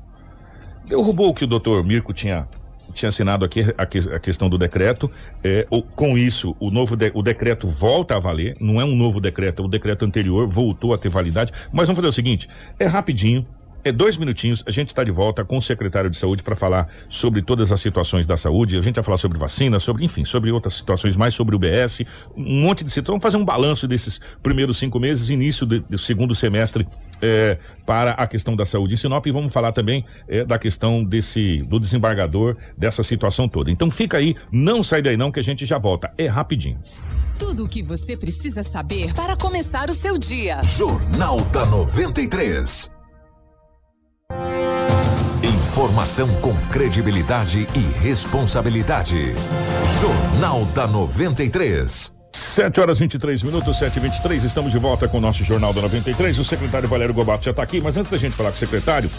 Derrubou 0.87 1.31
o 1.31 1.35
que 1.35 1.43
o 1.43 1.47
doutor 1.49 1.83
Mirko 1.83 2.13
tinha 2.13 2.47
tinha 2.95 3.09
assinado 3.09 3.45
aqui 3.45 3.65
a, 3.77 3.87
que, 3.87 3.99
a 3.99 4.19
questão 4.19 4.49
do 4.49 4.57
decreto. 4.57 5.11
É, 5.43 5.67
o, 5.71 5.83
com 5.83 6.17
isso, 6.17 6.57
o 6.59 6.71
novo 6.71 6.97
de, 6.97 7.11
o 7.15 7.23
decreto 7.23 7.67
volta 7.69 8.17
a 8.17 8.19
valer. 8.19 8.55
Não 8.61 8.81
é 8.81 8.85
um 8.85 8.95
novo 8.95 9.21
decreto, 9.21 9.63
é 9.63 9.65
o 9.65 9.69
decreto 9.69 10.05
anterior 10.05 10.47
voltou 10.47 10.95
a 10.95 10.99
ter 10.99 11.09
validade. 11.09 11.53
Mas 11.73 11.89
vamos 11.89 11.97
fazer 11.97 12.09
o 12.09 12.13
seguinte: 12.13 12.49
é 12.79 12.87
rapidinho. 12.87 13.45
É 13.85 13.93
dois 13.93 14.17
minutinhos, 14.17 14.65
a 14.67 14.71
gente 14.71 14.89
está 14.89 15.05
de 15.05 15.11
volta 15.11 15.45
com 15.45 15.59
o 15.59 15.63
secretário 15.63 16.09
de 16.09 16.17
saúde 16.17 16.43
para 16.43 16.57
falar 16.57 16.89
sobre 17.07 17.43
todas 17.43 17.71
as 17.71 17.79
situações 17.81 18.27
da 18.27 18.35
saúde. 18.35 18.79
A 18.79 18.81
gente 18.81 18.95
vai 18.95 19.05
falar 19.05 19.19
sobre 19.19 19.37
vacina, 19.37 19.79
sobre, 19.79 20.03
enfim, 20.03 20.25
sobre 20.25 20.51
outras 20.51 20.73
situações, 20.73 21.17
mais 21.17 21.35
sobre 21.35 21.55
o 21.55 21.59
BS, 21.59 22.01
um 22.35 22.63
monte 22.63 22.83
de 22.83 22.91
situações. 22.91 23.21
Vamos 23.21 23.23
fazer 23.23 23.37
um 23.37 23.45
balanço 23.45 23.87
desses 23.87 24.19
primeiros 24.43 24.79
cinco 24.79 24.99
meses, 24.99 25.29
início 25.29 25.67
de, 25.67 25.81
do 25.81 25.99
segundo 25.99 26.35
semestre 26.35 26.87
é, 27.21 27.59
para 27.85 28.13
a 28.13 28.27
questão 28.27 28.57
da 28.57 28.65
saúde 28.65 28.95
em 28.95 28.97
Sinop 28.97 29.27
e 29.27 29.31
vamos 29.31 29.53
falar 29.53 29.73
também 29.73 30.03
é, 30.27 30.47
da 30.47 30.59
questão 30.59 31.05
desse 31.05 31.59
do 31.65 31.79
desembargador, 31.79 32.57
dessa 32.79 33.03
situação 33.03 33.47
toda. 33.47 33.71
Então 33.71 33.91
fica 33.91 34.17
aí, 34.17 34.35
não 34.51 34.83
sai 34.83 35.03
daí 35.03 35.17
não 35.19 35.31
que 35.31 35.41
a 35.41 35.45
gente 35.45 35.67
já 35.67 35.77
volta. 35.77 36.11
É 36.17 36.27
rapidinho. 36.27 36.81
Tudo 37.39 37.65
o 37.65 37.69
que 37.69 37.83
você 37.83 38.17
precisa 38.17 38.63
saber 38.63 39.13
para 39.13 39.37
começar 39.37 39.91
o 39.91 39.95
seu 39.95 40.17
dia. 40.17 40.63
Jornal 40.63 41.37
da 41.53 41.67
93. 41.67 42.94
Informação 45.75 46.29
com 46.41 46.55
credibilidade 46.69 47.67
e 47.75 47.99
responsabilidade. 48.01 49.35
Jornal 50.01 50.65
da 50.67 50.87
93. 50.87 52.13
7 52.33 52.81
horas 52.81 53.01
23 53.01 53.43
minutos, 53.43 53.79
7 53.79 53.97
e 53.97 54.01
23 54.01 54.45
Estamos 54.45 54.73
de 54.73 54.79
volta 54.79 55.09
com 55.09 55.19
o 55.19 55.21
nosso 55.21 55.43
Jornal 55.45 55.73
da 55.73 55.83
93. 55.83 56.39
O 56.39 56.45
secretário 56.45 56.89
Valério 56.89 57.13
Gobato 57.13 57.45
já 57.45 57.51
está 57.51 57.63
aqui, 57.63 57.81
mas 57.81 57.97
antes 57.97 58.11
da 58.11 58.17
gente 58.17 58.37
falar 58.37 58.51
com 58.51 58.57
o 58.57 58.59
secretário, 58.59 59.11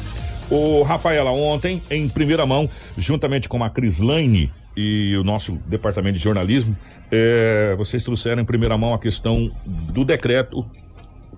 o 0.50 0.82
Rafaela 0.84 1.30
ontem, 1.30 1.82
em 1.92 2.08
primeira 2.08 2.46
mão, 2.46 2.70
juntamente 2.98 3.50
com 3.50 3.62
a 3.62 3.70
Crislaine 3.70 4.50
e 4.78 5.16
o 5.18 5.24
nosso 5.24 5.60
departamento 5.68 6.18
de 6.18 6.24
jornalismo, 6.24 6.76
é, 7.12 7.76
vocês 7.78 8.02
trouxeram 8.02 8.42
em 8.42 8.46
primeira 8.46 8.78
mão 8.78 8.94
a 8.94 9.00
questão 9.00 9.52
do 9.66 10.06
decreto 10.06 10.66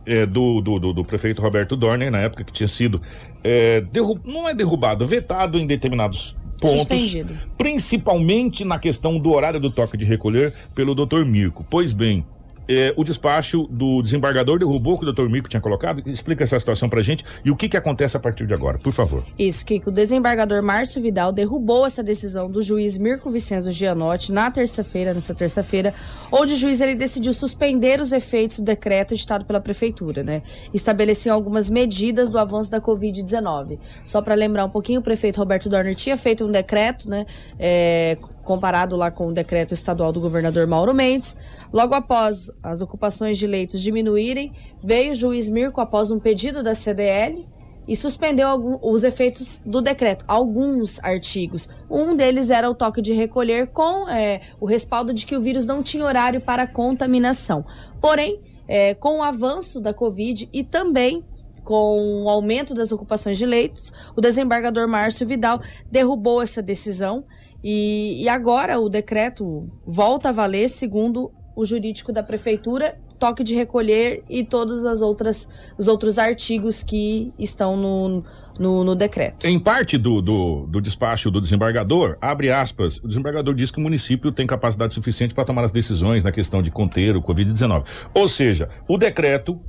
é, 0.08 0.26
do, 0.26 0.62
do, 0.62 0.80
do, 0.80 0.94
do, 0.94 1.04
prefeito 1.04 1.42
Roberto 1.42 1.76
Dorner, 1.76 2.10
na 2.10 2.20
época 2.20 2.44
que 2.44 2.52
tinha 2.52 2.68
sido 2.68 3.02
é, 3.44 3.82
derrub, 3.82 4.22
não 4.26 4.48
é 4.48 4.54
derrubado, 4.54 5.06
vetado 5.06 5.60
em 5.60 5.68
determinados 5.68 6.36
pontos, 6.60 7.02
Suspendido. 7.02 7.34
principalmente 7.58 8.66
na 8.66 8.80
questão 8.80 9.20
do 9.20 9.32
horário 9.32 9.60
do 9.60 9.70
toque 9.70 9.98
de 9.98 10.06
recolher 10.06 10.54
pelo 10.74 10.96
Dr. 10.96 11.24
Mirko. 11.26 11.64
Pois 11.70 11.92
bem, 11.92 12.26
é, 12.68 12.94
o 12.96 13.04
despacho 13.04 13.68
do 13.70 14.02
desembargador 14.02 14.60
derrubou 14.60 14.94
o 14.94 14.98
que 14.98 15.04
o 15.04 15.06
doutor 15.06 15.30
Mico 15.30 15.48
tinha 15.48 15.62
colocado. 15.62 16.02
Explica 16.10 16.44
essa 16.44 16.60
situação 16.60 16.90
pra 16.90 17.02
gente 17.02 17.24
e 17.44 17.52
o 17.52 17.56
que 17.56 17.70
que 17.70 17.78
acontece 17.78 18.18
a 18.18 18.20
partir 18.20 18.46
de 18.46 18.54
agora, 18.54 18.78
por 18.78 18.92
favor. 18.92 19.24
Isso, 19.38 19.66
Kiko. 19.66 19.90
O 19.90 19.94
desembargador 19.94 20.62
Márcio 20.62 21.02
Vidal 21.02 21.32
derrubou 21.32 21.86
essa 21.86 22.04
decisão 22.04 22.50
do 22.50 22.62
juiz 22.62 22.98
Mirko 22.98 23.32
Vicenzo 23.32 23.72
Gianotti 23.72 24.32
na 24.32 24.52
terça-feira, 24.52 25.14
nessa 25.14 25.34
terça-feira, 25.34 25.94
onde 26.32 26.54
o 26.54 26.58
juiz 26.58 26.82
ele 26.82 26.96
decidiu 26.96 27.34
suspender 27.34 28.00
os 28.00 28.12
efeitos 28.12 28.60
do 28.60 28.66
decreto 28.66 29.14
editado 29.14 29.46
pela 29.46 29.62
prefeitura, 29.62 30.24
né? 30.24 30.42
Estabeleciam 30.74 31.36
algumas 31.36 31.70
medidas 31.70 32.32
do 32.32 32.38
avanço 32.38 32.70
da 32.70 32.82
Covid-19. 32.82 33.80
Só 34.04 34.22
para 34.22 34.36
lembrar 34.36 34.66
um 34.66 34.70
pouquinho, 34.70 35.00
o 35.00 35.04
prefeito 35.04 35.38
Roberto 35.38 35.70
Dorner 35.70 35.96
tinha 35.96 36.18
feito 36.18 36.46
um 36.46 36.52
decreto, 36.52 37.10
né? 37.10 37.26
É, 37.60 38.18
comparado 38.44 38.96
lá 38.96 39.12
com 39.12 39.28
o 39.28 39.34
decreto 39.34 39.74
estadual 39.74 40.12
do 40.12 40.22
governador 40.22 40.66
Mauro 40.68 40.94
Mendes. 40.94 41.38
Logo 41.72 41.94
após 41.94 42.52
as 42.64 42.82
ocupações 42.82 43.38
de 43.38 43.48
leitos 43.48 43.82
diminuírem, 43.82 44.54
veio 44.84 45.12
o 45.12 45.16
juiz 45.16 45.50
Mirko 45.50 45.82
após 45.82 46.12
um 46.12 46.20
pedido 46.20 46.64
da 46.64 46.74
CDL 46.74 47.44
e 47.88 47.96
suspendeu 47.96 48.80
os 48.84 49.04
efeitos 49.04 49.62
do 49.66 49.82
decreto, 49.82 50.26
alguns 50.28 51.02
artigos. 51.04 51.70
Um 51.90 52.16
deles 52.16 52.50
era 52.50 52.70
o 52.70 52.76
toque 52.76 53.02
de 53.02 53.14
recolher 53.14 53.68
com 53.68 54.10
é, 54.10 54.42
o 54.60 54.66
respaldo 54.66 55.14
de 55.14 55.26
que 55.26 55.36
o 55.36 55.42
vírus 55.42 55.66
não 55.66 55.82
tinha 55.82 56.04
horário 56.04 56.42
para 56.42 56.68
contaminação. 56.68 57.66
Porém, 58.02 58.42
é, 58.68 58.94
com 58.94 59.20
o 59.20 59.24
avanço 59.24 59.80
da 59.80 59.94
Covid 59.94 60.50
e 60.52 60.64
também 60.64 61.24
com 61.64 62.24
o 62.24 62.30
aumento 62.30 62.74
das 62.74 62.94
ocupações 62.94 63.38
de 63.38 63.46
leitos, 63.46 63.92
o 64.16 64.22
desembargador 64.22 64.88
Márcio 64.88 65.28
Vidal 65.28 65.62
derrubou 65.92 66.42
essa 66.42 66.62
decisão 66.62 67.26
e, 67.62 68.24
e 68.24 68.30
agora 68.30 68.80
o 68.80 68.88
decreto 68.88 69.70
volta 69.86 70.30
a 70.30 70.32
valer 70.32 70.70
segundo 70.70 71.30
o 71.58 71.66
jurídico 71.66 72.14
da 72.14 72.22
prefeitura, 72.22 72.96
toque 73.20 73.44
de 73.44 73.56
recolher 73.56 74.24
e 74.30 74.46
todos 74.46 74.86
as 74.86 75.02
outras, 75.02 75.50
os 75.76 75.88
outros 75.88 76.20
artigos 76.20 76.84
que 76.84 77.30
estão 77.40 77.76
no, 77.76 78.24
no, 78.60 78.84
no, 78.84 78.96
decreto. 78.96 79.48
Em 79.48 79.58
parte 79.58 79.98
do, 79.98 80.22
do, 80.22 80.68
do, 80.68 80.80
despacho 80.80 81.32
do 81.32 81.42
desembargador, 81.42 82.16
abre 82.22 82.52
aspas, 82.52 83.00
o 83.00 83.08
desembargador 83.08 83.56
diz 83.56 83.72
que 83.72 83.80
o 83.80 83.82
município 83.82 84.32
tem 84.32 84.46
capacidade 84.46 84.94
suficiente 84.94 85.34
para 85.34 85.46
tomar 85.46 85.64
as 85.64 85.72
decisões 85.72 86.24
na 86.24 86.32
questão 86.32 86.62
de 86.62 86.70
conter 86.70 87.18
o 87.18 87.24
Covid-19. 87.24 87.86
Ou 88.14 88.28
seja, 88.28 88.70
o 88.88 88.96
decreto 88.96 89.60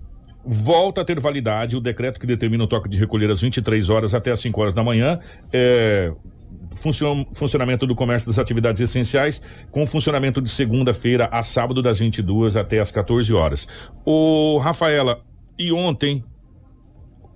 volta 0.44 1.00
a 1.00 1.04
ter 1.06 1.18
validade, 1.18 1.74
o 1.74 1.80
decreto 1.80 2.20
que 2.20 2.26
determina 2.26 2.64
o 2.64 2.66
toque 2.66 2.88
de 2.90 2.98
recolher 2.98 3.30
às 3.30 3.40
23 3.40 3.88
horas 3.88 4.12
até 4.12 4.30
às 4.30 4.40
5 4.40 4.60
horas 4.60 4.74
da 4.74 4.84
manhã, 4.84 5.18
é, 5.50 6.12
funcion, 6.72 7.24
funcionamento 7.32 7.86
do 7.86 7.94
comércio 7.94 8.28
das 8.28 8.38
atividades 8.38 8.80
essenciais, 8.80 9.40
com 9.70 9.86
funcionamento 9.86 10.40
de 10.40 10.50
segunda-feira 10.50 11.28
a 11.30 11.42
sábado, 11.42 11.82
das 11.82 11.98
22 11.98 12.56
até 12.56 12.80
as 12.80 12.90
14 12.90 13.32
horas. 13.32 13.66
O 14.04 14.58
Rafaela, 14.58 15.20
e 15.58 15.72
ontem 15.72 16.24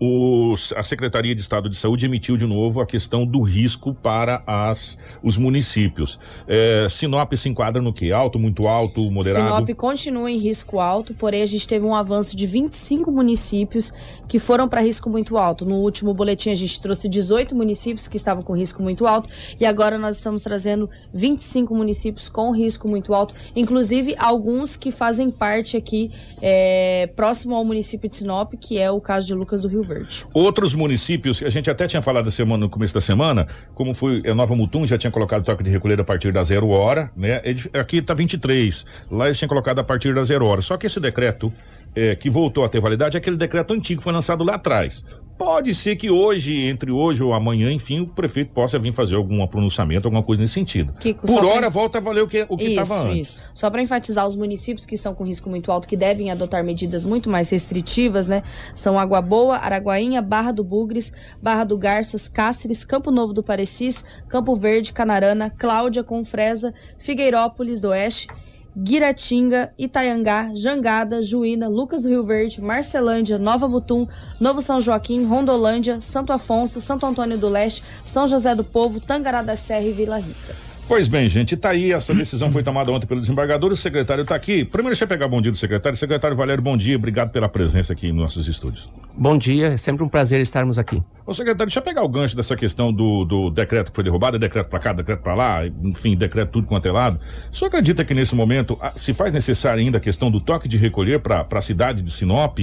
os, 0.05 0.73
a 0.73 0.83
Secretaria 0.83 1.33
de 1.33 1.41
Estado 1.41 1.69
de 1.69 1.77
Saúde 1.77 2.07
emitiu 2.07 2.37
de 2.37 2.45
novo 2.45 2.81
a 2.81 2.87
questão 2.87 3.25
do 3.25 3.41
risco 3.41 3.95
para 3.95 4.43
as, 4.45 4.99
os 5.23 5.37
municípios. 5.37 6.19
É, 6.49 6.89
Sinop 6.91 7.33
se 7.35 7.49
enquadra 7.49 7.81
no 7.81 7.93
que? 7.93 8.11
Alto, 8.11 8.37
muito 8.37 8.67
alto, 8.67 9.09
moderado? 9.13 9.49
Sinop 9.49 9.71
continua 9.77 10.29
em 10.29 10.39
risco 10.39 10.81
alto, 10.81 11.15
porém 11.15 11.43
a 11.43 11.47
gente 11.47 11.69
teve 11.69 11.87
um 11.87 11.95
avanço 11.95 12.37
de 12.37 12.49
25 12.49 13.13
municípios 13.13 13.93
que 14.27 14.41
foram 14.41 14.69
para 14.69 14.81
risco 14.81 15.09
muito 15.09 15.39
alto. 15.39 15.65
No 15.65 15.77
último 15.77 16.13
boletim 16.13 16.51
a 16.51 16.57
gente 16.57 16.81
trouxe 16.81 17.09
18 17.09 17.55
municípios 17.55 18.09
que 18.09 18.17
estavam 18.17 18.43
com 18.43 18.55
risco 18.55 18.83
muito 18.83 19.07
alto 19.07 19.31
e 19.61 19.65
agora 19.65 19.99
nós 19.99 20.17
estamos 20.17 20.43
trazendo 20.43 20.91
25 21.15 21.73
municípios 21.77 22.29
com 22.29 22.51
risco 22.51 22.89
muito 22.89 23.15
alto, 23.15 23.37
inclusive 23.55 24.17
alguns 24.19 24.77
que 24.77 24.91
fazem 24.91 25.31
parte 25.31 25.77
aqui 25.77 26.11
é, 26.41 27.09
próximo 27.15 27.55
ao 27.55 27.65
município 27.65 28.09
de 28.09 28.17
Sinop, 28.17 28.55
que 28.61 28.79
é 28.79 28.91
o 28.91 29.01
caso 29.01 29.29
de 29.29 29.35
Lucas 29.35 29.63
do 29.63 29.69
Rio 29.69 29.83
Verde. 29.83 29.92
Verde. 29.93 30.25
Outros 30.33 30.75
municípios, 30.75 31.43
a 31.43 31.49
gente 31.49 31.71
até 31.71 31.87
tinha 31.87 32.03
falado 32.03 32.31
semana, 32.31 32.63
no 32.63 32.69
começo 32.69 32.95
da 32.95 33.01
semana, 33.01 33.47
como 33.75 33.95
foi 33.95 34.23
a 34.27 34.35
Nova 34.35 34.55
Mutum, 34.55 34.87
já 34.87 34.99
tinha 34.99 35.11
colocado 35.11 35.45
toque 35.45 35.63
de 35.63 35.71
recolher 35.71 36.01
a 36.01 36.05
partir 36.05 36.33
da 36.33 36.43
zero 36.43 36.69
hora, 36.69 37.11
né? 37.17 37.41
Aqui 37.75 37.99
está 37.99 38.15
23, 38.15 38.87
lá 39.11 39.27
eles 39.27 39.39
tinham 39.39 39.49
colocado 39.49 39.79
a 39.79 39.85
partir 39.85 40.15
da 40.15 40.25
zero 40.25 40.47
hora. 40.47 40.61
Só 40.61 40.77
que 40.77 40.87
esse 40.87 41.01
decreto 41.01 41.53
é, 41.95 42.15
que 42.15 42.31
voltou 42.31 42.65
a 42.65 42.69
ter 42.69 42.81
validade 42.81 43.17
é 43.17 43.19
aquele 43.19 43.37
decreto 43.37 43.75
antigo 43.75 43.99
que 43.99 44.05
foi 44.05 44.13
lançado 44.13 44.43
lá 44.45 44.55
atrás. 44.55 45.05
Pode 45.39 45.75
ser 45.75 45.97
que 45.97 46.09
hoje, 46.09 46.67
entre 46.67 46.93
hoje 46.93 47.23
ou 47.23 47.33
amanhã, 47.35 47.73
enfim, 47.73 48.01
o 48.01 48.07
prefeito 48.07 48.53
possa 48.53 48.79
vir 48.79 48.93
fazer 48.93 49.17
algum 49.17 49.45
pronunciamento, 49.49 50.07
alguma 50.07 50.23
coisa 50.23 50.41
nesse 50.43 50.55
sentido. 50.55 50.93
Kiko, 51.01 51.27
Por 51.27 51.45
hora, 51.45 51.61
pra- 51.63 51.69
volta 51.69 51.99
a 51.99 52.01
valer 52.01 52.23
o 52.23 52.29
que 52.29 52.47
o 52.49 52.57
estava 52.61 53.03
antes. 53.09 53.29
isso. 53.31 53.41
Só 53.53 53.69
para 53.69 53.83
enfatizar, 53.83 54.25
os 54.27 54.37
municípios 54.37 54.87
que 54.87 54.95
estão 54.95 55.15
com 55.15 55.25
risco 55.25 55.51
muito 55.51 55.73
alto, 55.73 55.89
que 55.89 55.97
devem 55.97 56.31
adotar 56.31 56.63
medidas 56.63 57.05
muito 57.05 57.29
mais 57.29 57.51
restritivas, 57.51 58.29
né? 58.29 58.43
São 58.75 58.97
Água 58.99 59.21
Boa, 59.21 59.57
Araguainha, 59.57 60.23
Barra 60.23 60.53
do 60.53 60.63
Bugres, 60.63 61.13
Barra 61.43 61.65
do 61.65 61.77
Garças, 61.77 62.29
Cáceres, 62.29 62.85
Campo 62.85 63.11
Novo 63.11 63.33
do 63.33 63.43
Parecis, 63.43 64.05
Campo 64.29 64.55
Verde, 64.55 64.93
Canarana, 64.93 65.51
Cláudia, 65.51 66.05
Confresa, 66.05 66.73
Figueirópolis 67.01 67.81
do 67.81 67.89
Oeste, 67.89 68.29
Guiratinga, 68.77 69.73
Itaiangá, 69.79 70.51
Jangada, 70.55 71.21
Juína, 71.23 71.69
Lucas 71.69 72.03
do 72.03 72.09
Rio 72.09 72.23
Verde, 72.23 72.61
Marcelândia, 72.61 73.39
Nova 73.39 73.69
Mutum, 73.69 74.07
Novo 74.41 74.63
São 74.63 74.81
Joaquim, 74.81 75.25
Rondolândia, 75.25 76.01
Santo 76.01 76.33
Afonso, 76.33 76.81
Santo 76.81 77.05
Antônio 77.05 77.39
do 77.39 77.49
Leste, 77.49 77.85
São 78.05 78.27
José 78.27 78.55
do 78.55 78.65
Povo, 78.65 78.99
Tangará 78.99 79.43
da 79.43 79.57
Serra 79.57 79.85
e 79.85 79.93
Vila 79.93 80.19
Rica. 80.19 80.72
Pois 80.93 81.09
bem, 81.09 81.27
gente, 81.27 81.57
tá 81.57 81.71
aí, 81.71 81.91
essa 81.91 82.13
decisão 82.13 82.53
foi 82.53 82.63
tomada 82.63 82.93
ontem 82.93 83.07
pelo 83.07 83.19
desembargador, 83.19 83.73
o 83.73 83.77
secretário 83.77 84.27
tá 84.27 84.35
aqui. 84.35 84.63
Primeiro, 84.63 84.91
deixa 84.91 85.05
eu 85.05 85.09
pegar 85.09 85.25
o 85.25 85.29
bom 85.31 85.41
dia 85.41 85.51
do 85.51 85.57
secretário. 85.57 85.97
Secretário 85.97 86.37
Valério, 86.37 86.63
bom 86.63 86.77
dia, 86.77 86.97
obrigado 86.97 87.31
pela 87.31 87.49
presença 87.49 87.95
aqui 87.95 88.09
nos 88.09 88.19
nossos 88.19 88.47
estúdios. 88.47 88.91
Bom 89.17 89.39
dia, 89.39 89.69
é 89.69 89.77
sempre 89.79 90.05
um 90.05 90.09
prazer 90.09 90.43
estarmos 90.43 90.77
aqui. 90.77 91.01
Ô 91.25 91.33
secretário, 91.33 91.69
deixa 91.69 91.79
eu 91.79 91.83
pegar 91.83 92.03
o 92.03 92.09
gancho 92.11 92.37
dessa 92.37 92.55
questão 92.55 92.93
do, 92.93 93.25
do 93.25 93.51
decreto 93.51 93.91
que 93.91 93.95
foi 93.95 94.05
derrubado, 94.05 94.37
é 94.37 94.39
decreto 94.39 94.69
pra 94.69 94.79
cá, 94.79 94.93
decreto 94.93 95.23
pra 95.23 95.35
lá, 95.35 95.67
enfim, 95.67 96.15
decreto 96.15 96.51
tudo 96.51 96.67
quanto 96.67 96.87
é 96.87 96.93
lado. 96.93 97.19
O 97.51 97.57
senhor 97.57 97.69
acredita 97.69 98.05
que 98.05 98.13
nesse 98.13 98.35
momento 98.35 98.77
ah, 98.79 98.93
se 98.95 99.15
faz 99.15 99.33
necessário 99.33 99.81
ainda 99.81 99.97
a 99.97 100.01
questão 100.01 100.31
do 100.31 100.43
toque 100.43 100.69
de 100.69 100.77
recolher 100.77 101.21
para 101.21 101.47
a 101.51 101.63
cidade 101.63 102.03
de 102.03 102.11
Sinop 102.11 102.59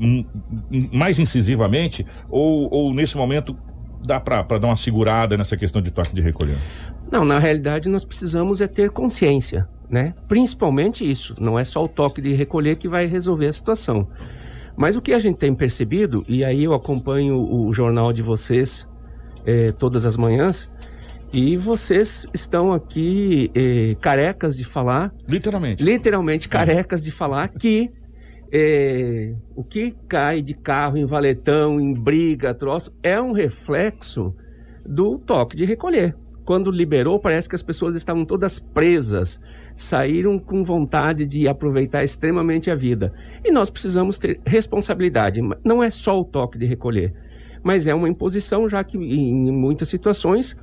hum, 0.00 0.24
mais 0.92 1.18
incisivamente? 1.18 2.06
Ou, 2.30 2.72
ou 2.72 2.94
nesse 2.94 3.16
momento 3.16 3.56
dá 4.04 4.20
para 4.20 4.42
dar 4.58 4.68
uma 4.68 4.76
segurada 4.76 5.36
nessa 5.36 5.56
questão 5.56 5.80
de 5.80 5.90
toque 5.90 6.14
de 6.14 6.20
recolher? 6.20 6.56
Não, 7.10 7.24
na 7.24 7.38
realidade 7.38 7.88
nós 7.88 8.04
precisamos 8.04 8.60
é 8.60 8.66
ter 8.66 8.90
consciência, 8.90 9.68
né? 9.88 10.14
Principalmente 10.28 11.08
isso, 11.08 11.36
não 11.40 11.58
é 11.58 11.64
só 11.64 11.84
o 11.84 11.88
toque 11.88 12.20
de 12.20 12.32
recolher 12.32 12.76
que 12.76 12.88
vai 12.88 13.06
resolver 13.06 13.46
a 13.46 13.52
situação. 13.52 14.08
Mas 14.76 14.96
o 14.96 15.02
que 15.02 15.12
a 15.12 15.18
gente 15.18 15.38
tem 15.38 15.54
percebido, 15.54 16.24
e 16.28 16.44
aí 16.44 16.64
eu 16.64 16.74
acompanho 16.74 17.36
o 17.36 17.72
jornal 17.72 18.12
de 18.12 18.22
vocês 18.22 18.88
eh, 19.46 19.72
todas 19.78 20.04
as 20.04 20.16
manhãs, 20.16 20.72
e 21.32 21.56
vocês 21.56 22.26
estão 22.32 22.72
aqui 22.72 23.50
eh, 23.54 23.96
carecas 24.00 24.56
de 24.56 24.64
falar, 24.64 25.12
Literalmente. 25.28 25.82
literalmente 25.82 26.48
carecas 26.48 27.04
de 27.04 27.10
falar 27.10 27.48
que 27.48 27.90
eh, 28.52 29.34
o 29.54 29.64
que 29.64 29.92
cai 30.08 30.40
de 30.42 30.54
carro 30.54 30.96
em 30.96 31.04
valetão, 31.04 31.80
em 31.80 31.92
briga, 31.92 32.54
troço, 32.54 32.96
é 33.02 33.20
um 33.20 33.32
reflexo 33.32 34.34
do 34.86 35.18
toque 35.18 35.56
de 35.56 35.64
recolher. 35.64 36.16
Quando 36.44 36.70
liberou, 36.70 37.18
parece 37.18 37.48
que 37.48 37.54
as 37.54 37.62
pessoas 37.62 37.94
estavam 37.94 38.24
todas 38.24 38.58
presas, 38.58 39.40
saíram 39.74 40.38
com 40.38 40.62
vontade 40.62 41.26
de 41.26 41.48
aproveitar 41.48 42.04
extremamente 42.04 42.70
a 42.70 42.74
vida. 42.74 43.12
E 43.44 43.50
nós 43.50 43.70
precisamos 43.70 44.18
ter 44.18 44.40
responsabilidade. 44.46 45.40
Não 45.64 45.82
é 45.82 45.90
só 45.90 46.20
o 46.20 46.24
toque 46.24 46.58
de 46.58 46.66
recolher, 46.66 47.14
mas 47.62 47.86
é 47.86 47.94
uma 47.94 48.08
imposição, 48.08 48.68
já 48.68 48.84
que 48.84 48.98
em 48.98 49.50
muitas 49.50 49.88
situações 49.88 50.54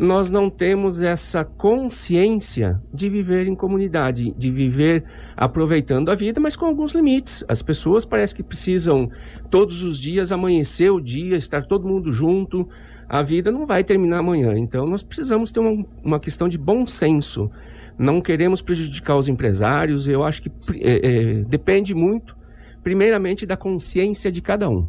nós 0.00 0.30
não 0.30 0.48
temos 0.48 1.02
essa 1.02 1.44
consciência 1.44 2.80
de 2.92 3.06
viver 3.06 3.46
em 3.46 3.54
comunidade, 3.54 4.34
de 4.36 4.50
viver 4.50 5.04
aproveitando 5.36 6.10
a 6.10 6.14
vida, 6.14 6.40
mas 6.40 6.56
com 6.56 6.64
alguns 6.64 6.94
limites. 6.94 7.44
As 7.46 7.60
pessoas 7.60 8.04
parece 8.04 8.34
que 8.34 8.42
precisam 8.42 9.10
todos 9.50 9.82
os 9.82 9.98
dias 9.98 10.32
amanhecer 10.32 10.90
o 10.90 11.00
dia, 11.00 11.36
estar 11.36 11.64
todo 11.64 11.86
mundo 11.86 12.10
junto. 12.10 12.66
A 13.10 13.22
vida 13.22 13.50
não 13.50 13.66
vai 13.66 13.82
terminar 13.82 14.18
amanhã, 14.18 14.56
então 14.56 14.86
nós 14.86 15.02
precisamos 15.02 15.50
ter 15.50 15.58
uma, 15.58 15.84
uma 16.04 16.20
questão 16.20 16.48
de 16.48 16.56
bom 16.56 16.86
senso. 16.86 17.50
Não 17.98 18.20
queremos 18.20 18.62
prejudicar 18.62 19.16
os 19.16 19.26
empresários. 19.26 20.06
Eu 20.06 20.22
acho 20.22 20.42
que 20.42 20.50
é, 20.80 21.00
é, 21.02 21.34
depende 21.42 21.92
muito, 21.92 22.36
primeiramente, 22.84 23.44
da 23.44 23.56
consciência 23.56 24.30
de 24.30 24.40
cada 24.40 24.70
um. 24.70 24.86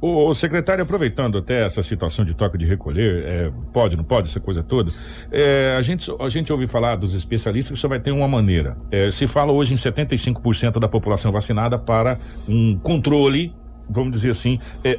O 0.00 0.32
secretário, 0.32 0.82
aproveitando 0.82 1.36
até 1.36 1.66
essa 1.66 1.82
situação 1.82 2.24
de 2.24 2.34
toque 2.34 2.56
de 2.56 2.64
recolher, 2.64 3.24
é, 3.26 3.52
pode, 3.74 3.94
não 3.94 4.04
pode, 4.04 4.28
essa 4.28 4.40
coisa 4.40 4.62
toda, 4.62 4.90
é, 5.30 5.74
a, 5.76 5.82
gente, 5.82 6.10
a 6.18 6.28
gente 6.30 6.50
ouve 6.50 6.66
falar 6.66 6.96
dos 6.96 7.14
especialistas 7.14 7.74
que 7.76 7.80
só 7.80 7.88
vai 7.88 8.00
ter 8.00 8.10
uma 8.10 8.28
maneira. 8.28 8.74
É, 8.90 9.10
se 9.10 9.26
fala 9.26 9.52
hoje 9.52 9.74
em 9.74 9.76
75% 9.76 10.78
da 10.78 10.88
população 10.88 11.30
vacinada 11.30 11.78
para 11.78 12.18
um 12.48 12.78
controle, 12.78 13.52
vamos 13.90 14.12
dizer 14.12 14.30
assim, 14.30 14.58
é, 14.82 14.98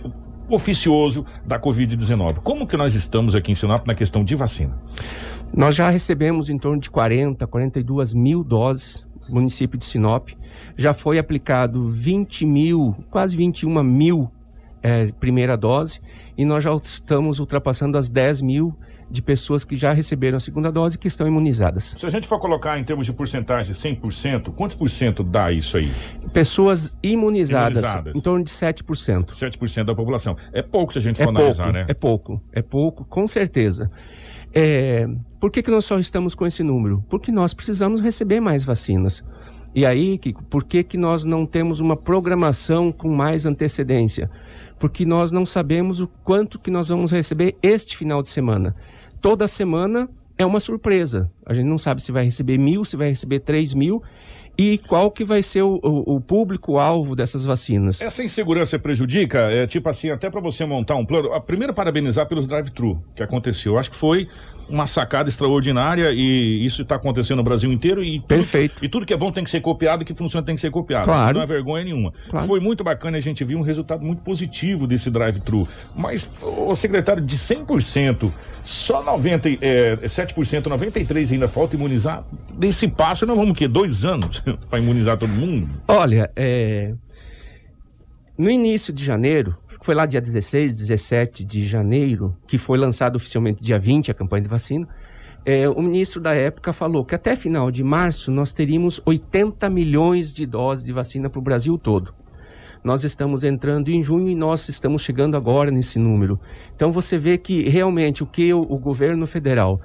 oficioso 0.50 1.26
da 1.46 1.60
Covid-19. 1.60 2.40
Como 2.40 2.68
que 2.68 2.78
nós 2.78 2.96
estamos 2.96 3.36
aqui 3.36 3.52
em 3.52 3.56
Sinop 3.56 3.86
na 3.86 3.94
questão 3.94 4.24
de 4.24 4.36
vacina? 4.36 4.78
Nós 5.54 5.76
já 5.76 5.90
recebemos 5.90 6.50
em 6.50 6.58
torno 6.58 6.80
de 6.80 6.90
40, 6.90 7.46
42 7.48 8.14
mil 8.14 8.44
doses 8.44 9.08
no 9.28 9.36
município 9.36 9.78
de 9.78 9.86
Sinop. 9.86 10.30
Já 10.78 10.94
foi 10.94 11.18
aplicado 11.18 11.88
20 11.88 12.46
mil, 12.46 12.96
quase 13.10 13.36
21 13.36 13.84
mil 13.84 14.32
é, 14.82 15.08
primeira 15.20 15.58
dose 15.58 16.00
e 16.38 16.46
nós 16.46 16.64
já 16.64 16.74
estamos 16.76 17.40
ultrapassando 17.40 17.98
as 17.98 18.10
10 18.10 18.42
mil 18.42 18.76
de 19.12 19.22
pessoas 19.22 19.64
que 19.66 19.76
já 19.76 19.92
receberam 19.92 20.38
a 20.38 20.40
segunda 20.40 20.72
dose 20.72 20.96
e 20.96 20.98
que 21.00 21.08
estão 21.08 21.26
imunizadas. 21.28 21.96
Se 21.98 22.06
a 22.06 22.10
gente 22.10 22.28
for 22.28 22.40
colocar 22.40 22.78
em 22.80 22.84
termos 22.84 23.06
de 23.06 23.14
porcentagem 23.14 23.74
100%, 23.74 24.54
quantos 24.56 24.76
por 24.76 24.90
cento 24.90 25.24
dá 25.24 25.52
isso 25.52 25.78
aí? 25.78 25.92
Pessoas 26.32 26.94
imunizadas, 27.02 27.78
Imunizadas. 27.80 28.16
em 28.16 28.22
torno 28.22 28.44
de 28.44 28.52
7%. 28.52 29.26
7% 29.32 29.84
da 29.86 29.96
população. 29.96 30.36
É 30.54 30.62
pouco 30.62 30.94
se 30.94 31.00
a 31.00 31.02
gente 31.02 31.22
É 31.22 31.26
for 31.26 31.34
pouco, 31.34 31.40
analisar, 31.40 31.74
né? 31.74 31.86
é 31.88 31.94
pouco, 31.94 32.42
é 32.54 32.62
pouco, 32.62 33.06
com 33.06 33.26
certeza. 33.26 33.90
É, 34.54 35.06
por 35.40 35.52
que, 35.52 35.62
que 35.62 35.70
nós 35.72 35.86
só 35.86 35.98
estamos 36.00 36.34
com 36.36 36.46
esse 36.46 36.64
número? 36.64 37.04
Porque 37.10 37.32
nós 37.32 37.54
precisamos 37.54 38.02
receber 38.02 38.40
mais 38.40 38.64
vacinas. 38.64 39.24
E 39.76 39.86
aí, 39.86 40.18
Kiko, 40.18 40.44
por 40.46 40.64
que, 40.64 40.84
que 40.84 40.98
nós 40.98 41.24
não 41.24 41.46
temos 41.46 41.80
uma 41.80 41.96
programação 41.96 42.92
com 42.92 43.08
mais 43.10 43.46
antecedência? 43.46 44.28
Porque 44.80 45.06
nós 45.06 45.32
não 45.32 45.46
sabemos 45.46 46.00
o 46.00 46.08
quanto 46.24 46.58
que 46.58 46.72
nós 46.72 46.88
vamos 46.90 47.12
receber 47.12 47.56
este 47.62 47.96
final 47.96 48.24
de 48.24 48.30
semana. 48.30 48.76
Toda 49.22 49.48
semana 49.48 50.08
é 50.38 50.46
uma 50.46 50.60
surpresa. 50.60 51.30
A 51.46 51.54
gente 51.54 51.66
não 51.66 51.78
sabe 51.78 52.02
se 52.02 52.12
vai 52.12 52.24
receber 52.26 52.58
mil, 52.58 52.86
se 52.86 52.96
vai 52.96 53.10
receber 53.10 53.40
três 53.40 53.74
mil 53.74 54.02
e 54.58 54.78
qual 54.78 55.10
que 55.12 55.24
vai 55.24 55.42
ser 55.42 55.62
o, 55.62 55.80
o- 55.84 56.16
o 56.16 56.22
público-alvo 56.22 57.16
dessas 57.16 57.46
vacinas. 57.46 58.02
Essa 58.02 58.24
insegurança 58.24 58.78
prejudica, 58.80 59.40
é 59.52 59.66
tipo 59.68 59.88
assim, 59.90 60.10
até 60.10 60.30
para 60.30 60.42
você 60.42 60.66
montar 60.66 60.96
um 60.96 61.06
plano. 61.06 61.34
Ah, 61.34 61.40
Primeiro, 61.40 61.74
parabenizar 61.74 62.28
pelos 62.28 62.46
drive-thru 62.48 63.02
que 63.16 63.24
aconteceu. 63.24 63.78
Acho 63.78 63.90
que 63.92 63.96
foi 63.96 64.28
uma 64.70 64.86
sacada 64.86 65.28
extraordinária 65.30 66.12
e 66.12 66.66
isso 66.66 66.82
está 66.82 66.96
acontecendo 66.96 67.38
no 67.38 67.44
Brasil 67.44 67.72
inteiro 67.72 68.04
e 68.04 68.20
tudo, 68.20 68.28
Perfeito. 68.28 68.86
e 68.86 68.90
tudo 68.90 69.06
que 69.06 69.14
é 69.14 69.18
bom 69.18 69.32
tem 69.32 69.44
que 69.44 69.50
ser 69.50 69.62
copiado 69.62 70.04
e 70.04 70.06
que 70.06 70.14
funciona 70.14 70.46
tem 70.46 70.56
que 70.56 70.62
ser 70.62 70.72
copiado. 70.72 71.06
Claro. 71.06 71.36
Não 71.36 71.44
é 71.44 71.46
vergonha 71.46 71.84
nenhuma. 71.84 72.14
Claro. 72.30 72.46
Foi 72.46 72.60
muito 72.60 72.84
bacana 72.84 73.18
a 73.18 73.22
gente 73.22 73.44
viu 73.44 73.58
um 73.58 73.62
resultado 73.62 74.06
muito 74.06 74.22
positivo 74.22 74.86
desse 74.88 75.10
drive-thru. 75.10 75.68
Mas 75.96 76.30
o 76.42 76.76
secretário 76.76 77.24
de 77.24 77.36
100%, 77.36 78.32
só 78.64 79.04
90, 79.04 79.50
é, 79.62 79.96
7%, 79.96 80.68
93 80.68 81.32
ainda 81.32 81.48
falta 81.48 81.76
imunizar. 81.76 82.24
Desse 82.54 82.88
passo 82.88 83.26
nós 83.26 83.36
vamos 83.36 83.52
o 83.52 83.56
quê? 83.56 83.68
Dois 83.68 84.06
anos 84.06 84.44
para 84.70 84.80
imunizar 84.80 85.18
todo 85.18 85.30
mundo? 85.30 85.68
Olha, 85.88 86.30
é, 86.36 86.94
no 88.38 88.50
início 88.50 88.94
de 88.94 89.04
janeiro, 89.04 89.56
foi 89.82 89.96
lá 89.96 90.06
dia 90.06 90.22
16, 90.22 90.76
17 90.76 91.46
de 91.46 91.66
janeiro, 91.66 92.36
que 92.48 92.58
foi 92.58 92.78
lançado 92.78 93.16
oficialmente 93.16 93.62
dia 93.62 93.80
20 93.80 94.12
a 94.12 94.14
campanha 94.14 94.44
de 94.44 94.50
vacina, 94.50 94.88
é, 95.46 95.70
o 95.70 95.82
ministro 95.82 96.22
da 96.22 96.34
época 96.34 96.74
falou 96.74 97.06
que 97.06 97.16
até 97.16 97.36
final 97.36 97.72
de 97.72 97.84
março 97.84 98.32
nós 98.32 98.52
teríamos 98.52 99.02
80 99.06 99.70
milhões 99.70 100.34
de 100.34 100.46
doses 100.46 100.84
de 100.84 100.92
vacina 100.92 101.30
para 101.30 101.40
o 101.40 101.42
Brasil 101.42 101.78
todo. 101.78 102.14
Nós 102.84 103.04
estamos 103.04 103.44
entrando 103.44 103.90
em 103.90 104.02
junho 104.02 104.30
e 104.30 104.36
nós 104.36 104.70
estamos 104.70 105.02
chegando 105.02 105.36
agora 105.36 105.70
nesse 105.72 106.00
número. 106.00 106.36
Então 106.76 106.92
você 106.92 107.18
vê 107.18 107.38
que 107.38 107.68
realmente 107.68 108.24
o 108.24 108.26
que 108.26 108.54
o, 108.54 108.62
o 108.62 108.80
governo 108.80 109.28
federal 109.28 109.82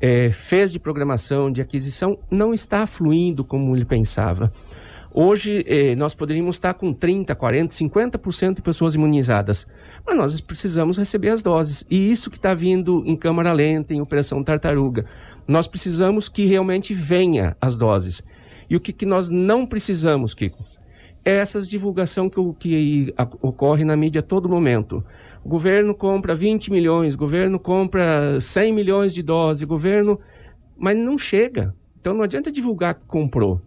eh, 0.00 0.30
fez 0.30 0.72
de 0.72 0.78
programação, 0.78 1.50
de 1.50 1.60
aquisição, 1.60 2.18
não 2.30 2.52
está 2.52 2.86
fluindo 2.86 3.44
como 3.44 3.74
ele 3.74 3.84
pensava. 3.84 4.50
Hoje 5.18 5.64
eh, 5.66 5.96
nós 5.96 6.14
poderíamos 6.14 6.56
estar 6.56 6.74
com 6.74 6.92
30, 6.92 7.34
40, 7.34 7.72
50% 7.72 8.56
de 8.56 8.60
pessoas 8.60 8.94
imunizadas, 8.94 9.66
mas 10.06 10.14
nós 10.14 10.38
precisamos 10.42 10.98
receber 10.98 11.30
as 11.30 11.42
doses. 11.42 11.86
E 11.90 12.12
isso 12.12 12.30
que 12.30 12.36
está 12.36 12.52
vindo 12.52 13.02
em 13.06 13.16
câmara 13.16 13.50
lenta, 13.50 13.94
em 13.94 14.00
operação 14.02 14.44
tartaruga. 14.44 15.06
Nós 15.48 15.66
precisamos 15.66 16.28
que 16.28 16.44
realmente 16.44 16.92
venha 16.92 17.56
as 17.58 17.76
doses. 17.78 18.22
E 18.68 18.76
o 18.76 18.80
que, 18.80 18.92
que 18.92 19.06
nós 19.06 19.30
não 19.30 19.64
precisamos, 19.64 20.34
Kiko? 20.34 20.62
É 21.24 21.36
essas 21.36 21.66
divulgação 21.66 22.28
que, 22.28 22.36
que 22.58 23.14
a- 23.16 23.26
ocorre 23.40 23.86
na 23.86 23.96
mídia 23.96 24.18
a 24.18 24.22
todo 24.22 24.50
momento. 24.50 25.02
O 25.42 25.48
governo 25.48 25.94
compra 25.94 26.34
20 26.34 26.70
milhões, 26.70 27.14
o 27.14 27.18
governo 27.18 27.58
compra 27.58 28.38
100 28.38 28.70
milhões 28.70 29.14
de 29.14 29.22
doses, 29.22 29.62
o 29.62 29.66
governo. 29.66 30.20
Mas 30.76 30.94
não 30.94 31.16
chega. 31.16 31.74
Então 31.98 32.12
não 32.12 32.22
adianta 32.22 32.52
divulgar 32.52 32.96
que 32.96 33.06
comprou. 33.06 33.62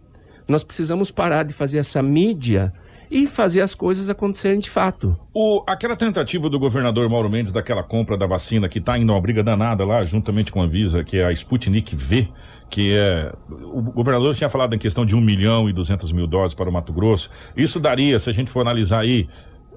Nós 0.50 0.64
precisamos 0.64 1.10
parar 1.10 1.44
de 1.44 1.54
fazer 1.54 1.78
essa 1.78 2.02
mídia 2.02 2.72
e 3.10 3.26
fazer 3.26 3.60
as 3.60 3.74
coisas 3.74 4.08
acontecerem 4.08 4.60
de 4.60 4.70
fato. 4.70 5.16
O, 5.34 5.64
aquela 5.66 5.96
tentativa 5.96 6.48
do 6.48 6.58
governador 6.58 7.08
Mauro 7.08 7.28
Mendes 7.28 7.52
daquela 7.52 7.82
compra 7.82 8.16
da 8.16 8.26
vacina 8.26 8.68
que 8.68 8.78
está 8.78 8.96
indo 8.96 9.12
uma 9.12 9.20
briga 9.20 9.42
danada 9.42 9.84
lá, 9.84 10.04
juntamente 10.04 10.52
com 10.52 10.60
a 10.60 10.64
Anvisa, 10.64 11.02
que 11.02 11.18
é 11.18 11.24
a 11.24 11.32
Sputnik 11.32 11.96
V, 11.96 12.28
que 12.70 12.94
é. 12.94 13.32
O 13.48 13.82
governador 13.82 14.34
tinha 14.34 14.48
falado 14.48 14.74
em 14.74 14.78
questão 14.78 15.04
de 15.04 15.16
1 15.16 15.20
milhão 15.20 15.68
e 15.68 15.72
200 15.72 16.12
mil 16.12 16.26
doses 16.26 16.54
para 16.54 16.70
o 16.70 16.72
Mato 16.72 16.92
Grosso. 16.92 17.30
Isso 17.56 17.80
daria, 17.80 18.18
se 18.18 18.30
a 18.30 18.32
gente 18.32 18.50
for 18.50 18.60
analisar 18.60 19.00
aí, 19.00 19.28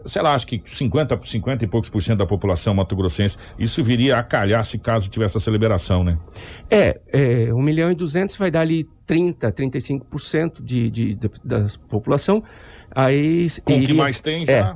sei 0.06 0.22
lá, 0.22 0.34
acho 0.34 0.46
que 0.48 0.62
50, 0.64 1.20
50 1.24 1.66
e 1.66 1.68
poucos 1.68 1.90
por 1.90 2.02
cento 2.02 2.20
da 2.20 2.26
população 2.26 2.74
mato-grossense, 2.74 3.38
isso 3.58 3.84
viria 3.84 4.18
a 4.18 4.24
calhar 4.24 4.64
se 4.66 4.80
caso 4.80 5.10
tivesse 5.10 5.38
essa 5.38 5.50
liberação, 5.50 6.04
né? 6.04 6.18
É, 6.70 7.00
é 7.08 7.54
1 7.54 7.62
milhão 7.62 7.92
e 7.92 7.96
200 7.96 8.36
vai 8.38 8.52
dar 8.52 8.62
ali 8.62 8.88
30, 9.06 9.52
35% 9.52 10.64
de, 10.64 10.90
de, 10.90 11.16
de, 11.16 11.32
da 11.44 11.66
população. 11.90 12.44
Aí, 12.96 13.48
Com 13.64 13.80
o 13.80 13.84
que 13.84 13.94
mais 13.94 14.20
tem 14.20 14.46
já? 14.46 14.54
É, 14.54 14.76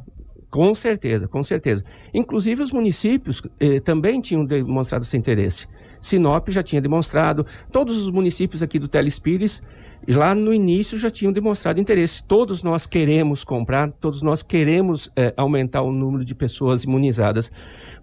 com 0.49 0.73
certeza, 0.73 1.27
com 1.27 1.43
certeza. 1.43 1.83
Inclusive 2.13 2.63
os 2.63 2.71
municípios 2.71 3.41
eh, 3.59 3.79
também 3.79 4.21
tinham 4.21 4.45
demonstrado 4.45 5.03
esse 5.03 5.17
interesse. 5.17 5.67
Sinop 5.99 6.49
já 6.49 6.63
tinha 6.63 6.81
demonstrado, 6.81 7.45
todos 7.71 7.97
os 7.97 8.09
municípios 8.09 8.63
aqui 8.63 8.79
do 8.79 8.87
Telespires 8.87 9.61
lá 10.07 10.35
no 10.35 10.53
início 10.53 10.97
já 10.97 11.09
tinham 11.09 11.31
demonstrado 11.31 11.79
interesse. 11.79 12.23
Todos 12.23 12.63
nós 12.63 12.85
queremos 12.85 13.43
comprar, 13.43 13.91
todos 13.91 14.21
nós 14.21 14.43
queremos 14.43 15.11
é, 15.15 15.33
aumentar 15.37 15.81
o 15.81 15.91
número 15.91 16.23
de 16.23 16.35
pessoas 16.35 16.83
imunizadas. 16.83 17.51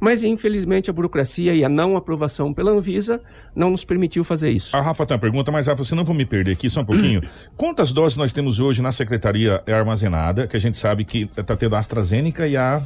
Mas, 0.00 0.24
infelizmente, 0.24 0.90
a 0.90 0.92
burocracia 0.92 1.54
e 1.54 1.64
a 1.64 1.68
não 1.68 1.96
aprovação 1.96 2.52
pela 2.52 2.70
Anvisa 2.70 3.20
não 3.54 3.70
nos 3.70 3.84
permitiu 3.84 4.24
fazer 4.24 4.50
isso. 4.50 4.76
A 4.76 4.80
Rafa 4.80 5.06
tem 5.06 5.14
uma 5.14 5.20
pergunta, 5.20 5.50
mas 5.50 5.66
Rafa, 5.66 5.84
você 5.84 5.94
não 5.94 6.04
vou 6.04 6.14
me 6.14 6.24
perder 6.24 6.52
aqui 6.52 6.68
só 6.68 6.80
um 6.80 6.84
pouquinho. 6.84 7.22
Quantas 7.56 7.92
doses 7.92 8.18
nós 8.18 8.32
temos 8.32 8.60
hoje 8.60 8.82
na 8.82 8.92
secretaria 8.92 9.62
armazenada, 9.66 10.46
que 10.46 10.56
a 10.56 10.60
gente 10.60 10.76
sabe 10.76 11.04
que 11.04 11.28
está 11.36 11.56
tendo 11.56 11.76
a 11.76 11.78
AstraZeneca 11.78 12.46
e 12.46 12.56
a 12.56 12.82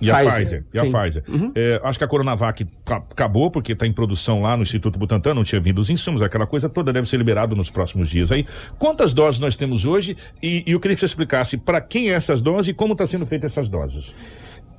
e 0.00 0.10
a 0.10 0.24
Pfizer. 0.24 0.64
E 0.72 0.78
a 0.78 0.82
Pfizer. 0.82 1.22
Uhum. 1.28 1.52
É, 1.54 1.80
acho 1.82 1.98
que 1.98 2.04
a 2.04 2.08
Coronavac 2.08 2.66
acabou, 2.86 3.50
porque 3.50 3.72
está 3.72 3.86
em 3.86 3.92
produção 3.92 4.42
lá 4.42 4.56
no 4.56 4.62
Instituto 4.62 4.98
Butantan, 4.98 5.34
não 5.34 5.44
tinha 5.44 5.60
vindo 5.60 5.78
os 5.78 5.90
insumos, 5.90 6.22
aquela 6.22 6.46
coisa 6.46 6.68
toda 6.68 6.92
deve 6.92 7.08
ser 7.08 7.16
liberado 7.16 7.56
nos 7.56 7.70
próximos 7.70 8.08
dias. 8.08 8.30
Aí, 8.30 8.46
quantas 8.78 9.12
doses 9.12 9.40
nós 9.40 9.56
temos 9.56 9.84
hoje? 9.84 10.16
E, 10.42 10.64
e 10.66 10.72
eu 10.72 10.80
queria 10.80 10.94
que 10.94 11.00
você 11.00 11.06
explicasse 11.06 11.56
para 11.56 11.80
quem 11.80 12.10
é 12.10 12.14
essas 12.14 12.40
doses 12.40 12.68
e 12.68 12.74
como 12.74 12.92
está 12.92 13.06
sendo 13.06 13.26
feitas 13.26 13.52
essas 13.52 13.68
doses. 13.68 14.14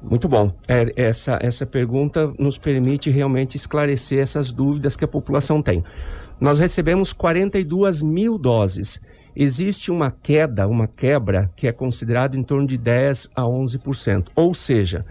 Muito 0.04 0.30
bom. 0.30 0.54
É, 0.68 0.92
essa, 0.96 1.38
essa 1.42 1.66
pergunta 1.66 2.32
nos 2.40 2.58
permite 2.58 3.10
realmente 3.10 3.56
esclarecer 3.56 4.20
essas 4.20 4.52
dúvidas 4.52 4.96
que 4.96 5.04
a 5.04 5.08
população 5.08 5.62
tem. 5.62 5.84
Nós 6.40 6.58
recebemos 6.58 7.12
42 7.12 8.02
mil 8.02 8.38
doses. 8.38 9.02
Existe 9.36 9.92
uma 9.92 10.12
queda, 10.12 10.68
uma 10.68 10.88
quebra, 10.88 11.50
que 11.56 11.68
é 11.68 11.72
considerado 11.72 12.36
em 12.36 12.44
torno 12.44 12.68
de 12.68 12.78
10 12.78 13.32
a 13.36 13.44
11%. 13.44 14.28
Ou 14.36 14.54
seja, 14.54 15.06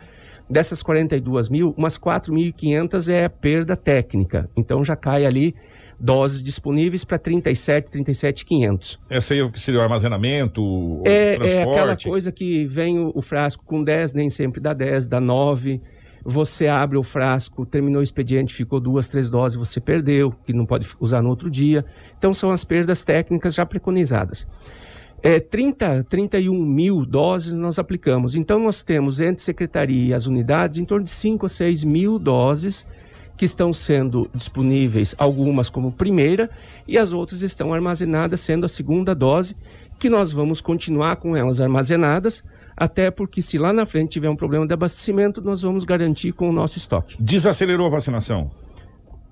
dessas 0.48 0.82
42 0.82 1.48
mil, 1.48 1.74
umas 1.76 1.98
4.500 1.98 3.12
é 3.12 3.28
perda 3.28 3.76
técnica. 3.76 4.48
Então 4.56 4.84
já 4.84 4.96
cai 4.96 5.24
ali 5.24 5.54
doses 5.98 6.42
disponíveis 6.42 7.04
para 7.04 7.18
37, 7.18 7.90
37,500. 7.90 9.00
Essa 9.10 9.34
aí 9.34 9.40
é 9.40 9.42
o 9.42 9.50
que 9.50 9.60
seria 9.60 9.80
o 9.80 9.82
armazenamento, 9.82 10.62
o 10.62 11.02
é, 11.04 11.34
transporte? 11.34 11.56
É 11.56 11.62
aquela 11.62 11.96
coisa 11.96 12.32
que 12.32 12.64
vem 12.66 12.98
o, 12.98 13.10
o, 13.14 13.20
frasco 13.20 13.64
com 13.64 13.82
10, 13.82 14.14
nem 14.14 14.30
sempre 14.30 14.60
dá 14.60 14.72
10, 14.72 15.08
dá 15.08 15.20
9. 15.20 15.80
Você 16.30 16.68
abre 16.68 16.98
o 16.98 17.02
frasco, 17.02 17.64
terminou 17.64 18.00
o 18.00 18.02
expediente, 18.02 18.52
ficou 18.52 18.78
duas, 18.78 19.08
três 19.08 19.30
doses, 19.30 19.56
você 19.56 19.80
perdeu, 19.80 20.30
que 20.44 20.52
não 20.52 20.66
pode 20.66 20.86
usar 21.00 21.22
no 21.22 21.30
outro 21.30 21.48
dia. 21.48 21.86
Então 22.18 22.34
são 22.34 22.50
as 22.50 22.64
perdas 22.64 23.02
técnicas 23.02 23.54
já 23.54 23.64
preconizadas. 23.64 24.46
É, 25.22 25.40
30, 25.40 26.04
31 26.04 26.54
mil 26.66 27.06
doses 27.06 27.54
nós 27.54 27.78
aplicamos. 27.78 28.34
Então 28.34 28.58
nós 28.60 28.82
temos 28.82 29.20
entre 29.20 29.42
secretaria 29.42 30.08
e 30.08 30.12
as 30.12 30.26
unidades 30.26 30.76
em 30.76 30.84
torno 30.84 31.06
de 31.06 31.10
5 31.10 31.46
ou 31.46 31.48
6 31.48 31.82
mil 31.84 32.18
doses 32.18 32.86
que 33.34 33.46
estão 33.46 33.72
sendo 33.72 34.28
disponíveis, 34.34 35.14
algumas 35.16 35.70
como 35.70 35.92
primeira, 35.92 36.50
e 36.86 36.98
as 36.98 37.14
outras 37.14 37.40
estão 37.40 37.72
armazenadas, 37.72 38.40
sendo 38.40 38.66
a 38.66 38.68
segunda 38.68 39.14
dose, 39.14 39.56
que 39.98 40.10
nós 40.10 40.30
vamos 40.30 40.60
continuar 40.60 41.16
com 41.16 41.34
elas 41.34 41.58
armazenadas, 41.58 42.44
até 42.78 43.10
porque 43.10 43.42
se 43.42 43.58
lá 43.58 43.72
na 43.72 43.84
frente 43.84 44.10
tiver 44.10 44.30
um 44.30 44.36
problema 44.36 44.66
de 44.66 44.72
abastecimento, 44.72 45.42
nós 45.42 45.62
vamos 45.62 45.84
garantir 45.84 46.32
com 46.32 46.48
o 46.48 46.52
nosso 46.52 46.78
estoque. 46.78 47.16
Desacelerou 47.18 47.86
a 47.86 47.90
vacinação? 47.90 48.50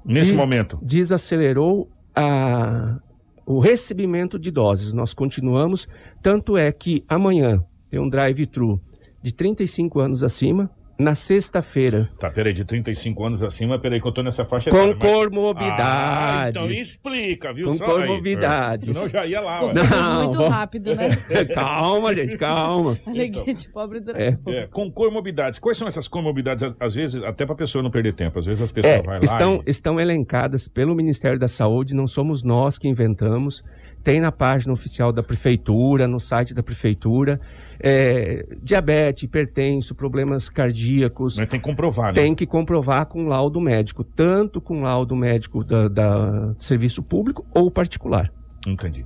Nesse 0.05 0.31
de, 0.31 0.37
momento? 0.37 0.79
Desacelerou 0.83 1.89
a, 2.15 2.99
o 3.47 3.61
recebimento 3.61 4.39
de 4.39 4.51
doses. 4.51 4.93
Nós 4.93 5.15
continuamos, 5.15 5.89
tanto 6.21 6.57
é 6.57 6.73
que 6.73 7.05
amanhã 7.09 7.63
tem 7.89 8.01
um 8.01 8.09
drive-thru 8.09 8.81
de 9.23 9.33
35 9.33 10.01
anos 10.01 10.25
acima, 10.25 10.71
na 10.99 11.15
sexta-feira. 11.15 12.09
Tá, 12.19 12.31
peraí, 12.31 12.53
de 12.53 12.65
35 12.65 13.25
anos 13.25 13.43
acima, 13.43 13.79
peraí 13.79 14.01
que 14.01 14.07
eu 14.07 14.13
tô 14.13 14.23
nessa 14.23 14.45
faixa 14.45 14.71
Com 14.71 14.89
etária, 14.89 14.97
comorbidades. 14.97 15.77
Ah, 15.79 16.47
então 16.49 16.71
explica, 16.71 17.53
viu? 17.53 17.69
Com 17.69 17.75
só 17.75 17.85
comorbidades. 17.85 18.89
Aí. 18.89 18.95
Senão 18.95 19.09
já 19.09 19.27
ia 19.27 19.41
lá. 19.41 19.61
Não, 19.73 20.25
muito 20.25 20.43
rápido, 20.49 20.95
né? 20.95 21.11
calma, 21.55 22.15
gente, 22.15 22.39
calma. 22.39 22.99
Alegria 23.07 23.43
então, 23.43 23.55
de 23.55 23.69
pobre 23.69 24.01
do 24.01 24.17
é. 24.17 24.39
é, 24.49 24.67
Com 24.69 24.91
comorbidades. 24.91 25.59
Quais 25.59 25.77
são 25.77 25.87
essas 25.87 26.09
comorbidades? 26.09 26.75
Às 26.81 26.95
vezes, 26.95 27.23
até 27.23 27.45
pra 27.45 27.55
pessoa 27.55 27.83
não 27.83 27.91
perder 27.91 28.15
tempo. 28.15 28.39
Às 28.39 28.47
vezes 28.47 28.63
as 28.63 28.73
pessoas 28.73 28.95
é, 28.95 29.03
vão 29.03 29.15
lá 29.15 29.21
estão, 29.21 29.63
e... 29.67 29.71
estão 29.71 30.01
elencadas 30.01 30.67
pelo 30.67 30.95
Ministério 30.95 31.39
da 31.39 31.49
Saúde, 31.49 31.95
não 31.95 32.07
somos 32.07 32.43
nós 32.43 32.79
que 32.79 32.89
inventamos. 32.89 33.63
Tem 34.03 34.21
na 34.21 34.33
página 34.33 34.73
oficial 34.73 35.13
da 35.13 35.23
Prefeitura, 35.23 36.09
no 36.09 36.21
site 36.21 36.55
da 36.55 36.63
Prefeitura. 36.63 37.39
É, 37.81 38.47
diabetes, 38.63 39.25
hipertenso, 39.25 39.95
problemas 39.95 40.49
cardíacos 40.49 40.86
cardíacos. 40.87 41.37
Mas 41.37 41.49
tem 41.49 41.61
que 41.61 41.67
comprovar, 41.67 42.07
né? 42.07 42.13
Tem 42.13 42.35
que 42.35 42.47
comprovar 42.47 43.07
com 43.07 43.27
laudo 43.27 43.61
médico, 43.61 44.05
tanto 44.05 44.61
com 44.61 44.83
laudo 44.83 45.17
médico 45.17 45.65
da, 45.65 45.89
da 45.89 46.55
serviço 46.59 47.03
público 47.03 47.45
ou 47.53 47.71
particular. 47.71 48.33
Entendi. 48.67 49.05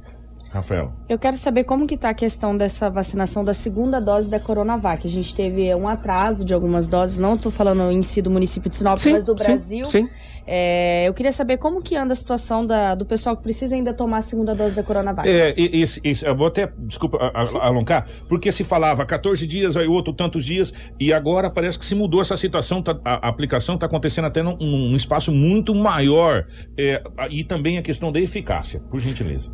Rafael. 0.52 0.92
Eu 1.08 1.16
quero 1.16 1.36
saber 1.36 1.62
como 1.62 1.86
que 1.86 1.94
está 1.94 2.10
a 2.10 2.14
questão 2.14 2.56
dessa 2.56 2.90
vacinação 2.90 3.44
da 3.44 3.54
segunda 3.54 4.00
dose 4.00 4.28
da 4.28 4.40
Coronavac. 4.40 5.06
A 5.06 5.10
gente 5.10 5.32
teve 5.32 5.72
um 5.76 5.86
atraso 5.86 6.44
de 6.44 6.52
algumas 6.52 6.88
doses, 6.88 7.20
não 7.20 7.36
estou 7.36 7.52
falando 7.52 7.90
em 7.92 8.02
si 8.02 8.20
do 8.20 8.30
município 8.30 8.68
de 8.68 8.74
Sinop, 8.74 8.98
sim, 8.98 9.12
mas 9.12 9.24
do 9.24 9.34
Brasil. 9.34 9.84
Sim. 9.86 10.06
sim. 10.06 10.10
É, 10.46 11.06
eu 11.06 11.14
queria 11.14 11.32
saber 11.32 11.58
como 11.58 11.82
que 11.82 11.96
anda 11.96 12.12
a 12.12 12.16
situação 12.16 12.66
da, 12.66 12.94
do 12.94 13.04
pessoal 13.04 13.36
que 13.36 13.42
precisa 13.42 13.74
ainda 13.74 13.92
tomar 13.92 14.18
a 14.18 14.22
segunda 14.22 14.54
dose 14.54 14.74
da 14.74 14.82
Coronavac. 14.82 15.28
É, 15.28 15.54
esse, 15.56 16.00
esse, 16.02 16.26
eu 16.26 16.34
vou 16.34 16.46
até, 16.46 16.72
desculpa, 16.78 17.18
a, 17.18 17.42
a, 17.42 17.66
alongar, 17.66 18.06
porque 18.28 18.50
se 18.50 18.64
falava 18.64 19.04
14 19.04 19.46
dias, 19.46 19.76
aí 19.76 19.86
outro 19.86 20.12
tantos 20.12 20.44
dias, 20.44 20.72
e 20.98 21.12
agora 21.12 21.50
parece 21.50 21.78
que 21.78 21.84
se 21.84 21.94
mudou 21.94 22.20
essa 22.20 22.36
situação, 22.36 22.82
tá, 22.82 22.98
a, 23.04 23.26
a, 23.26 23.28
aplicação 23.28 23.74
está 23.74 23.86
acontecendo 23.86 24.26
até 24.26 24.42
num, 24.42 24.56
num, 24.56 24.96
espaço 24.96 25.30
muito 25.30 25.74
maior, 25.74 26.46
é, 26.76 27.02
e 27.30 27.44
também 27.44 27.78
a 27.78 27.82
questão 27.82 28.10
da 28.10 28.20
eficácia, 28.20 28.80
por 28.80 28.98
gentileza. 28.98 29.52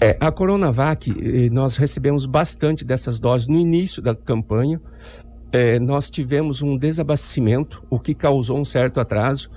É, 0.00 0.16
a 0.20 0.30
Coronavac, 0.30 1.10
eh, 1.10 1.48
nós 1.50 1.78
recebemos 1.78 2.26
bastante 2.26 2.84
dessas 2.84 3.18
doses 3.18 3.48
no 3.48 3.58
início 3.58 4.02
da 4.02 4.14
campanha. 4.14 4.78
É, 5.50 5.78
nós 5.78 6.10
tivemos 6.10 6.60
um 6.60 6.76
desabastecimento, 6.76 7.82
o 7.88 7.98
que 7.98 8.14
causou 8.14 8.58
um 8.58 8.64
certo 8.64 9.00
atraso 9.00 9.50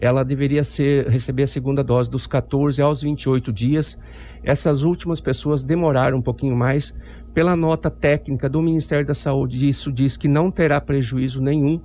ela 0.00 0.24
deveria 0.24 0.64
ser 0.64 1.06
receber 1.08 1.42
a 1.42 1.46
segunda 1.46 1.84
dose 1.84 2.10
dos 2.10 2.26
14 2.26 2.80
aos 2.80 3.02
28 3.02 3.52
dias. 3.52 3.98
Essas 4.42 4.82
últimas 4.82 5.20
pessoas 5.20 5.62
demoraram 5.62 6.18
um 6.18 6.22
pouquinho 6.22 6.56
mais. 6.56 6.96
Pela 7.34 7.54
nota 7.54 7.90
técnica 7.90 8.48
do 8.48 8.62
Ministério 8.62 9.04
da 9.04 9.12
Saúde, 9.12 9.68
isso 9.68 9.92
diz 9.92 10.16
que 10.16 10.26
não 10.26 10.50
terá 10.50 10.80
prejuízo 10.80 11.42
nenhum, 11.42 11.78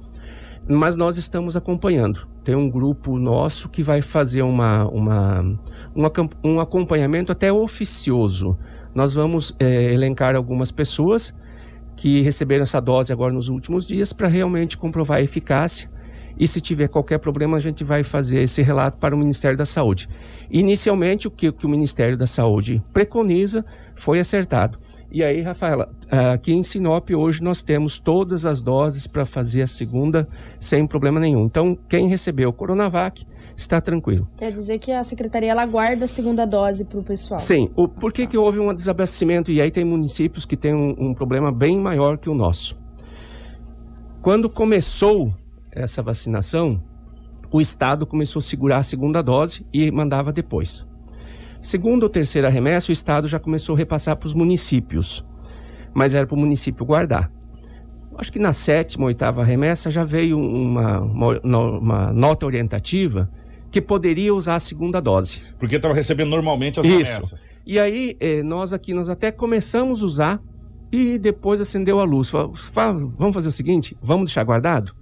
mas 0.66 0.96
nós 0.96 1.18
estamos 1.18 1.58
acompanhando. 1.58 2.26
Tem 2.44 2.56
um 2.56 2.70
grupo 2.70 3.20
nosso 3.20 3.68
que 3.68 3.84
vai 3.84 4.02
fazer 4.02 4.44
uma, 4.44 4.88
uma, 4.88 5.60
uma 5.94 6.12
um 6.42 6.62
acompanhamento 6.62 7.34
até 7.34 7.52
oficioso. 7.52 8.58
Nós 8.94 9.14
vamos 9.14 9.54
é, 9.60 9.94
elencar 9.94 10.38
algumas 10.38 10.72
pessoas 10.72 11.36
que 11.98 12.22
receberam 12.22 12.64
essa 12.64 12.80
dose 12.80 13.12
agora 13.12 13.34
nos 13.34 13.50
últimos 13.50 13.86
dias 13.86 14.14
para 14.14 14.30
realmente 14.30 14.78
comprovar 14.78 15.18
a 15.18 15.22
eficácia 15.22 15.94
e 16.38 16.48
se 16.48 16.60
tiver 16.60 16.90
qualquer 16.90 17.20
problema, 17.20 17.58
a 17.58 17.60
gente 17.60 17.84
vai 17.84 18.04
fazer 18.04 18.42
esse 18.42 18.62
relato 18.62 18.98
para 18.98 19.16
o 19.16 19.18
Ministério 19.18 19.58
da 19.58 19.66
Saúde. 19.66 20.10
Inicialmente, 20.50 21.28
o 21.28 21.32
que, 21.32 21.50
o, 21.50 21.54
que 21.54 21.66
o 21.66 21.70
Ministério 21.70 22.18
da 22.18 22.28
Saúde 22.28 22.82
preconiza 22.94 23.64
foi 23.94 24.20
acertado. 24.20 24.78
E 25.12 25.24
aí, 25.24 25.42
Rafaela, 25.42 25.90
aqui 26.34 26.52
em 26.52 26.62
Sinop 26.62 27.10
hoje 27.12 27.42
nós 27.42 27.62
temos 27.62 28.00
todas 28.00 28.46
as 28.46 28.62
doses 28.62 29.08
para 29.08 29.26
fazer 29.26 29.62
a 29.62 29.68
segunda 29.68 30.28
sem 30.60 30.86
problema 30.86 31.22
nenhum. 31.22 31.46
Então, 31.46 31.78
quem 31.88 32.10
recebeu 32.10 32.50
o 32.50 32.54
Coronavac 32.54 33.26
está 33.56 33.80
tranquilo. 33.80 34.28
Quer 34.36 34.52
dizer 34.52 34.78
que 34.78 34.92
a 34.92 35.04
secretaria 35.04 35.52
ela 35.52 35.66
guarda 35.66 36.04
a 36.04 36.08
segunda 36.08 36.46
dose 36.46 36.84
para 36.84 37.00
o 37.00 37.04
pessoal? 37.04 37.40
Sim. 37.40 37.70
O, 37.78 37.88
por 37.88 38.12
que, 38.12 38.28
que 38.28 38.38
houve 38.38 38.60
um 38.60 38.74
desabastecimento? 38.74 39.54
E 39.54 39.62
aí 39.62 39.72
tem 39.72 39.86
municípios 39.86 40.44
que 40.44 40.58
têm 40.58 40.74
um, 40.74 40.94
um 40.98 41.14
problema 41.14 41.50
bem 41.50 41.80
maior 41.80 42.18
que 42.18 42.30
o 42.30 42.36
nosso. 42.36 42.78
Quando 44.22 44.50
começou 44.50 45.32
essa 45.76 46.02
vacinação, 46.02 46.82
o 47.52 47.62
Estado 47.62 48.06
começou 48.08 48.40
a 48.40 48.44
segurar 48.44 48.78
a 48.78 48.84
segunda 48.84 49.22
dose 49.22 49.66
e 49.74 49.92
mandava 49.92 50.32
depois. 50.34 50.86
Segunda 51.62 52.06
ou 52.06 52.10
terceira 52.10 52.50
remessa, 52.50 52.92
o 52.92 52.94
Estado 52.94 53.28
já 53.28 53.40
começou 53.40 53.76
a 53.76 53.78
repassar 53.78 54.16
para 54.18 54.28
os 54.28 54.34
municípios. 54.34 55.24
mas 55.94 56.14
era 56.14 56.28
para 56.28 56.36
o 56.36 56.40
município 56.40 56.86
guardar. 56.86 57.32
Acho 58.18 58.30
que 58.32 58.38
na 58.40 58.52
sétima, 58.52 59.06
oitava 59.06 59.44
remessa 59.46 59.90
já 59.90 60.04
veio 60.04 60.38
uma, 60.38 61.00
uma, 61.00 61.40
uma 61.80 62.14
nota 62.14 62.46
orientativa 62.46 63.30
que 63.72 63.82
poderia 63.82 64.34
usar 64.36 64.56
a 64.56 64.60
segunda 64.60 65.00
dose. 65.02 65.42
Porque 65.58 65.78
estava 65.78 65.94
recebendo 65.94 66.30
normalmente 66.32 66.80
as 66.82 66.86
Isso. 66.86 66.96
remessas. 66.98 67.50
E 67.66 67.80
aí, 67.80 68.18
eh, 68.20 68.44
nós 68.44 68.74
aqui, 68.74 68.94
nós 68.94 69.10
até 69.10 69.32
começamos 69.32 70.04
a 70.04 70.06
usar 70.06 70.42
e 70.92 71.18
depois 71.18 71.62
acendeu 71.62 72.00
a 72.02 72.04
luz. 72.04 72.30
Fala, 72.30 72.54
"Fala, 72.54 72.94
vamos 73.18 73.34
fazer 73.34 73.48
o 73.48 73.52
seguinte, 73.54 73.98
vamos 74.02 74.26
deixar 74.26 74.44
guardado? 74.44 74.94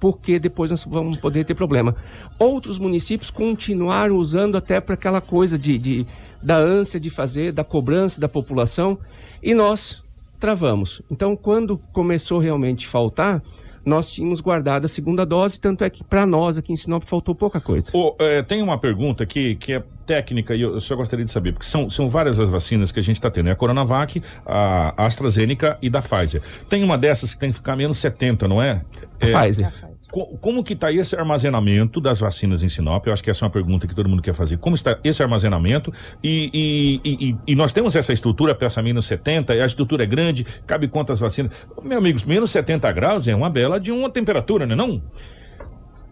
Porque 0.00 0.38
depois 0.38 0.70
nós 0.70 0.84
vamos 0.84 1.18
poder 1.18 1.44
ter 1.44 1.54
problema. 1.54 1.94
Outros 2.38 2.78
municípios 2.78 3.30
continuaram 3.30 4.16
usando 4.16 4.56
até 4.56 4.80
para 4.80 4.94
aquela 4.94 5.20
coisa 5.20 5.58
de, 5.58 5.76
de- 5.78 6.06
da 6.42 6.56
ânsia 6.56 7.00
de 7.00 7.10
fazer, 7.10 7.52
da 7.52 7.64
cobrança 7.64 8.20
da 8.20 8.28
população, 8.28 8.98
e 9.42 9.54
nós 9.54 10.02
travamos. 10.38 11.02
Então, 11.10 11.36
quando 11.36 11.78
começou 11.92 12.38
realmente 12.38 12.86
a 12.86 12.90
faltar, 12.90 13.42
nós 13.84 14.10
tínhamos 14.10 14.40
guardado 14.40 14.84
a 14.84 14.88
segunda 14.88 15.24
dose, 15.24 15.58
tanto 15.58 15.82
é 15.82 15.90
que 15.90 16.04
para 16.04 16.26
nós 16.26 16.58
aqui 16.58 16.72
em 16.72 16.76
Sinop 16.76 17.02
faltou 17.04 17.34
pouca 17.34 17.60
coisa. 17.60 17.90
Ô, 17.94 18.14
é, 18.18 18.42
tem 18.42 18.62
uma 18.62 18.78
pergunta 18.78 19.24
aqui 19.24 19.56
que 19.56 19.72
é 19.72 19.82
técnica 20.06 20.54
e 20.54 20.60
eu, 20.60 20.74
eu 20.74 20.80
só 20.80 20.94
gostaria 20.94 21.24
de 21.24 21.30
saber, 21.30 21.52
porque 21.52 21.66
são, 21.66 21.88
são 21.88 22.08
várias 22.08 22.38
as 22.38 22.50
vacinas 22.50 22.92
que 22.92 22.98
a 22.98 23.02
gente 23.02 23.16
está 23.16 23.30
tendo. 23.30 23.48
É 23.48 23.52
a 23.52 23.56
Coronavac, 23.56 24.22
a 24.44 25.06
AstraZeneca 25.06 25.78
e 25.80 25.88
da 25.90 26.02
Pfizer. 26.02 26.42
Tem 26.68 26.84
uma 26.84 26.98
dessas 26.98 27.34
que 27.34 27.40
tem 27.40 27.50
que 27.50 27.56
ficar 27.56 27.76
menos 27.76 27.98
70, 27.98 28.46
não 28.46 28.62
é? 28.62 28.82
A 29.20 29.26
é 29.26 29.32
Pfizer. 29.32 29.72
Co- 30.10 30.36
como 30.38 30.62
que 30.64 30.72
está 30.72 30.92
esse 30.92 31.14
armazenamento 31.16 32.00
das 32.00 32.20
vacinas 32.20 32.62
em 32.62 32.68
Sinop? 32.68 33.06
Eu 33.06 33.12
acho 33.12 33.22
que 33.22 33.30
essa 33.30 33.44
é 33.44 33.46
uma 33.46 33.50
pergunta 33.52 33.86
que 33.86 33.94
todo 33.94 34.08
mundo 34.08 34.22
quer 34.22 34.34
fazer. 34.34 34.56
Como 34.58 34.74
está 34.76 34.98
esse 35.04 35.22
armazenamento? 35.22 35.92
E, 36.22 37.00
e, 37.04 37.28
e- 37.30 37.36
e- 37.52 37.54
nós 37.54 37.72
temos 37.72 37.94
essa 37.96 38.12
estrutura 38.12 38.56
essa 38.60 38.82
menos 38.82 39.06
70, 39.06 39.54
e 39.54 39.60
a 39.60 39.66
estrutura 39.66 40.02
é 40.02 40.06
grande, 40.06 40.44
cabe 40.66 40.88
quantas 40.88 41.20
vacinas? 41.20 41.52
Meu 41.82 41.98
amigos, 41.98 42.24
menos 42.24 42.50
70 42.50 42.90
graus 42.92 43.26
é 43.28 43.34
uma 43.34 43.48
bela 43.50 43.78
de 43.78 43.90
uma 43.92 44.10
temperatura, 44.10 44.66
não 44.66 44.72
é 44.74 44.76
não? 44.76 45.02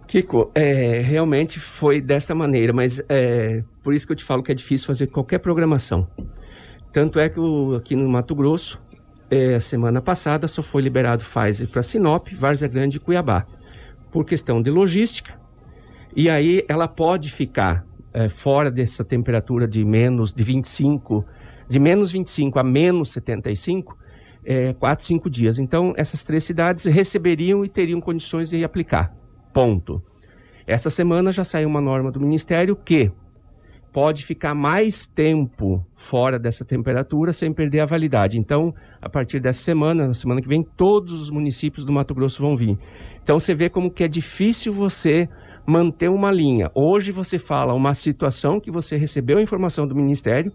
Kiko, 0.07 0.51
é, 0.55 1.01
realmente 1.01 1.59
foi 1.59 2.01
dessa 2.01 2.35
maneira, 2.35 2.73
mas 2.73 3.03
é, 3.09 3.63
por 3.83 3.93
isso 3.93 4.07
que 4.07 4.13
eu 4.13 4.17
te 4.17 4.23
falo 4.25 4.43
que 4.43 4.53
é 4.53 4.55
difícil 4.55 4.87
fazer 4.87 5.09
qualquer 5.09 5.39
programação. 5.39 6.07
Tanto 6.93 7.19
é 7.19 7.29
que 7.29 7.41
aqui 7.77 7.97
no 7.97 8.09
Mato 8.09 8.35
Grosso, 8.35 8.79
é, 9.29 9.57
a 9.57 9.61
semana 9.61 10.01
passada 10.01 10.47
só 10.47 10.63
foi 10.63 10.81
liberado 10.83 11.25
Pfizer 11.25 11.67
para 11.69 11.83
Sinop, 11.83 12.29
Várzea 12.33 12.69
Grande 12.69 12.99
e 12.99 13.01
Cuiabá, 13.01 13.45
por 14.11 14.25
questão 14.25 14.61
de 14.61 14.71
logística. 14.71 15.39
E 16.15 16.31
aí 16.31 16.65
ela 16.69 16.89
pode 16.89 17.31
ficar 17.31 17.87
é, 18.13 18.29
fora 18.29 18.71
dessa 18.71 19.05
temperatura 19.05 19.69
de 19.69 19.85
menos 19.85 20.33
de 20.33 20.43
25, 20.43 21.25
de 21.69 21.79
menos 21.79 22.11
25 22.11 22.59
a 22.59 22.65
menos 22.65 23.13
75, 23.13 23.97
é, 24.45 24.73
4, 24.73 25.05
5 25.05 25.29
dias. 25.29 25.59
Então 25.59 25.93
essas 25.97 26.25
três 26.25 26.45
cidades 26.45 26.85
receberiam 26.85 27.65
e 27.65 27.69
teriam 27.69 28.01
condições 28.01 28.49
de 28.49 28.65
aplicar. 28.65 29.15
Ponto. 29.53 30.03
Essa 30.67 30.91
semana 30.91 31.31
já 31.31 31.45
saiu 31.45 31.69
uma 31.69 31.81
norma 31.81 32.11
do 32.11 32.21
Ministério 32.21 32.75
que 32.75 33.13
pode 33.97 34.27
ficar 34.27 34.55
mais 34.55 35.07
tempo 35.07 35.83
fora 35.95 36.39
dessa 36.39 36.67
temperatura 36.67 37.33
sem 37.33 37.51
perder 37.51 37.81
a 37.81 37.87
validade. 37.87 38.39
Então, 38.39 38.75
a 39.01 39.09
partir 39.09 39.41
dessa 39.41 39.61
semana, 39.61 40.07
na 40.07 40.13
semana 40.13 40.43
que 40.43 40.47
vem, 40.47 40.63
todos 40.63 41.19
os 41.19 41.31
municípios 41.31 41.87
do 41.87 41.95
Mato 41.95 42.15
Grosso 42.15 42.43
vão 42.43 42.55
vir. 42.55 42.79
Então, 43.23 43.39
você 43.39 43.55
vê 43.55 43.71
como 43.71 43.91
que 43.91 44.05
é 44.05 44.09
difícil 44.09 44.71
você 44.71 45.31
manter 45.67 46.11
uma 46.11 46.31
linha. 46.31 46.71
Hoje 46.75 47.11
você 47.11 47.39
fala 47.39 47.73
uma 47.73 47.95
situação 47.95 48.61
que 48.61 48.71
você 48.71 48.99
recebeu 48.99 49.39
a 49.39 49.43
informação 49.43 49.89
do 49.89 49.97
Ministério, 49.97 50.53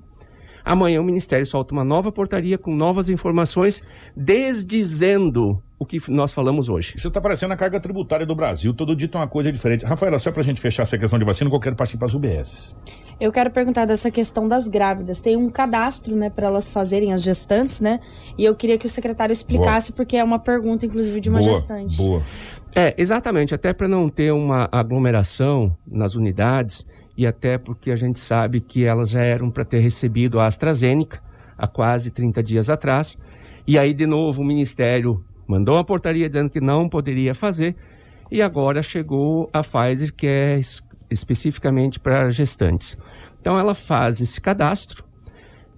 Amanhã 0.63 1.01
o 1.01 1.03
Ministério 1.03 1.43
solta 1.43 1.73
uma 1.73 1.83
nova 1.83 2.11
portaria 2.11 2.57
com 2.57 2.75
novas 2.75 3.09
informações, 3.09 3.83
desdizendo 4.15 5.61
o 5.79 5.85
que 5.85 5.97
nós 6.09 6.31
falamos 6.31 6.69
hoje. 6.69 6.93
Isso 6.95 7.07
está 7.07 7.19
parecendo 7.19 7.53
a 7.53 7.57
carga 7.57 7.79
tributária 7.79 8.25
do 8.25 8.35
Brasil. 8.35 8.71
Todo 8.71 8.95
dia 8.95 9.07
tem 9.07 9.19
uma 9.19 9.27
coisa 9.27 9.51
diferente. 9.51 9.85
Rafaela, 9.85 10.19
só 10.19 10.31
para 10.31 10.41
a 10.41 10.43
gente 10.43 10.61
fechar 10.61 10.83
essa 10.83 10.97
questão 10.97 11.17
de 11.17 11.25
vacina, 11.25 11.49
eu 11.49 11.59
quero 11.59 11.75
partir 11.75 11.97
para 11.97 12.05
as 12.05 12.13
UBS. 12.13 12.77
Eu 13.21 13.31
quero 13.31 13.51
perguntar 13.51 13.85
dessa 13.85 14.09
questão 14.09 14.47
das 14.47 14.67
grávidas. 14.67 15.21
Tem 15.21 15.37
um 15.37 15.47
cadastro, 15.47 16.15
né, 16.15 16.27
para 16.27 16.47
elas 16.47 16.71
fazerem 16.71 17.13
as 17.13 17.21
gestantes, 17.21 17.79
né? 17.79 17.99
E 18.35 18.43
eu 18.43 18.55
queria 18.55 18.79
que 18.79 18.87
o 18.87 18.89
secretário 18.89 19.31
explicasse, 19.31 19.93
porque 19.93 20.17
é 20.17 20.23
uma 20.23 20.39
pergunta, 20.39 20.87
inclusive, 20.87 21.21
de 21.21 21.29
uma 21.29 21.37
boa, 21.37 21.53
gestante. 21.53 21.97
Boa. 21.97 22.23
É, 22.75 22.95
exatamente, 22.97 23.53
até 23.53 23.73
para 23.73 23.87
não 23.87 24.09
ter 24.09 24.33
uma 24.33 24.67
aglomeração 24.71 25.77
nas 25.85 26.15
unidades 26.15 26.83
e 27.15 27.27
até 27.27 27.59
porque 27.59 27.91
a 27.91 27.95
gente 27.95 28.17
sabe 28.17 28.59
que 28.59 28.85
elas 28.85 29.11
já 29.11 29.21
eram 29.21 29.51
para 29.51 29.63
ter 29.63 29.81
recebido 29.81 30.39
a 30.39 30.47
AstraZeneca 30.47 31.21
há 31.55 31.67
quase 31.67 32.09
30 32.09 32.41
dias 32.41 32.71
atrás. 32.71 33.19
E 33.67 33.77
aí, 33.77 33.93
de 33.93 34.07
novo, 34.07 34.41
o 34.41 34.45
Ministério 34.45 35.19
mandou 35.45 35.75
uma 35.75 35.83
portaria 35.83 36.27
dizendo 36.27 36.49
que 36.49 36.59
não 36.59 36.89
poderia 36.89 37.35
fazer. 37.35 37.75
E 38.31 38.41
agora 38.41 38.81
chegou 38.81 39.47
a 39.53 39.61
Pfizer, 39.61 40.11
que 40.11 40.25
é 40.25 40.59
especificamente 41.11 41.99
para 41.99 42.29
gestantes. 42.29 42.97
Então, 43.39 43.59
ela 43.59 43.75
faz 43.75 44.21
esse 44.21 44.39
cadastro. 44.39 45.03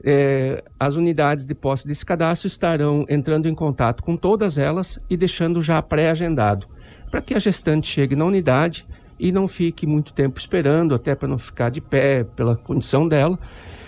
É, 0.05 0.63
as 0.77 0.95
unidades 0.95 1.45
de 1.45 1.55
posse 1.55 1.87
desse 1.87 2.05
cadastro 2.05 2.47
estarão 2.47 3.05
entrando 3.07 3.47
em 3.47 3.55
contato 3.55 4.03
com 4.03 4.17
todas 4.17 4.57
elas 4.57 4.99
e 5.09 5.15
deixando 5.15 5.61
já 5.61 5.81
pré-agendado, 5.81 6.67
para 7.09 7.21
que 7.21 7.33
a 7.33 7.39
gestante 7.39 7.87
chegue 7.87 8.15
na 8.15 8.25
unidade 8.25 8.85
e 9.17 9.31
não 9.31 9.47
fique 9.47 9.87
muito 9.87 10.11
tempo 10.11 10.37
esperando, 10.37 10.93
até 10.93 11.15
para 11.15 11.27
não 11.27 11.37
ficar 11.37 11.69
de 11.69 11.79
pé 11.79 12.25
pela 12.35 12.57
condição 12.57 13.07
dela, 13.07 13.39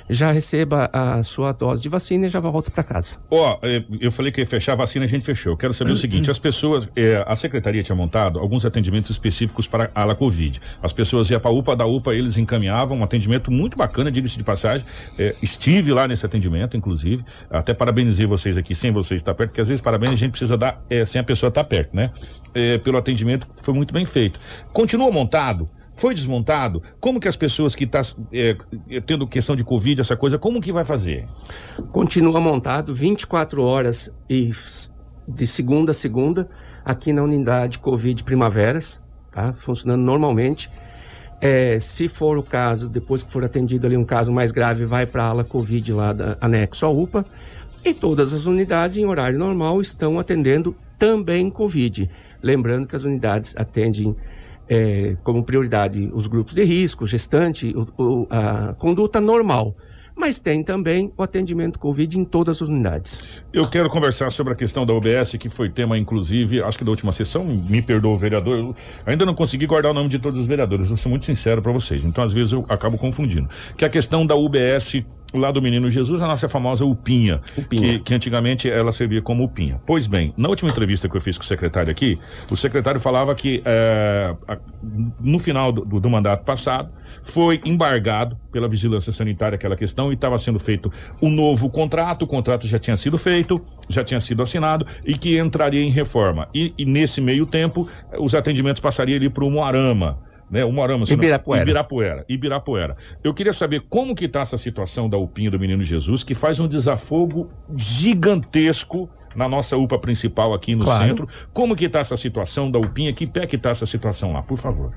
já 0.10 0.32
receba 0.32 0.89
a 0.91 1.24
sua 1.24 1.51
dose 1.51 1.82
de 1.82 1.89
vacina 1.89 2.28
e 2.28 2.30
já 2.30 2.39
volta 2.39 2.70
para 2.72 2.84
casa. 2.84 3.18
Ó, 3.30 3.60
eh, 3.64 3.84
eu 3.99 4.12
falei 4.12 4.32
que 4.32 4.41
ia 4.41 4.45
fechar 4.45 4.74
a 4.74 4.76
vacina, 4.76 5.06
a 5.06 5.08
gente 5.08 5.26
fechou. 5.26 5.58
Quero 5.58 5.74
saber 5.74 5.91
o 5.91 5.95
seguinte: 5.95 6.30
as 6.30 6.38
pessoas, 6.38 6.88
eh, 6.95 7.24
a 7.26 7.36
secretaria 7.36 7.82
tinha 7.84 7.95
montado 7.95 8.39
alguns 8.39 8.66
atendimentos 8.66 9.10
específicos 9.10 9.68
para 9.68 9.91
a 9.95 10.01
ala 10.01 10.16
Covid. 10.16 10.60
As 10.82 10.93
pessoas 10.93 11.30
iam 11.30 11.39
para 11.39 11.49
a 11.49 11.53
UPA, 11.53 11.76
da 11.76 11.86
UPA 11.86 12.14
eles 12.14 12.38
encaminhavam 12.38 12.97
um 12.97 13.03
atendimento 13.03 13.51
muito 13.51 13.78
bacana, 13.78 14.12
diga-se 14.12 14.38
de 14.38 14.43
passagem. 14.43 14.86
Eh, 15.18 15.36
estive 15.41 15.91
lá 15.91 16.08
nesse 16.08 16.26
atendimento, 16.26 16.78
inclusive. 16.78 17.24
Até 17.49 17.74
parabenizei 17.74 18.26
vocês 18.26 18.58
aqui, 18.58 18.76
sem 18.76 18.91
vocês 18.91 19.22
estar 19.22 19.34
perto, 19.34 19.49
porque 19.49 19.62
às 19.62 19.68
vezes 19.68 19.82
parabéns 19.82 20.12
a 20.14 20.16
gente 20.16 20.32
precisa 20.32 20.58
dar 20.58 20.84
eh, 20.89 21.06
sem 21.06 21.20
a 21.20 21.24
pessoa 21.24 21.49
estar 21.49 21.64
perto, 21.64 21.95
né? 21.95 22.12
Pelo 22.86 22.97
atendimento, 22.97 23.45
foi 23.58 23.74
muito 23.74 23.93
bem 23.93 24.06
feito. 24.06 24.39
Continua 24.72 25.12
montado? 25.12 25.70
Foi 25.96 26.14
desmontado? 26.14 26.84
Como 27.00 27.20
que 27.20 27.28
as 27.28 27.38
pessoas 27.38 27.74
que 27.74 27.86
estão 27.86 28.02
tendo 29.06 29.26
questão 29.26 29.56
de 29.56 29.64
Covid, 29.64 30.02
essa 30.02 30.16
coisa, 30.16 30.38
como 30.38 30.62
que 30.62 30.72
vai 30.72 30.84
fazer? 30.84 31.26
Continua 31.91 32.41
montado 32.41 32.93
24 32.93 33.64
horas 33.64 34.14
e 34.30 34.52
de 35.28 35.48
segunda 35.48 35.91
a 35.91 35.93
segunda 35.93 36.50
aqui 36.84 37.14
na 37.14 37.24
unidade 37.24 37.80
Covid 37.80 38.24
Primaveras, 38.24 39.02
tá? 39.32 39.54
Funcionando 39.54 40.02
normalmente. 40.02 40.70
É, 41.41 41.80
se 41.80 42.08
for 42.08 42.38
o 42.38 42.43
caso, 42.43 42.89
depois 42.89 43.24
que 43.24 43.32
for 43.32 43.43
atendido 43.43 43.88
ali 43.88 43.96
um 43.96 44.06
caso 44.06 44.32
mais 44.32 44.52
grave, 44.52 44.86
vai 44.86 45.06
para 45.06 45.24
a 45.24 45.28
ala 45.28 45.43
Covid 45.43 45.93
lá 45.93 46.14
da 46.14 46.38
anexo 46.41 46.86
à 46.86 46.89
UPA. 46.89 47.26
E 47.84 47.93
todas 47.93 48.34
as 48.34 48.46
unidades 48.46 48.98
em 48.98 49.06
horário 49.06 49.38
normal 49.38 49.80
estão 49.80 50.20
atendendo 50.20 50.76
também 50.98 51.50
Covid. 51.50 52.10
Lembrando 52.41 52.88
que 52.88 52.96
as 52.96 53.04
unidades 53.04 53.54
atendem 53.58 54.16
é, 54.70 55.16
como 55.24 55.43
prioridade 55.43 56.09
os 56.13 56.28
grupos 56.28 56.53
de 56.53 56.63
risco, 56.63 57.05
gestante, 57.05 57.74
o- 57.76 58.03
o- 58.03 58.28
a 58.30 58.74
conduta 58.74 59.20
normal. 59.22 59.74
Mas 60.18 60.39
tem 60.39 60.63
também 60.63 61.11
o 61.18 61.24
atendimento 61.24 61.78
Covid 61.78 62.18
em 62.18 62.24
todas 62.24 62.61
as 62.61 62.70
unidades. 62.70 63.43
Eu 63.51 63.68
quero 63.68 63.89
conversar 63.89 64.32
sobre 64.32 64.53
a 64.53 64.55
questão 64.55 64.86
da 64.86 64.93
UBS, 64.93 65.38
que 65.38 65.49
foi 65.49 65.70
tema, 65.70 65.97
inclusive, 65.97 66.63
acho 66.63 66.78
que 66.78 66.86
da 66.86 66.91
última 66.91 67.11
sessão. 67.11 67.43
Me 67.43 67.82
perdoa 67.82 68.13
o 68.13 68.18
vereador. 68.18 68.57
Eu 68.57 68.76
ainda 69.05 69.26
não 69.26 69.34
consegui 69.34 69.66
guardar 69.68 69.91
o 69.91 69.93
nome 69.93 70.07
de 70.07 70.18
todos 70.18 70.39
os 70.39 70.47
vereadores. 70.47 70.89
Eu 70.89 70.95
sou 70.95 71.09
muito 71.09 71.26
sincero 71.26 71.61
para 71.61 71.74
vocês. 71.74 72.05
Então, 72.05 72.24
às 72.24 72.32
vezes, 72.32 72.53
eu 72.53 72.66
acabo 72.70 72.97
confundindo. 72.97 73.49
Que 73.76 73.84
é 73.84 73.88
a 73.88 73.91
questão 73.91 74.26
da 74.26 74.36
UBS 74.36 75.03
lá 75.38 75.52
do 75.52 75.62
Menino 75.62 75.90
Jesus, 75.92 76.22
a 76.22 76.28
nossa 76.28 76.48
famosa 76.50 76.86
UPinha. 76.86 77.42
Que, 77.70 78.00
que 78.00 78.14
antigamente 78.14 78.70
ela 78.70 78.92
servia 78.92 79.22
como 79.22 79.44
UPinha. 79.44 79.80
Pois 79.86 80.08
bem, 80.08 80.34
na 80.38 80.50
última 80.50 80.70
entrevista 80.70 81.08
que 81.10 81.16
eu 81.16 81.22
fiz 81.22 81.38
com 81.38 81.44
o 81.44 81.48
secretário 81.48 81.92
aqui, 81.92 82.18
o 82.50 82.56
secretário 82.56 83.00
falava 83.00 83.34
que 83.36 83.62
a- 84.48 84.58
no 85.20 85.40
final 85.40 85.72
do, 85.72 85.86
do- 85.86 86.00
do 86.00 86.10
mandato 86.10 86.44
passado 86.44 86.90
foi 87.24 87.60
embargado 87.66 88.38
pela 88.52 88.68
vigilância 88.68 89.12
sanitária 89.12 89.56
aquela 89.56 89.76
questão 89.76 90.12
e 90.12 90.16
estava 90.16 90.38
sendo 90.38 90.60
feito 90.60 90.92
um 91.22 91.30
novo 91.30 91.70
contrato, 91.70 92.24
o 92.24 92.28
contrato 92.28 92.68
já 92.68 92.78
tinha 92.78 92.96
sido 92.96 93.18
feito, 93.18 93.60
já 93.90 94.04
tinha 94.04 94.20
sido 94.20 94.44
assinado 94.44 94.86
e 95.06 95.18
que 95.18 95.38
entraria 95.40 95.82
em 95.84 95.90
reforma. 95.90 96.48
E, 96.54 96.74
e 96.78 96.86
nesse 96.86 97.20
meio 97.22 97.46
tempo, 97.46 97.88
os 98.20 98.36
atendimentos 98.36 98.80
passariam 98.80 99.18
ali 99.18 99.30
para 99.30 99.44
o 99.44 99.50
Moarama. 99.50 100.20
Né, 100.50 100.64
o 100.64 100.72
Moarama, 100.72 101.06
se 101.06 101.12
não- 101.16 101.18
Ibirapuera. 101.24 101.64
Ibirapuera. 101.64 102.26
Ibirapuera. 102.30 102.96
Eu 103.24 103.34
queria 103.34 103.52
saber 103.54 103.84
como 103.89 104.14
que 104.14 104.28
tá 104.28 104.41
essa 104.41 104.58
situação 104.58 105.10
da 105.10 105.18
UPinha 105.18 105.50
do 105.50 105.60
Menino 105.60 105.84
Jesus, 105.84 106.24
que 106.24 106.36
faz 106.36 106.60
um 106.60 106.68
desafogo 106.68 107.50
gigantesco 107.76 109.10
na 109.36 109.50
nossa 109.50 109.76
UPA 109.76 109.98
principal 110.00 110.54
aqui 110.54 110.76
no 110.76 110.86
Claro. 110.86 111.04
centro. 111.04 111.28
Como 111.52 111.76
que 111.76 111.89
tá 111.89 112.00
essa 112.00 112.16
situação 112.16 112.70
da 112.70 112.78
UPinha? 112.80 113.12
Que 113.12 113.26
pé 113.26 113.48
que 113.48 113.58
tá 113.58 113.72
essa 113.72 113.86
situação 113.88 114.32
lá, 114.34 114.43
por 114.43 114.58
favor? 114.58 114.93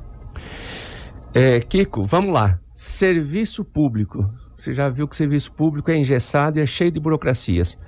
É, 1.34 1.60
Kiko, 1.60 2.04
vamos 2.04 2.32
lá. 2.32 2.58
Serviço 2.72 3.64
público. 3.64 4.30
Você 4.54 4.74
já 4.74 4.88
viu 4.88 5.08
que 5.08 5.14
o 5.14 5.16
serviço 5.16 5.50
público 5.52 5.90
é 5.90 5.96
engessado 5.96 6.58
e 6.58 6.62
é 6.62 6.66
cheio 6.66 6.90
de 6.92 7.00
burocracias. 7.00 7.78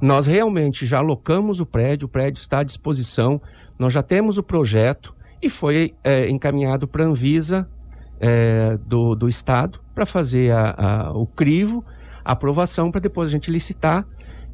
Nós 0.00 0.26
realmente 0.26 0.84
já 0.84 0.98
alocamos 0.98 1.60
o 1.60 1.66
prédio, 1.66 2.06
o 2.06 2.08
prédio 2.08 2.40
está 2.40 2.58
à 2.60 2.62
disposição, 2.62 3.40
nós 3.78 3.92
já 3.92 4.02
temos 4.02 4.36
o 4.36 4.42
projeto 4.42 5.15
e 5.40 5.48
foi 5.50 5.94
é, 6.02 6.28
encaminhado 6.28 6.88
para 6.88 7.04
a 7.04 7.06
Anvisa 7.08 7.68
é, 8.20 8.78
do, 8.78 9.14
do 9.14 9.28
Estado 9.28 9.80
para 9.94 10.06
fazer 10.06 10.52
a, 10.52 10.70
a, 10.76 11.12
o 11.12 11.26
crivo, 11.26 11.84
a 12.24 12.32
aprovação, 12.32 12.90
para 12.90 13.00
depois 13.00 13.28
a 13.28 13.32
gente 13.32 13.50
licitar 13.50 14.06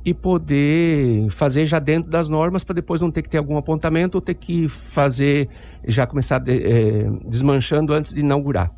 e 0.05 0.12
poder 0.12 1.30
fazer 1.30 1.64
já 1.64 1.78
dentro 1.78 2.11
das 2.11 2.28
normas 2.28 2.64
para 2.64 2.74
depois 2.74 3.01
não 3.01 3.11
ter 3.11 3.22
que 3.22 3.30
ter 3.30 3.39
algum 3.39 3.57
apontamento 3.57 4.16
ou 4.16 4.20
ter 4.20 4.35
que 4.35 4.68
fazer, 4.68 5.49
já 5.87 6.07
começar 6.07 6.39
de, 6.39 6.53
é, 6.53 7.11
desmanchando 7.24 7.93
antes 7.93 8.12
de 8.12 8.20
inaugurar. 8.20 8.70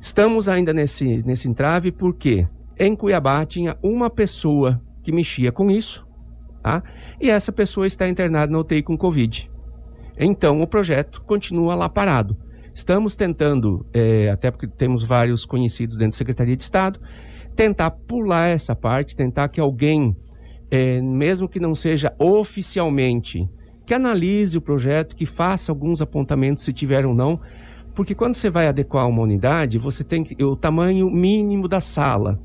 Estamos 0.00 0.48
ainda 0.48 0.72
nesse, 0.72 1.22
nesse 1.24 1.48
entrave 1.48 1.90
porque 1.90 2.46
em 2.78 2.94
Cuiabá 2.94 3.44
tinha 3.44 3.76
uma 3.82 4.08
pessoa 4.08 4.80
que 5.02 5.10
mexia 5.10 5.50
com 5.50 5.70
isso, 5.70 6.06
tá? 6.62 6.82
E 7.20 7.30
essa 7.30 7.50
pessoa 7.50 7.86
está 7.86 8.08
internada 8.08 8.52
na 8.52 8.58
UTI 8.58 8.82
com 8.82 8.96
Covid. 8.96 9.50
Então 10.18 10.60
o 10.60 10.66
projeto 10.66 11.22
continua 11.22 11.74
lá 11.74 11.88
parado. 11.88 12.36
Estamos 12.74 13.14
tentando, 13.14 13.86
é, 13.92 14.30
até 14.30 14.50
porque 14.50 14.66
temos 14.66 15.02
vários 15.02 15.44
conhecidos 15.44 15.96
dentro 15.96 16.12
da 16.12 16.18
Secretaria 16.18 16.56
de 16.56 16.62
Estado, 16.62 17.00
tentar 17.54 17.90
pular 17.90 18.48
essa 18.48 18.74
parte, 18.74 19.14
tentar 19.14 19.48
que 19.48 19.60
alguém, 19.60 20.16
é, 20.70 21.00
mesmo 21.00 21.48
que 21.48 21.60
não 21.60 21.74
seja 21.74 22.12
oficialmente, 22.18 23.48
que 23.86 23.94
analise 23.94 24.58
o 24.58 24.60
projeto, 24.60 25.14
que 25.14 25.26
faça 25.26 25.70
alguns 25.70 26.02
apontamentos 26.02 26.64
se 26.64 26.72
tiver 26.72 27.06
ou 27.06 27.14
não, 27.14 27.38
porque 27.94 28.14
quando 28.14 28.34
você 28.34 28.50
vai 28.50 28.66
adequar 28.66 29.08
uma 29.08 29.22
unidade, 29.22 29.78
você 29.78 30.02
tem 30.02 30.26
o 30.40 30.56
tamanho 30.56 31.08
mínimo 31.10 31.68
da 31.68 31.80
sala. 31.80 32.40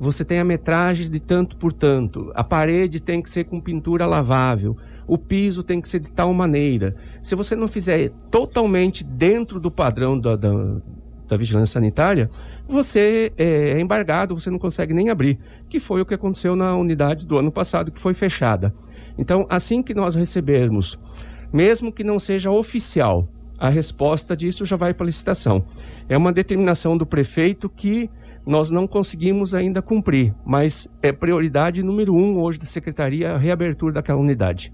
Você 0.00 0.24
tem 0.24 0.40
a 0.40 0.44
metragem 0.44 1.08
de 1.10 1.20
tanto 1.20 1.56
por 1.56 1.72
tanto. 1.72 2.32
A 2.34 2.42
parede 2.42 3.00
tem 3.00 3.22
que 3.22 3.30
ser 3.30 3.44
com 3.44 3.60
pintura 3.60 4.06
lavável. 4.06 4.76
O 5.10 5.18
piso 5.18 5.64
tem 5.64 5.80
que 5.80 5.88
ser 5.88 5.98
de 5.98 6.12
tal 6.12 6.32
maneira. 6.32 6.94
Se 7.20 7.34
você 7.34 7.56
não 7.56 7.66
fizer 7.66 8.10
totalmente 8.30 9.02
dentro 9.02 9.58
do 9.58 9.68
padrão 9.68 10.16
da, 10.16 10.36
da, 10.36 10.50
da 11.26 11.36
vigilância 11.36 11.72
sanitária, 11.72 12.30
você 12.68 13.32
é, 13.36 13.70
é 13.70 13.80
embargado, 13.80 14.38
você 14.38 14.50
não 14.50 14.58
consegue 14.60 14.94
nem 14.94 15.10
abrir. 15.10 15.36
Que 15.68 15.80
foi 15.80 16.00
o 16.00 16.06
que 16.06 16.14
aconteceu 16.14 16.54
na 16.54 16.76
unidade 16.76 17.26
do 17.26 17.36
ano 17.36 17.50
passado, 17.50 17.90
que 17.90 17.98
foi 17.98 18.14
fechada. 18.14 18.72
Então, 19.18 19.46
assim 19.50 19.82
que 19.82 19.94
nós 19.94 20.14
recebermos, 20.14 20.96
mesmo 21.52 21.92
que 21.92 22.04
não 22.04 22.20
seja 22.20 22.52
oficial, 22.52 23.26
a 23.58 23.68
resposta 23.68 24.36
disso 24.36 24.64
já 24.64 24.76
vai 24.76 24.94
para 24.94 25.06
licitação. 25.06 25.64
É 26.08 26.16
uma 26.16 26.30
determinação 26.32 26.96
do 26.96 27.04
prefeito 27.04 27.68
que 27.68 28.08
nós 28.46 28.70
não 28.70 28.86
conseguimos 28.86 29.56
ainda 29.56 29.82
cumprir, 29.82 30.32
mas 30.46 30.86
é 31.02 31.10
prioridade 31.10 31.82
número 31.82 32.14
um 32.14 32.38
hoje 32.38 32.60
da 32.60 32.64
secretaria 32.64 33.32
a 33.32 33.38
reabertura 33.38 33.94
daquela 33.94 34.20
unidade. 34.20 34.72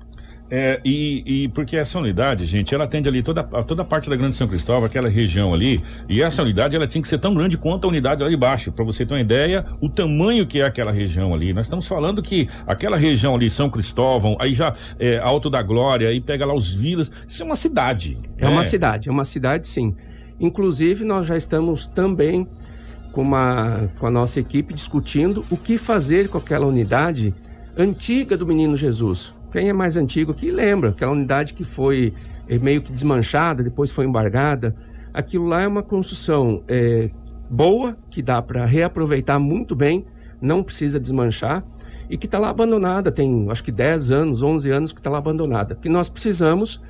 É, 0.50 0.80
e, 0.84 1.22
e, 1.26 1.48
porque 1.48 1.76
essa 1.76 1.98
unidade, 1.98 2.44
gente, 2.44 2.74
ela 2.74 2.84
atende 2.84 3.08
ali 3.08 3.22
toda, 3.22 3.42
toda 3.42 3.82
a 3.82 3.84
parte 3.84 4.08
da 4.08 4.14
Grande 4.14 4.36
São 4.36 4.46
Cristóvão, 4.46 4.84
aquela 4.84 5.08
região 5.08 5.52
ali, 5.52 5.82
e 6.08 6.22
essa 6.22 6.42
unidade 6.42 6.76
ela 6.76 6.86
tinha 6.86 7.02
que 7.02 7.08
ser 7.08 7.18
tão 7.18 7.34
grande 7.34 7.58
quanto 7.58 7.84
a 7.84 7.88
unidade 7.88 8.22
lá 8.22 8.28
de 8.28 8.36
baixo, 8.36 8.70
para 8.70 8.84
você 8.84 9.04
ter 9.04 9.14
uma 9.14 9.20
ideia, 9.20 9.64
o 9.80 9.88
tamanho 9.88 10.46
que 10.46 10.60
é 10.60 10.64
aquela 10.64 10.92
região 10.92 11.34
ali. 11.34 11.52
Nós 11.52 11.66
estamos 11.66 11.86
falando 11.86 12.22
que 12.22 12.48
aquela 12.66 12.96
região 12.96 13.34
ali, 13.34 13.50
São 13.50 13.68
Cristóvão, 13.68 14.36
aí 14.40 14.54
já 14.54 14.72
é, 15.00 15.18
Alto 15.18 15.50
da 15.50 15.62
Glória, 15.62 16.08
aí 16.08 16.20
pega 16.20 16.46
lá 16.46 16.54
os 16.54 16.72
vilas, 16.72 17.10
isso 17.26 17.42
é 17.42 17.44
uma 17.44 17.56
cidade. 17.56 18.16
É, 18.38 18.44
é 18.44 18.48
uma 18.48 18.62
cidade, 18.62 19.08
é 19.08 19.12
uma 19.12 19.24
cidade 19.24 19.66
sim. 19.66 19.94
Inclusive, 20.38 21.04
nós 21.04 21.26
já 21.26 21.36
estamos 21.36 21.86
também 21.86 22.46
com, 23.10 23.22
uma, 23.22 23.90
com 23.98 24.06
a 24.06 24.10
nossa 24.10 24.38
equipe 24.38 24.74
discutindo 24.74 25.44
o 25.50 25.56
que 25.56 25.78
fazer 25.78 26.28
com 26.28 26.38
aquela 26.38 26.66
unidade 26.66 27.34
antiga 27.76 28.36
do 28.36 28.46
Menino 28.46 28.76
Jesus. 28.76 29.32
Quem 29.50 29.68
é 29.68 29.72
mais 29.72 29.96
antigo 29.96 30.32
aqui 30.32 30.50
lembra, 30.50 30.90
aquela 30.90 31.12
unidade 31.12 31.54
que 31.54 31.64
foi 31.64 32.12
eh, 32.48 32.58
meio 32.58 32.82
que 32.82 32.92
desmanchada, 32.92 33.62
depois 33.62 33.90
foi 33.90 34.04
embargada. 34.04 34.74
Aquilo 35.12 35.46
lá 35.46 35.62
é 35.62 35.68
uma 35.68 35.82
construção 35.82 36.62
é, 36.68 37.10
boa, 37.50 37.96
que 38.10 38.20
dá 38.20 38.42
para 38.42 38.64
reaproveitar 38.64 39.38
muito 39.38 39.74
bem, 39.74 40.04
não 40.40 40.62
precisa 40.62 41.00
desmanchar, 41.00 41.64
e 42.10 42.16
que 42.16 42.26
está 42.26 42.38
lá 42.38 42.50
abandonada, 42.50 43.10
tem 43.10 43.46
acho 43.50 43.64
que 43.64 43.72
10 43.72 44.10
anos, 44.10 44.42
11 44.42 44.70
anos 44.70 44.92
que 44.92 45.00
está 45.00 45.10
lá 45.10 45.18
abandonada. 45.18 45.74
Que 45.74 45.88
nós 45.88 46.08
precisamos 46.08 46.80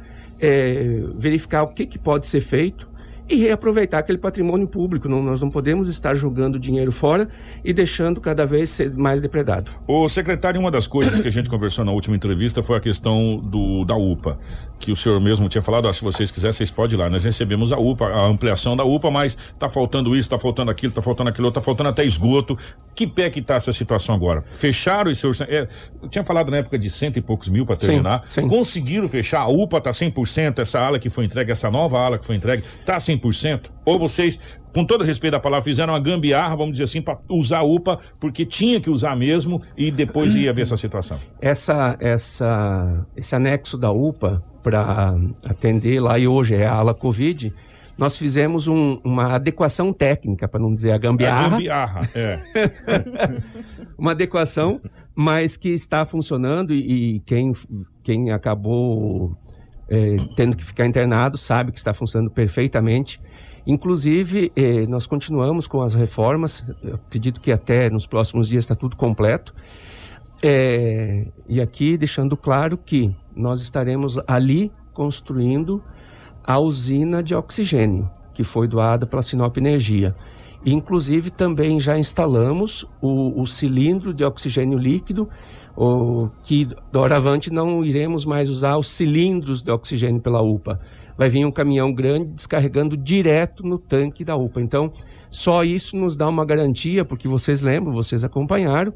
é, 0.40 1.02
verificar 1.16 1.62
o 1.62 1.68
que, 1.68 1.86
que 1.86 1.98
pode 1.98 2.26
ser 2.26 2.40
feito 2.40 2.88
e 3.28 3.36
reaproveitar 3.36 3.98
aquele 3.98 4.18
patrimônio 4.18 4.66
público. 4.66 5.08
Não, 5.08 5.22
nós 5.22 5.40
não 5.40 5.50
podemos 5.50 5.88
estar 5.88 6.14
jogando 6.14 6.58
dinheiro 6.58 6.92
fora 6.92 7.28
e 7.64 7.72
deixando 7.72 8.20
cada 8.20 8.46
vez 8.46 8.68
ser 8.70 8.92
mais 8.94 9.20
depredado. 9.20 9.70
O 9.86 10.08
secretário, 10.08 10.60
uma 10.60 10.70
das 10.70 10.86
coisas 10.86 11.20
que 11.20 11.28
a 11.28 11.32
gente 11.32 11.50
conversou 11.50 11.84
na 11.84 11.92
última 11.92 12.16
entrevista 12.16 12.62
foi 12.62 12.76
a 12.76 12.80
questão 12.80 13.38
do 13.38 13.84
da 13.84 13.96
UPA, 13.96 14.38
que 14.78 14.92
o 14.92 14.96
senhor 14.96 15.20
mesmo 15.20 15.48
tinha 15.48 15.62
falado, 15.62 15.88
ah, 15.88 15.92
se 15.92 16.02
vocês 16.02 16.30
quiserem, 16.30 16.52
vocês 16.52 16.70
podem 16.70 16.96
ir 16.96 17.00
lá. 17.00 17.10
Nós 17.10 17.24
recebemos 17.24 17.72
a 17.72 17.78
UPA, 17.78 18.06
a 18.06 18.26
ampliação 18.26 18.76
da 18.76 18.84
UPA, 18.84 19.10
mas 19.10 19.36
tá 19.58 19.68
faltando 19.68 20.14
isso, 20.14 20.28
tá 20.28 20.38
faltando 20.38 20.70
aquilo, 20.70 20.92
tá 20.92 21.02
faltando 21.02 21.30
aquilo, 21.30 21.50
tá 21.50 21.60
faltando 21.60 21.88
até 21.90 22.04
esgoto. 22.04 22.56
Que 22.94 23.06
pé 23.06 23.28
que 23.30 23.42
tá 23.42 23.56
essa 23.56 23.72
situação 23.72 24.14
agora? 24.14 24.42
Fecharam 24.42 25.10
esse 25.10 25.26
orçamento? 25.26 25.54
É, 25.54 25.68
eu 26.02 26.08
tinha 26.08 26.24
falado 26.24 26.50
na 26.50 26.58
época 26.58 26.78
de 26.78 26.88
cento 26.88 27.18
e 27.18 27.22
poucos 27.22 27.48
mil 27.48 27.66
para 27.66 27.76
terminar. 27.76 28.22
Sim, 28.26 28.42
sim. 28.42 28.48
Conseguiram 28.48 29.08
fechar? 29.08 29.40
A 29.40 29.48
UPA 29.48 29.80
tá 29.80 29.90
100%, 29.90 30.58
essa 30.60 30.80
ala 30.80 30.98
que 30.98 31.10
foi 31.10 31.24
entregue, 31.24 31.52
essa 31.52 31.70
nova 31.70 31.98
ala 31.98 32.18
que 32.18 32.24
foi 32.24 32.36
entregue, 32.36 32.62
tá 32.84 32.98
100%? 32.98 33.16
100%? 33.16 33.70
Ou 33.84 33.98
vocês, 33.98 34.38
com 34.74 34.84
todo 34.84 35.04
respeito 35.04 35.34
à 35.34 35.40
palavra, 35.40 35.64
fizeram 35.64 35.92
uma 35.92 36.00
gambiarra, 36.00 36.56
vamos 36.56 36.72
dizer 36.72 36.84
assim, 36.84 37.00
para 37.00 37.18
usar 37.28 37.58
a 37.58 37.64
UPA, 37.64 37.98
porque 38.18 38.44
tinha 38.44 38.80
que 38.80 38.90
usar 38.90 39.16
mesmo 39.16 39.62
e 39.76 39.90
depois 39.90 40.34
ia 40.36 40.52
ver 40.52 40.62
essa 40.62 40.76
situação? 40.76 41.18
Essa, 41.40 41.96
essa, 42.00 43.06
esse 43.16 43.34
anexo 43.34 43.78
da 43.78 43.90
UPA 43.90 44.42
para 44.66 45.16
atender 45.44 46.00
lá, 46.00 46.18
e 46.18 46.26
hoje 46.26 46.56
é 46.56 46.66
a 46.66 46.74
ala 46.74 46.92
Covid, 46.92 47.54
nós 47.96 48.16
fizemos 48.16 48.66
um, 48.66 48.98
uma 49.04 49.34
adequação 49.34 49.92
técnica, 49.92 50.48
para 50.48 50.58
não 50.58 50.74
dizer 50.74 50.90
a 50.90 50.98
gambiarra. 50.98 51.46
A 51.46 51.50
gambiarra, 51.50 52.10
é. 52.16 52.40
uma 53.96 54.10
adequação, 54.10 54.80
mas 55.14 55.56
que 55.56 55.68
está 55.68 56.04
funcionando 56.04 56.74
e, 56.74 57.14
e 57.14 57.20
quem, 57.20 57.52
quem 58.02 58.32
acabou 58.32 59.38
é, 59.88 60.16
tendo 60.36 60.56
que 60.56 60.64
ficar 60.64 60.84
internado, 60.84 61.38
sabe 61.38 61.70
que 61.70 61.78
está 61.78 61.94
funcionando 61.94 62.32
perfeitamente. 62.32 63.20
Inclusive, 63.64 64.50
eh, 64.56 64.84
nós 64.88 65.06
continuamos 65.06 65.68
com 65.68 65.80
as 65.80 65.94
reformas, 65.94 66.64
Eu 66.82 66.96
acredito 66.96 67.40
que 67.40 67.52
até 67.52 67.88
nos 67.88 68.04
próximos 68.04 68.48
dias 68.48 68.64
está 68.64 68.74
tudo 68.74 68.96
completo. 68.96 69.54
É, 70.48 71.26
e 71.48 71.60
aqui 71.60 71.98
deixando 71.98 72.36
claro 72.36 72.78
que 72.78 73.12
nós 73.34 73.60
estaremos 73.60 74.16
ali 74.28 74.70
construindo 74.92 75.82
a 76.44 76.56
usina 76.60 77.20
de 77.20 77.34
oxigênio, 77.34 78.08
que 78.32 78.44
foi 78.44 78.68
doada 78.68 79.04
pela 79.04 79.24
Sinop 79.24 79.56
Energia. 79.56 80.14
Inclusive, 80.64 81.30
também 81.30 81.80
já 81.80 81.98
instalamos 81.98 82.86
o, 83.02 83.42
o 83.42 83.44
cilindro 83.44 84.14
de 84.14 84.22
oxigênio 84.22 84.78
líquido 84.78 85.28
o, 85.76 86.28
que 86.44 86.68
doravante 86.92 87.52
não 87.52 87.84
iremos 87.84 88.24
mais 88.24 88.48
usar 88.48 88.76
os 88.76 88.86
cilindros 88.86 89.64
de 89.64 89.72
oxigênio 89.72 90.20
pela 90.20 90.40
UPA. 90.40 90.80
Vai 91.18 91.28
vir 91.28 91.44
um 91.44 91.50
caminhão 91.50 91.92
grande 91.92 92.34
descarregando 92.34 92.96
direto 92.96 93.64
no 93.64 93.78
tanque 93.78 94.24
da 94.24 94.36
UPA. 94.36 94.60
Então, 94.60 94.92
só 95.28 95.64
isso 95.64 95.96
nos 95.96 96.16
dá 96.16 96.28
uma 96.28 96.44
garantia, 96.44 97.04
porque 97.04 97.26
vocês 97.26 97.62
lembram, 97.62 97.92
vocês 97.92 98.22
acompanharam, 98.22 98.92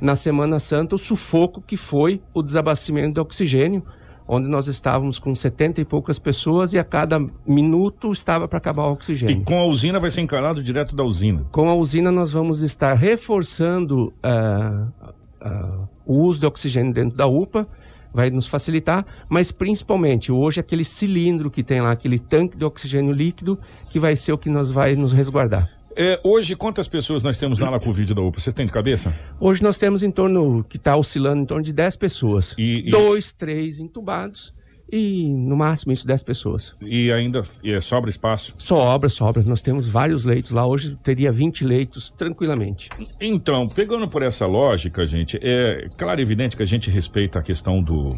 na 0.00 0.16
Semana 0.16 0.58
Santa, 0.58 0.94
o 0.94 0.98
sufoco 0.98 1.60
que 1.60 1.76
foi 1.76 2.20
o 2.32 2.42
desabastecimento 2.42 3.14
de 3.14 3.20
oxigênio, 3.20 3.82
onde 4.26 4.48
nós 4.48 4.66
estávamos 4.68 5.18
com 5.18 5.34
70 5.34 5.80
e 5.80 5.84
poucas 5.84 6.18
pessoas 6.18 6.74
e 6.74 6.78
a 6.78 6.84
cada 6.84 7.18
minuto 7.46 8.12
estava 8.12 8.46
para 8.46 8.58
acabar 8.58 8.84
o 8.84 8.92
oxigênio. 8.92 9.40
E 9.40 9.44
com 9.44 9.58
a 9.58 9.64
usina 9.64 9.98
vai 9.98 10.10
ser 10.10 10.20
encanado 10.20 10.62
direto 10.62 10.94
da 10.94 11.02
usina? 11.02 11.46
Com 11.50 11.68
a 11.68 11.74
usina 11.74 12.12
nós 12.12 12.32
vamos 12.32 12.60
estar 12.60 12.94
reforçando 12.94 14.12
uh, 14.22 15.08
uh, 15.42 15.88
o 16.04 16.22
uso 16.24 16.40
de 16.40 16.46
oxigênio 16.46 16.92
dentro 16.92 17.16
da 17.16 17.26
UPA 17.26 17.66
vai 18.12 18.30
nos 18.30 18.46
facilitar, 18.46 19.04
mas 19.28 19.52
principalmente 19.52 20.32
hoje 20.32 20.60
aquele 20.60 20.84
cilindro 20.84 21.50
que 21.50 21.62
tem 21.62 21.80
lá, 21.80 21.92
aquele 21.92 22.18
tanque 22.18 22.56
de 22.56 22.64
oxigênio 22.64 23.12
líquido, 23.12 23.58
que 23.90 23.98
vai 23.98 24.16
ser 24.16 24.32
o 24.32 24.38
que 24.38 24.48
nos 24.48 24.70
vai 24.70 24.96
nos 24.96 25.12
resguardar. 25.12 25.68
É, 26.00 26.20
hoje, 26.22 26.54
quantas 26.54 26.86
pessoas 26.86 27.24
nós 27.24 27.36
temos 27.38 27.58
lá 27.58 27.72
na 27.72 27.80
Covid 27.80 28.14
da 28.14 28.22
UPA? 28.22 28.38
Você 28.38 28.52
tem 28.52 28.64
de 28.64 28.70
cabeça? 28.70 29.12
Hoje 29.40 29.60
nós 29.64 29.78
temos 29.78 30.04
em 30.04 30.12
torno, 30.12 30.62
que 30.62 30.76
está 30.76 30.94
oscilando 30.94 31.42
em 31.42 31.44
torno 31.44 31.64
de 31.64 31.72
10 31.72 31.96
pessoas. 31.96 32.54
E, 32.56 32.86
e... 32.86 32.90
Dois, 32.92 33.32
três 33.32 33.80
entubados 33.80 34.54
e 34.90 35.24
no 35.28 35.56
máximo 35.56 35.92
isso 35.92 36.06
10 36.06 36.22
pessoas. 36.22 36.76
E 36.80 37.10
ainda 37.10 37.42
é, 37.64 37.80
sobra 37.80 38.08
espaço? 38.08 38.54
Sobra, 38.58 39.08
sobra. 39.08 39.42
Nós 39.42 39.60
temos 39.60 39.88
vários 39.88 40.24
leitos 40.24 40.52
lá. 40.52 40.64
Hoje 40.64 40.96
teria 41.02 41.32
20 41.32 41.64
leitos 41.64 42.14
tranquilamente. 42.16 42.88
Então, 43.20 43.68
pegando 43.68 44.06
por 44.06 44.22
essa 44.22 44.46
lógica, 44.46 45.04
gente, 45.04 45.36
é 45.42 45.88
claro 45.96 46.20
e 46.20 46.22
evidente 46.22 46.56
que 46.56 46.62
a 46.62 46.66
gente 46.66 46.88
respeita 46.90 47.40
a 47.40 47.42
questão 47.42 47.82
do, 47.82 48.14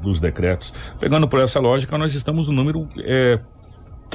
dos 0.00 0.20
decretos. 0.20 0.72
Pegando 1.00 1.26
por 1.26 1.40
essa 1.40 1.58
lógica, 1.58 1.98
nós 1.98 2.14
estamos 2.14 2.46
no 2.46 2.54
número 2.54 2.82
é, 3.00 3.40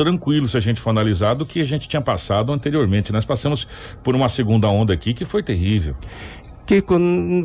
tranquilo 0.04 0.48
se 0.48 0.56
a 0.56 0.62
gente 0.62 0.80
for 0.80 0.92
analisar 0.92 1.34
do 1.34 1.46
que 1.46 1.60
a 1.62 1.66
gente 1.66 1.88
tinha 1.90 2.02
passado 2.02 2.54
anteriormente. 2.54 3.12
Nós 3.12 3.26
passamos 3.26 3.68
por 4.02 4.16
uma 4.16 4.30
segunda 4.30 4.70
onda 4.70 4.94
aqui 4.94 5.14
que 5.14 5.26
foi 5.26 5.44
terrível. 5.44 5.94
Kiko, 6.66 6.96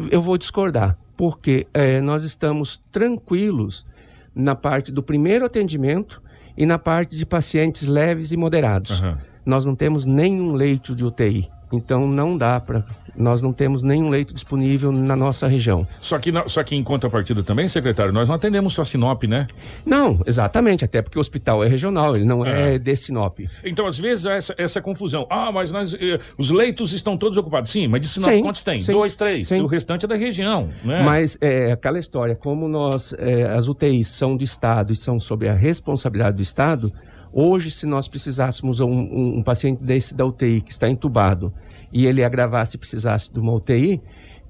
eu 0.09 0.21
vou 0.21 0.39
discordar, 0.39 0.97
porque 1.17 1.67
eh, 1.75 2.01
nós 2.01 2.23
estamos 2.23 2.81
tranquilos 2.93 3.85
na 4.33 4.55
parte 4.55 4.93
do 4.93 5.03
primeiro 5.03 5.45
atendimento 5.45 6.23
e 6.57 6.65
na 6.65 6.79
parte 6.79 7.17
de 7.17 7.27
pacientes 7.27 7.89
leves 7.89 8.31
e 8.31 8.37
moderados. 8.37 9.03
Aham. 9.03 9.19
Nós 9.45 9.65
não 9.65 9.75
temos 9.75 10.07
nenhum 10.07 10.55
leito 10.55 10.95
de 10.95 11.05
UTI, 11.05 11.49
então 11.75 12.07
não 12.07 12.37
dá 12.37 12.61
para. 12.61 12.85
Nós 13.17 13.41
não 13.41 13.53
temos 13.53 13.85
nenhum 13.85 14.09
leito 14.09 14.35
disponível 14.35 14.91
na 14.91 15.15
nossa 15.15 15.47
região. 15.47 15.87
Só 16.01 16.19
que, 16.19 16.33
só 16.49 16.65
que 16.65 16.75
em 16.75 16.83
contrapartida 16.83 17.45
também, 17.45 17.69
secretário, 17.69 18.13
nós 18.13 18.27
não 18.29 18.35
atendemos 18.35 18.75
só 18.75 18.83
Sinop, 18.85 19.23
né? 19.23 19.47
Não, 19.87 20.21
exatamente, 20.27 20.85
até 20.85 21.01
porque 21.01 21.17
o 21.17 21.21
hospital 21.21 21.63
é 21.63 21.69
regional, 21.69 22.17
ele 22.17 22.25
não 22.25 22.45
é, 22.45 22.77
de 22.77 22.97
Sinop. 22.97 23.39
Então, 23.65 23.87
às 23.87 23.99
vezes, 24.01 24.27
há 24.27 24.33
essa, 24.33 24.55
essa 24.59 24.81
confusão. 24.83 25.29
Ah, 25.31 25.53
mas 25.53 25.71
nós, 25.71 25.95
eh, 25.95 26.19
os 26.37 26.51
leitos 26.51 26.93
estão 26.93 27.17
todos 27.17 27.39
ocupados. 27.39 27.71
Sim, 27.71 27.87
mas 27.87 28.01
de 28.01 28.09
Sinop 28.09 28.31
Sim, 28.33 28.43
quantos 28.43 28.63
tem? 28.65 28.83
sim, 28.83 28.91
Dois, 28.91 29.15
três. 29.15 29.47
sim. 29.47 29.59
E 29.59 29.61
o 29.61 29.67
restante 29.67 30.07
é 30.07 30.09
da 30.09 30.17
região, 30.17 30.69
né? 30.83 31.03
Mas 31.05 31.39
é 31.41 31.71
aquela 31.71 32.01
história, 32.01 32.35
como 32.35 32.67
nós, 32.67 33.15
é, 33.17 33.45
as 33.45 33.69
UTIs 33.69 34.09
são 34.09 34.37
do 34.37 34.43
Estado 34.43 34.93
e 34.93 34.97
são 34.97 35.21
sob 35.21 35.49
a 35.49 35.55
responsabilidade 35.55 36.37
do 36.37 36.43
Estado, 36.43 36.93
hoje, 37.35 37.71
se 37.71 37.85
nós 37.87 38.07
precisássemos 38.09 38.81
um, 38.81 38.89
um- 38.91 39.39
um 39.39 39.43
paciente 39.43 39.83
desse 39.83 40.15
da 40.15 40.25
UTI 40.25 40.61
que 40.61 40.71
está 40.71 40.89
entubado 40.89 41.53
e 41.93 42.07
ele 42.07 42.23
agravasse 42.23 42.77
e 42.77 42.79
precisasse 42.79 43.33
de 43.33 43.41
uma 43.41 43.53
UTI, 43.53 44.01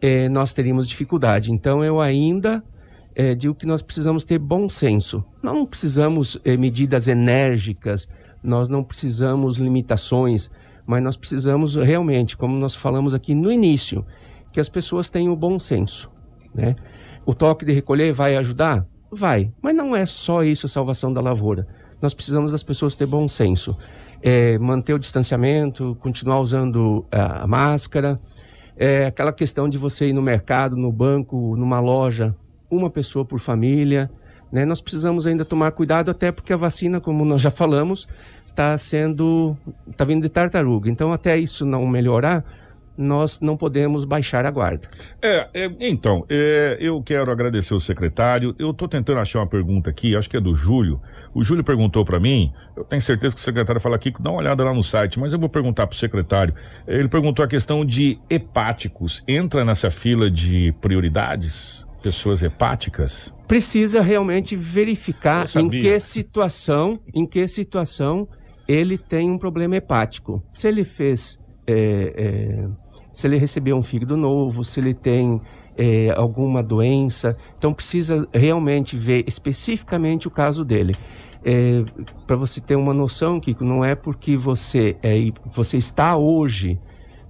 é, 0.01 0.29
nós 0.29 0.53
teríamos 0.53 0.87
dificuldade. 0.87 1.51
Então, 1.51 1.83
eu 1.85 2.01
ainda 2.01 2.63
é, 3.17 3.35
digo 3.35 3.55
que 3.55 3.67
nós 3.67 3.81
precisamos 3.81 4.25
ter 4.25 4.39
bom 4.39 4.69
senso. 4.69 5.25
Não 5.43 5.65
precisamos 5.65 6.39
é, 6.45 6.57
medidas 6.57 7.09
enérgicas, 7.09 8.09
nós 8.43 8.69
não 8.69 8.83
precisamos 8.85 9.57
limitações, 9.57 10.51
mas 10.87 11.03
nós 11.03 11.17
precisamos 11.17 11.77
realmente, 11.77 12.37
como 12.37 12.59
nós 12.59 12.75
falamos 12.75 13.15
aqui 13.15 13.35
no 13.35 13.51
início, 13.51 14.05
que 14.53 14.61
as 14.61 14.69
pessoas 14.69 15.09
tenham 15.09 15.33
o 15.33 15.37
bom 15.37 15.59
senso. 15.59 16.11
Né? 16.55 16.77
O 17.25 17.33
toque 17.35 17.65
de 17.65 17.73
recolher 17.73 18.13
vai 18.13 18.37
ajudar? 18.37 18.87
Vai, 19.11 19.53
mas 19.63 19.75
não 19.75 19.95
é 19.97 20.05
só 20.05 20.43
isso 20.43 20.67
a 20.67 20.69
salvação 20.69 21.13
da 21.13 21.21
lavoura. 21.21 21.67
Nós 22.01 22.15
precisamos 22.15 22.53
das 22.53 22.63
pessoas 22.63 22.95
ter 22.95 23.07
bom 23.07 23.27
senso. 23.29 23.77
É, 24.23 24.59
manter 24.59 24.95
o 24.95 24.99
distanciamento, 24.99 25.97
continuar 26.01 26.41
usando 26.41 27.05
a, 27.13 27.43
a 27.43 27.47
máscara, 27.47 28.19
é, 28.77 29.07
aquela 29.07 29.33
questão 29.33 29.69
de 29.69 29.79
você 29.79 30.09
ir 30.09 30.13
no 30.13 30.23
mercado, 30.23 30.77
no 30.77 30.91
banco, 30.91 31.57
numa 31.57 31.81
loja, 31.81 32.35
uma 32.71 32.91
pessoa 32.91 33.25
por 33.25 33.39
família. 33.39 34.11
Né? 34.51 34.65
Nós 34.65 34.81
precisamos 34.81 35.27
ainda 35.27 35.45
tomar 35.45 35.71
cuidado, 35.73 36.11
até 36.11 36.33
porque 36.33 36.53
a 36.53 36.57
vacina, 36.57 37.01
como 37.01 37.25
nós 37.25 37.43
já 37.43 37.51
falamos, 37.51 38.09
está 38.55 38.77
sendo. 38.79 39.57
está 39.91 40.05
vindo 40.05 40.23
de 40.23 40.29
tartaruga. 40.29 40.89
Então, 40.89 41.13
até 41.13 41.37
isso 41.37 41.67
não 41.67 41.87
melhorar, 41.87 42.45
nós 42.97 43.41
não 43.41 43.57
podemos 43.57 44.05
baixar 44.05 44.47
a 44.47 44.51
guarda. 44.51 44.87
É, 45.21 45.49
é, 45.53 45.71
então, 45.81 46.25
é, 46.29 46.77
eu 46.81 47.03
quero 47.03 47.31
agradecer 47.31 47.75
o 47.75 47.81
secretário. 47.81 48.55
Eu 48.59 48.71
estou 48.71 48.89
tentando 48.89 49.19
achar 49.19 49.41
uma 49.41 49.49
pergunta 49.49 49.91
aqui, 49.91 50.17
acho 50.17 50.31
que 50.31 50.37
é 50.37 50.41
do 50.41 50.55
Júlio. 50.55 51.01
O 51.35 51.43
Júlio 51.43 51.65
perguntou 51.65 52.05
para 52.05 52.21
mim, 52.21 52.53
eu 52.77 52.85
tenho 52.85 53.03
certeza 53.03 53.35
que 53.35 53.41
o 53.41 53.45
secretário 53.45 53.81
fala 53.81 53.97
aqui, 53.97 54.13
dá 54.21 54.31
uma 54.31 54.39
olhada 54.39 54.63
lá 54.63 54.73
no 54.73 54.85
site, 54.85 55.19
mas 55.19 55.33
eu 55.33 55.39
vou 55.39 55.49
perguntar 55.49 55.87
para 55.87 55.95
o 55.95 55.99
secretário. 55.99 56.55
Ele 56.87 57.09
perguntou 57.09 57.45
a 57.45 57.49
questão 57.49 57.85
de 57.85 58.19
hepáticos. 58.31 59.25
Entra 59.27 59.65
nessa 59.65 59.91
fila 59.91 60.31
de 60.31 60.73
prioridades? 60.81 61.87
Pessoas 62.01 62.43
hepáticas? 62.43 63.35
Precisa 63.49 64.03
realmente 64.03 64.55
verificar 64.55 65.47
em 65.57 65.69
que 65.69 65.99
situação, 65.99 66.93
em 67.13 67.27
que 67.27 67.49
situação 67.49 68.29
ele 68.69 68.97
tem 68.99 69.31
um 69.31 69.39
problema 69.39 69.77
hepático. 69.77 70.43
Se 70.53 70.69
ele 70.69 70.85
fez, 70.85 71.39
é, 71.67 72.15
é, 72.17 72.69
se 73.13 73.27
ele 73.27 73.39
recebeu 73.39 73.77
um 73.77 73.83
fígado 73.83 74.17
novo, 74.17 74.63
se 74.63 74.81
ele 74.81 74.95
tem 74.95 75.41
é, 75.77 76.11
alguma 76.17 76.63
doença, 76.63 77.33
então 77.57 77.73
precisa 77.73 78.27
realmente 78.33 78.97
ver 78.97 79.25
especificamente 79.27 80.29
o 80.29 80.31
caso 80.31 80.65
dele. 80.65 80.95
Para 82.27 82.37
você 82.37 82.61
ter 82.61 82.75
uma 82.77 82.95
noção, 82.95 83.39
Kiko, 83.39 83.65
não 83.65 83.85
é 83.85 83.95
porque 83.95 84.37
você 84.37 84.97
é, 85.03 85.17
você 85.45 85.77
está 85.77 86.17
hoje 86.17 86.79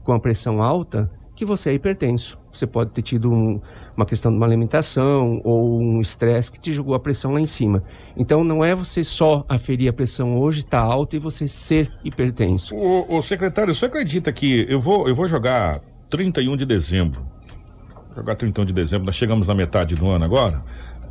com 0.05 0.13
a 0.13 0.21
pressão 0.21 0.63
alta 0.63 1.11
que 1.35 1.45
você 1.45 1.71
é 1.71 1.75
hipertenso. 1.75 2.39
Você 2.53 2.65
pode 2.65 2.91
ter 2.91 3.03
tido 3.03 3.29
um- 3.33 3.61
uma 3.97 4.07
questão 4.07 4.31
de 4.31 4.37
uma 4.37 4.47
alimentação 4.47 5.41
ou 5.43 5.81
um 5.81 6.01
estresse 6.01 6.53
que 6.53 6.61
te 6.61 6.71
jogou 6.71 6.95
a 6.95 7.01
pressão 7.01 7.33
lá 7.33 7.41
em 7.41 7.47
cima. 7.47 7.83
Então 8.17 8.45
não 8.45 8.65
é 8.65 8.73
você 8.73 9.03
só 9.03 9.45
aferir 9.49 9.89
a 9.89 9.93
pressão 9.93 10.39
hoje, 10.41 10.61
está 10.61 10.79
alta 10.79 11.17
e 11.17 11.19
você 11.19 11.49
ser 11.49 11.93
hipertenso. 12.05 12.77
O, 12.77 13.21
secretário, 13.21 13.75
você 13.75 13.87
acredita 13.87 14.33
que 14.33 14.65
eu 14.69 14.81
vou, 14.81 15.09
eu 15.09 15.15
vou 15.15 15.27
jogar 15.27 15.81
31 16.09 16.57
de 16.57 16.65
dezembro? 16.65 17.34
Jogar 18.15 18.37
31 18.37 18.65
de 18.65 18.73
dezembro, 18.73 19.07
nós 19.07 19.17
chegamos 19.17 19.49
na 19.49 19.55
metade 19.55 19.97
do 19.97 20.09
ano 20.09 20.25
agora. 20.25 20.63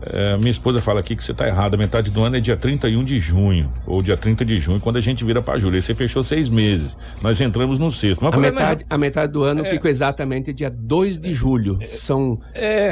É, 0.07 0.37
minha 0.37 0.51
esposa 0.51 0.81
fala 0.81 0.99
aqui 0.99 1.15
que 1.15 1.23
você 1.23 1.31
está 1.31 1.47
errado. 1.47 1.75
A 1.75 1.77
metade 1.77 2.11
do 2.11 2.23
ano 2.23 2.35
é 2.37 2.39
dia 2.39 2.57
31 2.57 3.03
de 3.03 3.19
junho, 3.19 3.71
ou 3.85 4.01
dia 4.01 4.17
30 4.17 4.43
de 4.45 4.59
junho, 4.59 4.79
quando 4.79 4.97
a 4.97 5.01
gente 5.01 5.23
vira 5.23 5.41
para 5.41 5.57
julho. 5.59 5.75
Aí 5.75 5.81
você 5.81 5.93
fechou 5.93 6.21
seis 6.23 6.49
meses. 6.49 6.97
Nós 7.21 7.39
entramos 7.41 7.79
no 7.79 7.91
sexto. 7.91 8.21
Mas 8.23 8.33
A 8.33 8.37
eu 8.37 8.41
falei, 8.43 8.51
metade, 8.51 8.85
a 8.89 8.97
metade 8.97 9.31
do 9.31 9.43
ano 9.43 9.65
É. 9.65 9.69
fica 9.69 9.89
exatamente 9.89 10.51
dia 10.53 10.69
2 10.69 11.17
de 11.19 11.33
julho. 11.33 11.79
São 11.85 12.39
É. 12.53 12.89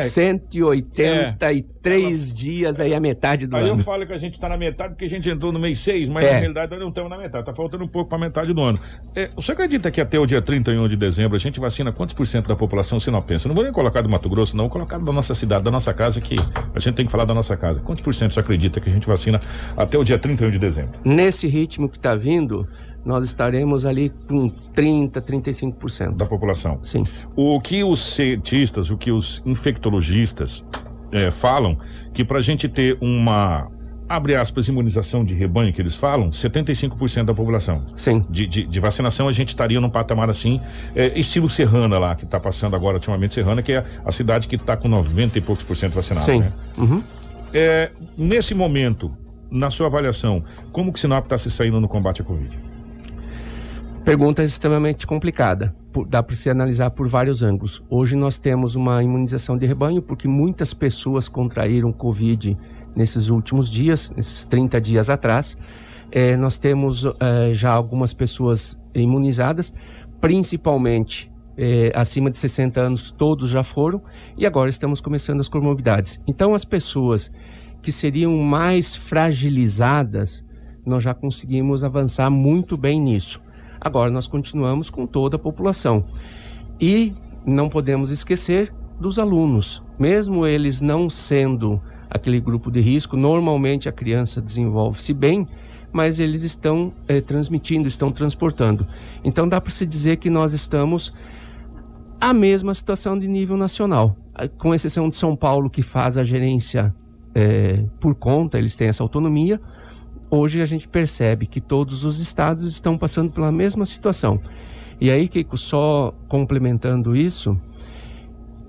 183 1.41 2.33
dias 2.33 2.79
aí 2.79 2.93
a 2.93 2.99
metade 2.99 3.47
do 3.47 3.55
Aí 3.55 3.67
eu 3.67 3.73
ano. 3.73 3.83
falo 3.83 4.05
que 4.05 4.13
a 4.13 4.17
gente 4.17 4.33
está 4.33 4.47
na 4.49 4.57
metade 4.57 4.93
porque 4.93 5.05
a 5.05 5.09
gente 5.09 5.29
entrou 5.29 5.51
no 5.51 5.59
mês 5.59 5.79
6, 5.79 6.09
mas 6.09 6.25
É. 6.25 6.33
na 6.33 6.37
realidade 6.39 6.71
nós 6.71 6.79
não 6.79 6.89
estamos 6.89 7.09
na 7.09 7.17
metade, 7.17 7.45
tá 7.45 7.53
faltando 7.53 7.83
um 7.83 7.87
pouco 7.87 8.09
para 8.09 8.17
metade 8.19 8.53
do 8.53 8.61
ano. 8.61 8.79
É, 9.15 9.29
você 9.35 9.51
acredita 9.51 9.89
que 9.91 9.99
até 10.01 10.19
o 10.19 10.25
dia 10.25 10.41
31 10.41 10.87
de 10.87 10.95
dezembro 10.95 11.35
a 11.35 11.39
gente 11.39 11.59
vacina 11.59 11.91
quantos 11.91 12.13
por 12.13 12.25
cento 12.27 12.47
da 12.47 12.55
população 12.55 12.99
sinopense? 12.99 13.45
Eu 13.45 13.49
não 13.49 13.55
vou 13.55 13.63
nem 13.63 13.73
colocar 13.73 14.01
do 14.01 14.09
Mato 14.09 14.29
Grosso, 14.29 14.55
não, 14.55 14.65
vou 14.65 14.71
colocar 14.71 14.97
da 14.97 15.11
nossa 15.11 15.33
cidade, 15.33 15.63
da 15.63 15.71
nossa 15.71 15.93
casa, 15.93 16.21
que 16.21 16.35
a 16.73 16.79
gente 16.79 16.95
tem 17.01 17.05
que 17.07 17.11
falar 17.11 17.25
da 17.25 17.33
nossa 17.33 17.57
casa. 17.57 17.79
Quantos 17.79 18.03
por 18.03 18.13
cento 18.13 18.33
você 18.33 18.39
acredita 18.39 18.79
que 18.79 18.89
a 18.89 18.93
gente 18.93 19.07
vacina 19.07 19.39
até 19.75 19.97
o 19.97 20.03
dia 20.03 20.19
31 20.19 20.51
de 20.51 20.59
dezembro? 20.59 20.99
Nesse 21.03 21.47
ritmo 21.47 21.89
que 21.89 21.97
está 21.97 22.13
vindo, 22.15 22.67
nós 23.03 23.25
estaremos 23.25 23.85
ali 23.85 24.11
com 24.27 24.49
30, 24.73 25.21
35%. 25.21 26.15
Da 26.15 26.25
população. 26.25 26.79
Sim. 26.83 27.03
O 27.35 27.59
que 27.59 27.83
os 27.83 28.13
cientistas, 28.13 28.91
o 28.91 28.97
que 28.97 29.11
os 29.11 29.41
infectologistas 29.45 30.63
eh, 31.11 31.31
falam, 31.31 31.77
que 32.13 32.23
para 32.23 32.37
a 32.37 32.41
gente 32.41 32.69
ter 32.69 32.97
uma, 33.01 33.67
abre 34.11 34.35
aspas, 34.35 34.67
imunização 34.67 35.23
de 35.23 35.33
rebanho 35.33 35.71
que 35.71 35.81
eles 35.81 35.95
falam, 35.95 36.29
75% 36.29 37.23
da 37.25 37.33
população. 37.33 37.83
Sim. 37.95 38.23
De, 38.29 38.47
de, 38.47 38.67
de 38.67 38.79
vacinação 38.79 39.27
a 39.27 39.31
gente 39.31 39.49
estaria 39.49 39.79
num 39.79 39.89
patamar 39.89 40.29
assim, 40.29 40.59
eh, 40.95 41.17
estilo 41.19 41.47
Serrana 41.49 41.97
lá, 41.97 42.15
que 42.15 42.25
está 42.25 42.39
passando 42.39 42.75
agora 42.75 42.95
ultimamente 42.95 43.33
Serrana, 43.33 43.61
que 43.61 43.71
é 43.73 43.85
a 44.05 44.11
cidade 44.11 44.47
que 44.47 44.55
está 44.55 44.75
com 44.75 44.87
90 44.87 45.37
e 45.37 45.41
poucos 45.41 45.63
por 45.63 45.75
cento 45.75 45.93
vacinado, 45.93 46.25
Sim. 46.25 46.39
né? 46.39 46.51
Uhum. 46.77 47.03
É, 47.53 47.89
nesse 48.17 48.53
momento, 48.53 49.11
na 49.49 49.69
sua 49.69 49.87
avaliação, 49.87 50.43
como 50.71 50.91
que 50.91 50.97
o 50.99 51.01
Sinop 51.01 51.23
está 51.25 51.37
se 51.37 51.49
saindo 51.51 51.79
no 51.79 51.87
combate 51.87 52.21
à 52.21 52.25
Covid? 52.25 52.57
Pergunta 54.03 54.43
extremamente 54.43 55.05
complicada. 55.05 55.75
Por- 55.93 56.07
dá 56.07 56.23
para 56.23 56.35
se 56.35 56.49
analisar 56.49 56.89
por 56.91 57.07
vários 57.07 57.43
ângulos. 57.43 57.83
Hoje 57.89 58.15
nós 58.15 58.39
temos 58.39 58.75
uma 58.75 59.03
imunização 59.03 59.57
de 59.57 59.65
rebanho, 59.65 60.01
porque 60.01 60.27
muitas 60.27 60.73
pessoas 60.73 61.27
contraíram 61.27 61.91
Covid 61.91 62.57
nesses 62.95 63.29
últimos 63.29 63.69
dias, 63.69 64.11
nesses 64.15 64.43
30 64.45 64.79
dias 64.81 65.09
atrás. 65.09 65.57
Eh, 66.11 66.35
nós 66.35 66.57
temos 66.57 67.05
eh, 67.05 67.53
já 67.53 67.71
algumas 67.71 68.13
pessoas 68.13 68.79
imunizadas, 68.93 69.73
principalmente 70.19 71.31
eh, 71.57 71.91
acima 71.95 72.29
de 72.29 72.37
60 72.37 72.79
anos, 72.79 73.11
todos 73.11 73.49
já 73.49 73.63
foram, 73.63 74.01
e 74.37 74.45
agora 74.45 74.69
estamos 74.69 74.99
começando 74.99 75.39
as 75.39 75.47
comorbidades. 75.47 76.19
Então, 76.27 76.53
as 76.53 76.65
pessoas 76.65 77.31
que 77.81 77.91
seriam 77.91 78.37
mais 78.37 78.95
fragilizadas, 78.95 80.45
nós 80.85 81.03
já 81.03 81.13
conseguimos 81.13 81.83
avançar 81.83 82.29
muito 82.29 82.77
bem 82.77 82.99
nisso. 82.99 83.41
Agora 83.79 84.11
nós 84.11 84.27
continuamos 84.27 84.89
com 84.89 85.07
toda 85.07 85.35
a 85.35 85.39
população. 85.39 86.03
E 86.79 87.11
não 87.45 87.67
podemos 87.69 88.11
esquecer 88.11 88.71
dos 88.99 89.17
alunos. 89.17 89.83
Mesmo 89.99 90.45
eles 90.45 90.81
não 90.81 91.09
sendo 91.09 91.81
aquele 92.11 92.39
grupo 92.39 92.69
de 92.69 92.81
risco, 92.81 93.15
normalmente 93.15 93.87
a 93.87 93.91
criança 93.91 94.41
desenvolve-se 94.41 95.13
bem, 95.13 95.47
mas 95.93 96.19
eles 96.19 96.43
estão 96.43 96.93
eh, 97.07 97.21
transmitindo, 97.21 97.87
estão 97.87 98.11
transportando. 98.11 98.85
Então 99.23 99.47
dá 99.47 99.59
para 99.59 99.71
se 99.71 99.85
dizer 99.85 100.17
que 100.17 100.29
nós 100.29 100.53
estamos 100.53 101.13
a 102.19 102.33
mesma 102.33 102.73
situação 102.73 103.17
de 103.17 103.27
nível 103.27 103.57
nacional, 103.57 104.15
Ah, 104.35 104.47
com 104.47 104.73
exceção 104.73 105.09
de 105.09 105.15
São 105.15 105.35
Paulo, 105.35 105.69
que 105.69 105.81
faz 105.81 106.17
a 106.17 106.23
gerência 106.23 106.93
eh, 107.33 107.83
por 107.99 108.13
conta, 108.13 108.57
eles 108.57 108.75
têm 108.75 108.87
essa 108.87 109.03
autonomia. 109.03 109.59
Hoje 110.29 110.61
a 110.61 110.65
gente 110.65 110.87
percebe 110.87 111.45
que 111.45 111.59
todos 111.59 112.05
os 112.05 112.19
estados 112.19 112.63
estão 112.65 112.97
passando 112.97 113.31
pela 113.31 113.51
mesma 113.51 113.85
situação. 113.85 114.39
E 114.99 115.09
aí, 115.09 115.27
Kiko, 115.27 115.57
só 115.57 116.13
complementando 116.29 117.15
isso, 117.15 117.59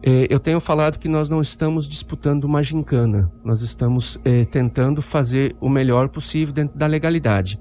eh, 0.03 0.26
eu 0.28 0.40
tenho 0.40 0.59
falado 0.61 0.98
que 0.98 1.09
nós 1.09 1.28
não 1.28 1.40
estamos 1.40 1.86
disputando 1.86 2.44
uma 2.44 2.62
gincana, 2.62 3.30
nós 3.44 3.62
estamos 3.62 4.18
eh, 4.24 4.44
tentando 4.44 5.00
fazer 5.00 5.55
o 5.61 5.68
melhor 5.68 6.09
possível 6.09 6.53
dentro 6.53 6.76
da 6.76 6.86
legalidade. 6.86 7.61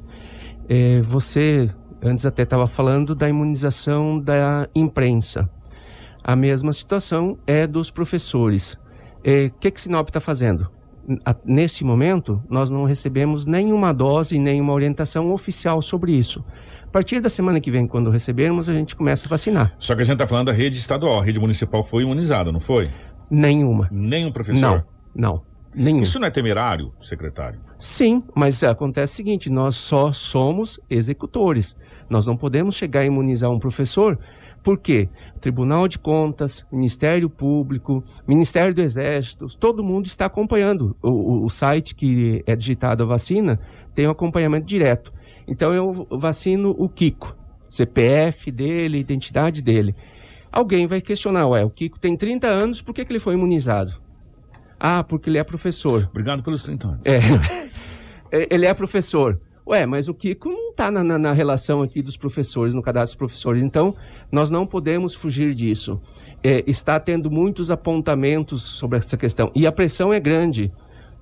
Eh, 0.68 1.02
você 1.02 1.70
antes 2.02 2.26
até 2.26 2.42
estava 2.42 2.66
falando 2.66 3.14
da 3.14 3.30
imunização 3.30 4.20
da 4.20 4.68
imprensa. 4.74 5.48
A 6.24 6.36
mesma 6.36 6.74
situação 6.74 7.38
é 7.46 7.68
dos 7.68 7.92
professores. 7.92 8.74
O 9.24 9.60
que, 9.60 9.70
que 9.70 9.80
Sinop 9.80 10.08
está 10.10 10.20
fazendo? 10.20 10.72
Nesse 11.46 11.84
momento, 11.84 12.42
nós 12.50 12.72
não 12.72 12.86
recebemos 12.86 13.46
nenhuma 13.46 13.94
dose, 13.94 14.40
nenhuma 14.40 14.74
orientação 14.74 15.32
oficial 15.32 15.82
sobre 15.82 16.14
isso. 16.14 16.44
A 16.92 16.98
partir 17.02 17.22
da 17.22 17.30
semana 17.30 17.62
que 17.62 17.72
vem, 17.72 17.88
quando 17.88 18.10
recebermos, 18.10 18.68
a 18.68 18.74
gente 18.74 18.98
começa 18.98 19.26
a 19.26 19.30
vacinar. 19.30 19.74
Só 19.80 19.96
que 19.96 20.02
a 20.02 20.04
gente 20.04 20.18
tá 20.18 20.28
falando 20.28 20.48
da 20.48 20.52
rede 20.52 20.78
estadual, 20.78 21.22
a 21.22 21.24
rede 21.24 21.40
municipal 21.40 21.82
foi 21.86 22.04
imunizada, 22.04 22.52
não 22.52 22.60
foi? 22.60 22.90
Nenhuma. 23.30 23.88
Nenhum 23.90 24.30
professor? 24.30 24.84
Não, 25.16 25.32
não. 25.34 25.42
Nenhum. 25.74 26.00
Isso 26.02 26.20
não 26.20 26.28
é 26.28 26.30
temerário, 26.30 26.92
secretário? 27.00 27.62
Sim, 27.80 28.22
mas 28.36 28.62
acontece 28.62 29.14
o 29.14 29.16
seguinte: 29.16 29.50
nós 29.50 29.76
só 29.76 30.12
somos 30.12 30.82
executores. 30.90 31.78
Nós 32.10 32.28
não 32.28 32.36
podemos 32.36 32.76
chegar 32.76 33.00
a 33.00 33.06
imunizar 33.06 33.50
um 33.50 33.58
professor, 33.58 34.20
porque 34.62 35.08
Tribunal 35.40 35.88
de 35.88 35.98
Contas, 35.98 36.68
Ministério 36.70 37.30
Público, 37.30 38.04
Ministério 38.28 38.76
do 38.76 38.82
Exército, 38.82 39.48
todo 39.58 39.82
mundo 39.82 40.08
está 40.08 40.26
acompanhando. 40.26 40.94
O, 41.02 41.10
o- 41.10 41.46
o 41.46 41.50
site 41.50 41.96
que 41.96 42.44
é 42.46 42.54
digitado 42.54 43.02
a 43.04 43.06
vacina 43.06 43.58
tem 43.96 44.06
um 44.10 44.12
acompanhamento 44.12 44.66
direto. 44.66 45.14
Então 45.52 45.74
eu 45.74 46.08
vacino 46.10 46.74
o 46.80 46.88
Kiko, 46.88 47.36
CPF 47.70 48.50
dele, 48.50 48.98
identidade 49.00 49.62
dele. 49.62 49.94
Alguém 50.52 50.88
vai 50.88 51.02
questionar, 51.02 51.46
ué, 51.48 51.64
o 51.66 51.70
Kiko 51.70 52.00
tem 52.00 52.16
30 52.16 52.48
anos, 52.48 52.82
por 52.82 52.96
que, 52.96 53.04
que 53.04 53.12
ele 53.12 53.20
foi 53.20 53.34
imunizado? 53.34 53.94
Ah, 54.80 55.04
porque 55.04 55.30
ele 55.30 55.38
é 55.38 55.44
professor. 55.44 56.08
Obrigado 56.10 56.42
pelos 56.42 56.64
30 56.64 56.88
anos. 56.88 57.02
É. 57.06 57.20
É, 58.34 58.48
Ele 58.50 58.66
é 58.66 58.74
professor. 58.74 59.38
Ué, 59.68 59.86
mas 59.86 60.08
o 60.08 60.14
Kiko 60.14 60.48
não 60.48 60.70
está 60.70 60.90
na, 60.90 61.04
na- 61.04 61.20
na 61.20 61.34
relação 61.34 61.82
aqui 61.82 62.02
dos 62.02 62.16
professores, 62.16 62.74
no 62.74 62.82
cadastro 62.82 63.12
dos 63.14 63.18
professores. 63.18 63.62
Então, 63.62 63.94
nós 64.32 64.50
não 64.50 64.66
podemos 64.66 65.14
fugir 65.14 65.54
disso. 65.54 66.02
É, 66.42 66.64
está 66.66 66.98
tendo 66.98 67.30
muitos 67.30 67.70
apontamentos 67.70 68.62
sobre 68.64 68.98
essa 69.00 69.18
questão. 69.18 69.52
E 69.54 69.68
a 69.68 69.72
pressão 69.72 70.14
é 70.14 70.20
grande, 70.22 70.72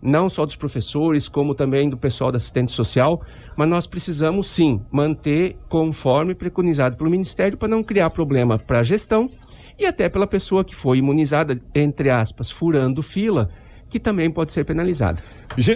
não 0.02 0.30
só 0.30 0.46
dos 0.46 0.56
professores, 0.56 1.28
como 1.28 1.54
também 1.54 1.90
do 1.90 1.98
pessoal 1.98 2.32
da 2.32 2.38
assistente 2.38 2.72
social. 2.72 3.22
Mas 3.56 3.68
nós 3.68 3.88
precisamos, 3.88 4.48
sim, 4.48 4.82
manter 4.92 5.56
conforme 5.68 6.36
preconizado 6.36 6.96
pelo 6.96 7.10
Ministério 7.10 7.58
para 7.58 7.68
não 7.68 7.84
criar 7.84 8.10
problema 8.10 8.58
para 8.58 8.80
a 8.80 8.84
gestão 8.84 9.30
e 9.78 9.86
até 9.86 10.10
pela 10.10 10.28
pessoa 10.28 10.64
que 10.64 10.76
foi 10.76 10.98
imunizada, 10.98 11.60
entre 11.74 12.10
aspas, 12.10 12.52
furando 12.52 13.02
fila, 13.02 13.50
que 13.90 14.00
também 14.00 14.30
pode 14.30 14.52
ser 14.52 14.64
penalizada. 14.64 15.18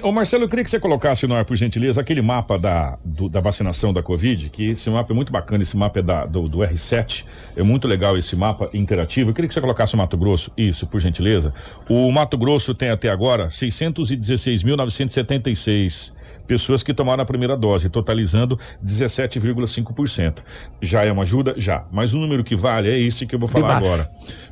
Ô 0.03 0.11
Marcelo, 0.11 0.43
eu 0.43 0.49
queria 0.49 0.63
que 0.63 0.69
você 0.69 0.79
colocasse 0.79 1.25
no 1.27 1.33
ar, 1.35 1.43
por 1.45 1.57
gentileza, 1.57 1.99
aquele 1.99 2.21
mapa 2.21 2.57
da, 2.59 2.97
do- 3.03 3.27
da 3.27 3.41
vacinação 3.41 3.91
da 3.91 4.01
Covid, 4.03 4.49
que 4.49 4.69
esse 4.69 4.87
mapa 4.89 5.11
é 5.11 5.15
muito 5.15 5.31
bacana, 5.33 5.63
esse 5.63 5.75
mapa 5.75 5.99
é 5.99 6.03
da, 6.03 6.25
do, 6.25 6.47
do 6.47 6.59
R7, 6.59 7.25
é 7.57 7.63
muito 7.63 7.87
legal 7.87 8.15
esse 8.17 8.35
mapa 8.35 8.69
interativo. 8.73 9.31
Eu 9.31 9.33
queria 9.33 9.47
que 9.47 9.53
você 9.53 9.59
colocasse 9.61 9.95
o 9.95 9.97
Mato 9.97 10.15
Grosso, 10.15 10.51
isso, 10.55 10.85
por 10.87 11.01
gentileza. 11.01 11.51
O 11.89 12.11
Mato 12.11 12.37
Grosso 12.37 12.73
tem 12.75 12.89
até 12.89 13.09
agora 13.09 13.47
616.976 13.49 16.12
pessoas 16.47 16.81
que 16.83 16.93
tomaram 16.93 17.23
a 17.23 17.25
primeira 17.25 17.57
dose, 17.57 17.89
totalizando 17.89 18.59
17,5%. 18.83 20.37
Já 20.81 21.03
é 21.03 21.11
uma 21.11 21.23
ajuda? 21.23 21.55
Já. 21.57 21.85
Mas 21.91 22.13
o 22.13 22.17
número 22.17 22.43
que 22.43 22.55
vale 22.55 22.89
é 22.89 22.99
esse 22.99 23.25
que 23.25 23.33
eu 23.35 23.39
vou 23.39 23.49
falar 23.49 23.77
agora. 23.77 24.09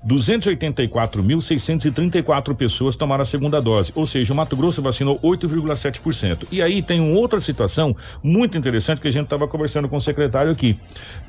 284.634 0.08 2.56
pessoas 2.56 2.96
tomaram 2.96 3.22
a 3.22 3.26
segunda 3.26 3.62
dose, 3.62 3.92
ou 3.96 4.06
seja, 4.06 4.34
o 4.34 4.36
Mato 4.36 4.56
Grosso 4.56 4.82
vacinou 4.82 5.20
8,7%. 5.20 6.48
E 6.52 6.60
aí 6.62 6.82
tem 6.82 7.00
uma 7.00 7.20
outra 7.20 7.40
situação 7.40 7.96
muito 8.24 8.58
interessante 8.58 9.00
que 9.00 9.08
a 9.08 9.12
gente 9.12 9.26
estava 9.26 9.48
conversando 9.48 9.88
com 9.88 9.98
o 9.98 10.02
secretário 10.02 10.52
aqui. 10.52 10.80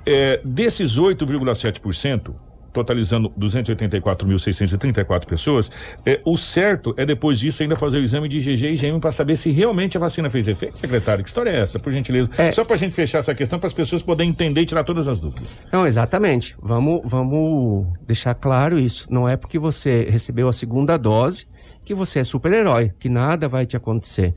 É, 0.07 0.41
desses 0.45 0.99
8,7%, 0.99 2.35
totalizando 2.73 3.31
284.634 3.39 5.27
pessoas, 5.27 5.71
é, 6.07 6.21
o 6.25 6.37
certo 6.37 6.95
é 6.97 7.05
depois 7.05 7.39
disso 7.39 7.63
ainda 7.63 7.77
fazer 7.77 7.99
o 7.99 8.03
exame 8.03 8.29
de 8.29 8.39
IgG 8.39 8.67
e 8.67 8.75
IgM 8.75 9.01
para 9.01 9.13
saber 9.13 9.37
se 9.37 9.51
realmente 9.51 9.97
a 9.97 10.01
vacina 10.01 10.31
fez 10.31 10.49
efeito, 10.49 10.77
secretário. 10.77 11.23
Que 11.23 11.29
história 11.29 11.51
é 11.51 11.61
essa, 11.61 11.79
por 11.79 11.93
gentileza? 11.93 12.31
Só 12.53 12.65
para 12.65 12.75
a 12.75 12.79
gente 12.79 12.95
fechar 12.95 13.19
essa 13.19 13.35
questão, 13.35 13.59
para 13.59 13.67
as 13.67 13.73
pessoas 13.73 14.03
poderem 14.03 14.31
entender 14.31 14.63
e 14.63 14.67
tirar 14.67 14.85
todas 14.85 15.09
as 15.09 15.21
dúvidas. 15.21 15.49
Não, 15.73 15.87
exatamente. 15.87 16.57
Vamos, 16.61 17.03
vamos 17.05 17.87
deixar 18.07 18.35
claro 18.35 18.79
isso. 18.79 19.07
Não 19.13 19.29
é 19.29 19.37
porque 19.37 19.59
você 19.59 20.05
recebeu 20.11 20.49
a 20.49 20.53
segunda 20.53 20.97
dose 20.97 21.47
que 21.85 21.95
você 21.95 22.21
é 22.21 22.25
super-herói, 22.25 22.91
que 23.01 23.09
nada 23.09 23.49
vai 23.49 23.67
te 23.67 23.77
acontecer. 23.77 24.35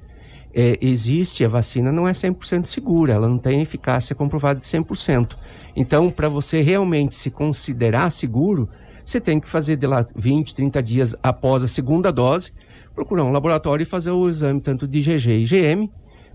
É, 0.57 0.77
existe, 0.79 1.43
a 1.43 1.49
vacina 1.49 1.91
não 1.91 2.07
é 2.07 2.11
100% 2.11 2.65
segura, 2.65 3.11
ela 3.11 3.27
não 3.27 3.37
tem 3.37 3.61
eficácia 3.61 4.15
comprovada 4.15 4.57
de 4.57 4.65
100%. 4.65 5.35
Então, 5.75 6.09
para 6.09 6.29
você 6.29 6.61
realmente 6.61 7.13
se 7.13 7.29
considerar 7.29 8.09
seguro, 8.09 8.69
você 9.03 9.19
tem 9.19 9.37
que 9.37 9.49
fazer 9.49 9.75
de 9.75 9.85
lá 9.85 10.05
20, 10.15 10.55
30 10.55 10.81
dias 10.81 11.15
após 11.21 11.61
a 11.61 11.67
segunda 11.67 12.09
dose, 12.09 12.53
procurar 12.95 13.25
um 13.25 13.31
laboratório 13.31 13.83
e 13.83 13.85
fazer 13.85 14.11
o 14.11 14.29
exame 14.29 14.61
tanto 14.61 14.87
de 14.87 14.99
IgG 14.99 15.29
e 15.29 15.43
IgM, 15.43 15.89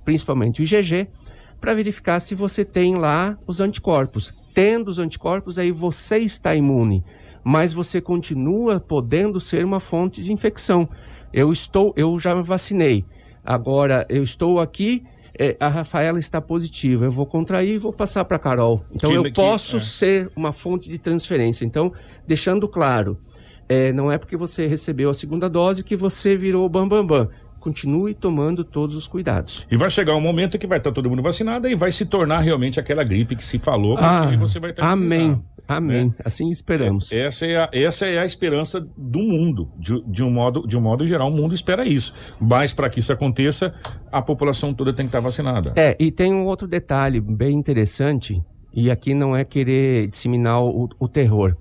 principalmente 0.04 0.60
o 0.60 0.64
IgG, 0.64 1.08
para 1.58 1.72
verificar 1.72 2.20
se 2.20 2.34
você 2.34 2.62
tem 2.62 2.96
lá 2.96 3.38
os 3.46 3.58
anticorpos. 3.58 4.34
Tendo 4.52 4.88
os 4.88 4.98
anticorpos, 4.98 5.58
aí 5.58 5.70
você 5.70 6.18
está 6.18 6.54
imune, 6.54 7.02
mas 7.42 7.72
você 7.72 8.02
continua 8.02 8.78
podendo 8.78 9.40
ser 9.40 9.64
uma 9.64 9.80
fonte 9.80 10.22
de 10.22 10.30
infecção. 10.30 10.86
Eu 11.32 11.50
estou, 11.50 11.94
eu 11.96 12.18
já 12.18 12.34
me 12.34 12.42
vacinei. 12.42 13.04
Agora 13.44 14.06
eu 14.08 14.22
estou 14.22 14.60
aqui, 14.60 15.02
eh, 15.38 15.56
a 15.60 15.68
Rafaela 15.68 16.18
está 16.18 16.40
positiva. 16.40 17.04
Eu 17.06 17.10
vou 17.10 17.26
contrair 17.26 17.74
e 17.74 17.78
vou 17.78 17.92
passar 17.92 18.24
para 18.24 18.36
a 18.36 18.40
Carol. 18.40 18.84
Então 18.92 19.10
Que- 19.10 19.16
eu 19.16 19.22
que- 19.24 19.32
posso 19.32 19.76
é. 19.78 19.80
ser 19.80 20.30
uma 20.36 20.52
fonte 20.52 20.88
de 20.90 20.98
transferência. 20.98 21.64
Então, 21.64 21.92
deixando 22.26 22.68
claro, 22.68 23.18
eh, 23.68 23.92
não 23.92 24.10
é 24.12 24.18
porque 24.18 24.36
você 24.36 24.66
recebeu 24.66 25.10
a 25.10 25.14
segunda 25.14 25.48
dose 25.48 25.82
que 25.82 25.96
você 25.96 26.36
virou 26.36 26.68
bambambam. 26.68 27.06
Bam, 27.06 27.24
bam. 27.26 27.30
Continue 27.60 28.14
tomando 28.14 28.64
todos 28.64 28.96
os 28.96 29.06
cuidados. 29.06 29.66
E 29.70 29.76
vai 29.76 29.88
chegar 29.90 30.14
um 30.16 30.20
momento 30.20 30.58
que 30.58 30.66
vai 30.66 30.78
estar 30.78 30.90
todo 30.90 31.08
mundo 31.08 31.22
vacinado 31.22 31.68
e 31.68 31.76
vai 31.76 31.90
se 31.92 32.06
tornar 32.06 32.40
realmente 32.40 32.80
aquela 32.80 33.04
gripe 33.04 33.36
que 33.36 33.44
se 33.44 33.58
falou, 33.58 33.96
Ah, 33.98 34.34
você 34.38 34.58
vai 34.58 34.70
estar 34.70 34.82
amém, 34.90 35.20
imunizado, 35.26 35.44
amém. 35.68 36.06
né? 36.06 36.14
Assim 36.24 36.48
esperamos. 36.48 37.12
Essa 37.12 37.46
é, 37.46 37.56
a, 37.56 37.68
essa 37.72 38.06
é 38.06 38.18
a 38.18 38.24
esperança 38.24 38.80
do 38.96 39.18
mundo, 39.20 39.68
de, 39.78 40.02
de 40.06 40.24
um 40.24 40.30
modo, 40.30 40.66
de 40.66 40.76
um 40.76 40.80
modo 40.80 41.06
geral, 41.06 41.28
o 41.28 41.36
mundo 41.36 41.54
espera 41.54 41.86
isso. 41.86 42.14
Mas 42.40 42.72
para 42.72 42.88
que 42.88 42.98
isso 42.98 43.12
aconteça, 43.12 43.74
a 44.10 44.22
população 44.22 44.72
toda 44.74 44.92
tem 44.92 45.04
que 45.04 45.10
estar 45.10 45.20
vacinada. 45.20 45.72
É, 45.76 45.94
e 46.00 46.10
tem 46.10 46.32
um 46.32 46.46
outro 46.46 46.66
detalhe 46.66 47.20
bem 47.20 47.54
interessante, 47.58 48.42
e 48.74 48.90
aqui 48.90 49.12
não 49.14 49.36
é 49.36 49.44
querer 49.44 50.08
disseminar 50.08 50.62
o, 50.62 50.88
o 50.98 51.06
terror. 51.08 51.54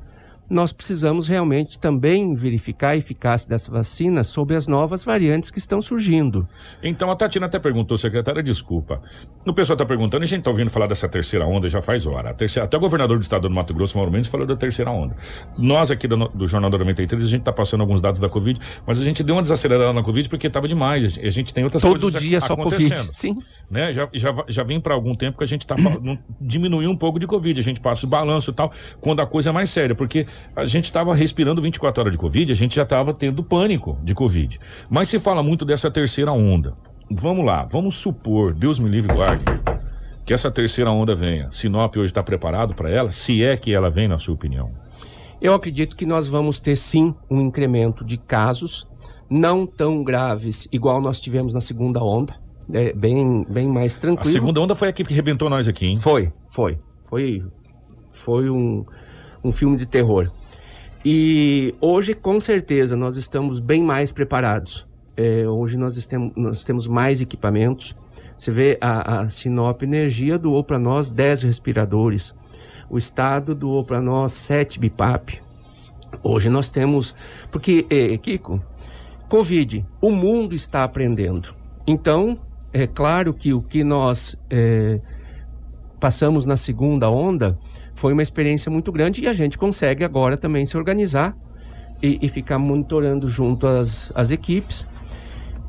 Nós 0.50 0.72
precisamos 0.72 1.28
realmente 1.28 1.78
também 1.78 2.34
verificar 2.34 2.90
a 2.90 2.98
eficácia 2.98 3.48
dessa 3.48 3.70
vacina 3.72 4.24
sobre 4.24 4.56
as 4.56 4.66
novas 4.68 5.04
variantes 5.04 5.52
que 5.52 5.60
estão 5.60 5.82
surgindo. 5.82 6.48
Então 6.82 7.12
a 7.12 7.16
Tatiana 7.16 7.46
até 7.46 7.60
perguntou, 7.60 7.98
secretária, 7.98 8.42
desculpa. 8.42 9.02
O 9.46 9.54
pessoal 9.54 9.76
está 9.76 9.86
perguntando, 9.86 10.24
e 10.24 10.26
a 10.26 10.28
gente 10.28 10.40
está 10.40 10.50
ouvindo 10.50 10.70
falar 10.70 10.88
dessa 10.88 11.08
terceira 11.08 11.46
onda 11.46 11.70
já 11.70 11.82
faz 11.82 12.06
hora. 12.06 12.34
Terceira, 12.34 12.66
até 12.66 12.76
o 12.78 12.80
governador 12.80 13.18
do 13.20 13.22
estado 13.22 13.48
do 13.48 13.54
Mato 13.54 13.74
Grosso, 13.74 13.96
Mauro 13.98 14.12
Mendes, 14.12 14.30
falou 14.30 14.48
da 14.48 14.56
terceira 14.56 14.90
onda. 14.92 15.16
Nós 15.58 15.92
aqui 15.92 16.08
do, 16.08 16.18
do 16.30 16.48
Jornal 16.48 16.70
da 16.70 16.78
93, 16.78 17.24
a 17.24 17.28
gente 17.28 17.40
está 17.42 17.54
passando 17.54 17.82
alguns 17.82 18.02
dados 18.02 18.20
da 18.20 18.28
Covid, 18.30 18.60
mas 18.86 19.00
a 19.00 19.04
gente 19.04 19.24
deu 19.24 19.36
uma 19.36 19.42
desacelerada 19.42 19.94
na 19.94 20.02
Covid 20.04 20.28
porque 20.30 20.48
estava 20.48 20.68
demais. 20.68 21.18
A 21.22 21.30
gente- 21.30 21.54
tem 21.54 21.64
outras 21.64 21.82
Todo 21.82 22.00
coisas 22.02 22.22
dia 22.22 22.42
só. 22.42 22.56
Covid, 22.56 23.00
sim. 23.14 23.36
Né? 23.70 23.94
Já, 23.94 24.10
já, 24.14 24.34
já 24.48 24.64
vem 24.64 24.80
para 24.80 24.94
algum 24.94 25.14
tempo 25.16 25.38
que 25.38 25.44
a 25.44 25.48
gente 25.48 25.62
está 25.62 25.76
diminuiu 26.40 26.90
um 26.90 26.96
pouco 26.98 27.20
de 27.20 27.28
Covid. 27.28 27.60
A 27.60 27.64
gente 27.64 27.80
passa 27.80 28.06
o 28.06 28.10
balanço 28.10 28.52
e 28.52 28.54
tal, 28.54 28.72
quando 29.00 29.22
a 29.22 29.26
coisa 29.26 29.50
é 29.50 29.54
mais 29.54 29.70
séria, 29.70 29.96
porque 29.96 30.26
a 30.56 30.66
gente 30.66 30.86
estava 30.86 31.14
respirando 31.14 31.62
24 31.62 32.02
horas 32.02 32.12
de 32.12 32.18
Covid, 32.18 32.52
a 32.52 32.56
gente 32.56 32.76
já 32.76 32.84
estava 32.84 33.14
tendo 33.14 33.44
pânico 33.44 33.98
de 34.04 34.14
Covid. 34.14 34.60
Mas 34.90 35.08
se 35.08 35.20
fala 35.20 35.42
muito 35.44 35.66
dessa 35.66 35.90
terceira 35.90 36.32
onda. 36.32 36.74
Vamos 37.12 37.46
lá, 37.46 37.66
vamos 37.70 37.96
supor, 37.96 38.54
Deus 38.54 38.80
me 38.80 38.88
livre 38.88 39.14
guarde, 39.14 39.44
que 40.26 40.34
essa 40.34 40.52
terceira 40.52 40.92
onda 40.92 41.16
venha. 41.16 41.50
Sinop 41.52 41.96
hoje 41.96 42.06
está 42.06 42.22
preparado 42.22 42.76
para 42.76 42.90
ela? 42.90 43.12
Se 43.12 43.44
é 43.44 43.58
que 43.58 43.74
ela 43.74 43.90
vem, 43.90 44.08
na 44.08 44.20
sua 44.20 44.36
opinião? 44.36 44.72
Eu 45.42 45.54
acredito 45.54 45.96
que 45.96 46.06
nós 46.06 46.28
vamos 46.28 46.60
ter 46.60 46.76
sim 46.76 47.16
um 47.30 47.42
incremento 47.42 48.04
de 48.04 48.18
casos, 48.18 48.86
não 49.30 49.66
tão 49.66 50.04
graves 50.04 50.68
igual 50.72 51.02
nós 51.02 51.20
tivemos 51.20 51.54
na 51.54 51.62
segunda 51.62 52.04
onda, 52.04 52.36
é, 52.72 52.94
bem, 52.94 53.44
bem 53.50 53.68
mais 53.68 53.98
A 53.98 54.02
tranquilo. 54.02 54.32
segunda 54.32 54.62
onda 54.62 54.76
foi 54.76 54.90
a 54.90 54.94
que 54.94 55.02
arrebentou 55.02 55.50
nós 55.50 55.68
aqui, 55.68 55.88
hein? 55.88 55.98
Foi, 55.98 56.32
foi. 56.50 56.78
Foi, 57.02 57.44
foi 58.10 58.50
um, 58.52 58.86
um 59.44 59.52
filme 59.52 59.78
de 59.78 59.86
terror. 59.86 60.30
E 61.04 61.74
hoje, 61.80 62.14
com 62.14 62.40
certeza, 62.40 62.96
nós 62.96 63.16
estamos 63.18 63.60
bem 63.60 63.82
mais 63.84 64.12
preparados. 64.12 64.86
É, 65.16 65.48
hoje 65.48 65.78
nós, 65.78 65.98
estem- 65.98 66.32
nós 66.36 66.64
temos 66.64 66.88
mais 66.88 67.22
equipamentos. 67.22 67.94
Você 68.38 68.52
vê, 68.52 68.78
a, 68.82 69.20
a 69.22 69.30
Sinop 69.30 69.82
Energia 69.84 70.38
doou 70.38 70.64
para 70.64 70.80
nós 70.80 71.10
10 71.10 71.44
respiradores. 71.44 72.36
O 72.90 72.98
Estado 72.98 73.54
doou 73.54 73.84
para 73.84 74.02
nós 74.02 74.32
7 74.34 74.80
BIPAP. 74.80 75.40
Hoje 76.24 76.50
nós 76.50 76.70
temos. 76.70 77.14
Porque, 77.52 77.86
eh, 77.90 78.18
Kiko, 78.18 78.62
Covid, 79.28 79.86
o 80.02 80.10
mundo 80.10 80.56
está 80.56 80.84
aprendendo. 80.84 81.54
Então, 81.86 82.38
é 82.74 82.88
claro 82.88 83.34
que 83.34 83.54
o 83.54 83.62
que 83.62 83.84
nós 83.84 84.36
eh, 84.50 84.98
passamos 86.00 86.46
na 86.46 86.58
segunda 86.58 87.10
onda 87.10 87.56
foi 88.00 88.14
uma 88.14 88.22
experiência 88.22 88.72
muito 88.72 88.94
grande 88.94 89.22
e 89.22 89.28
a 89.28 89.34
gente 89.34 89.58
consegue 89.58 90.06
agora 90.06 90.38
também 90.38 90.66
se 90.66 90.78
organizar 90.78 91.36
e, 92.02 92.18
e 92.22 92.30
ficar 92.30 92.58
monitorando 92.58 93.28
junto 93.28 93.68
às, 93.68 94.32
equipes. 94.32 94.88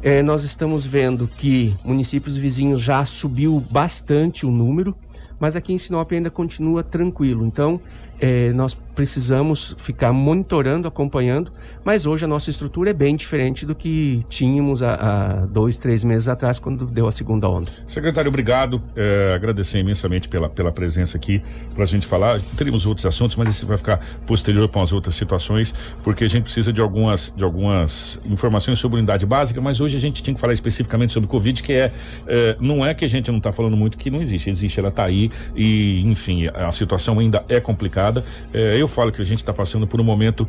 É, 0.00 0.22
nós 0.22 0.44
estamos 0.44 0.86
vendo 0.86 1.26
que 1.26 1.74
municípios 1.84 2.36
vizinhos 2.36 2.80
já 2.82 3.04
subiu 3.04 3.60
bastante 3.68 4.46
o 4.46 4.50
número, 4.52 4.94
mas 5.40 5.56
aqui 5.56 5.72
em 5.72 5.78
Sinop 5.78 6.12
ainda 6.12 6.30
continua 6.30 6.84
tranquilo. 6.84 7.44
Então, 7.44 7.80
é, 8.20 8.52
nós 8.52 8.78
precisamos 9.00 9.74
ficar 9.78 10.12
monitorando, 10.12 10.86
acompanhando, 10.86 11.50
mas 11.82 12.04
hoje 12.04 12.26
a 12.26 12.28
nossa 12.28 12.50
estrutura 12.50 12.90
é 12.90 12.92
bem 12.92 13.16
diferente 13.16 13.64
do 13.64 13.74
que 13.74 14.22
tínhamos 14.28 14.82
há, 14.82 14.94
há 14.94 15.46
dois, 15.46 15.78
três 15.78 16.04
meses 16.04 16.28
atrás, 16.28 16.58
quando 16.58 16.84
deu 16.84 17.08
a 17.08 17.10
segunda 17.10 17.48
onda. 17.48 17.70
Secretário, 17.86 18.28
obrigado. 18.28 18.78
É, 18.94 19.32
agradecer 19.34 19.78
imensamente 19.78 20.28
pela, 20.28 20.50
pela 20.50 20.70
presença 20.70 21.16
aqui 21.16 21.42
para 21.74 21.84
a 21.84 21.86
gente 21.86 22.06
falar. 22.06 22.38
Teríamos 22.58 22.84
outros 22.84 23.06
assuntos, 23.06 23.36
mas 23.36 23.48
esse 23.48 23.64
vai 23.64 23.78
ficar 23.78 24.04
posterior 24.26 24.68
para 24.68 24.82
as 24.82 24.92
outras 24.92 25.14
situações, 25.14 25.74
porque 26.02 26.24
a 26.24 26.28
gente 26.28 26.42
precisa 26.42 26.70
de 26.70 26.82
algumas, 26.82 27.32
de 27.34 27.42
algumas 27.42 28.20
informações 28.26 28.78
sobre 28.78 28.98
unidade 28.98 29.24
básica, 29.24 29.62
mas 29.62 29.80
hoje 29.80 29.96
a 29.96 30.00
gente 30.00 30.22
tinha 30.22 30.34
que 30.34 30.40
falar 30.40 30.52
especificamente 30.52 31.14
sobre 31.14 31.26
Covid, 31.26 31.62
que 31.62 31.72
é, 31.72 31.90
é 32.26 32.56
não 32.60 32.84
é 32.84 32.92
que 32.92 33.06
a 33.06 33.08
gente 33.08 33.30
não 33.30 33.38
está 33.38 33.50
falando 33.50 33.78
muito 33.78 33.96
que 33.96 34.10
não 34.10 34.20
existe, 34.20 34.50
existe, 34.50 34.78
ela 34.78 34.90
está 34.90 35.06
aí 35.06 35.30
e, 35.56 36.02
enfim, 36.04 36.48
a 36.48 36.70
situação 36.70 37.18
ainda 37.18 37.42
é 37.48 37.58
complicada. 37.60 38.22
É, 38.52 38.76
eu 38.78 38.89
falo 38.90 39.10
que 39.12 39.22
a 39.22 39.24
gente 39.24 39.38
está 39.38 39.52
passando 39.52 39.86
por 39.86 40.00
um 40.00 40.04
momento 40.04 40.46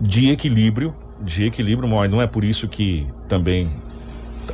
de 0.00 0.30
equilíbrio, 0.30 0.94
de 1.20 1.46
equilíbrio, 1.46 1.88
mas 1.88 2.10
não 2.10 2.22
é 2.22 2.26
por 2.26 2.44
isso 2.44 2.68
que 2.68 3.06
também 3.28 3.68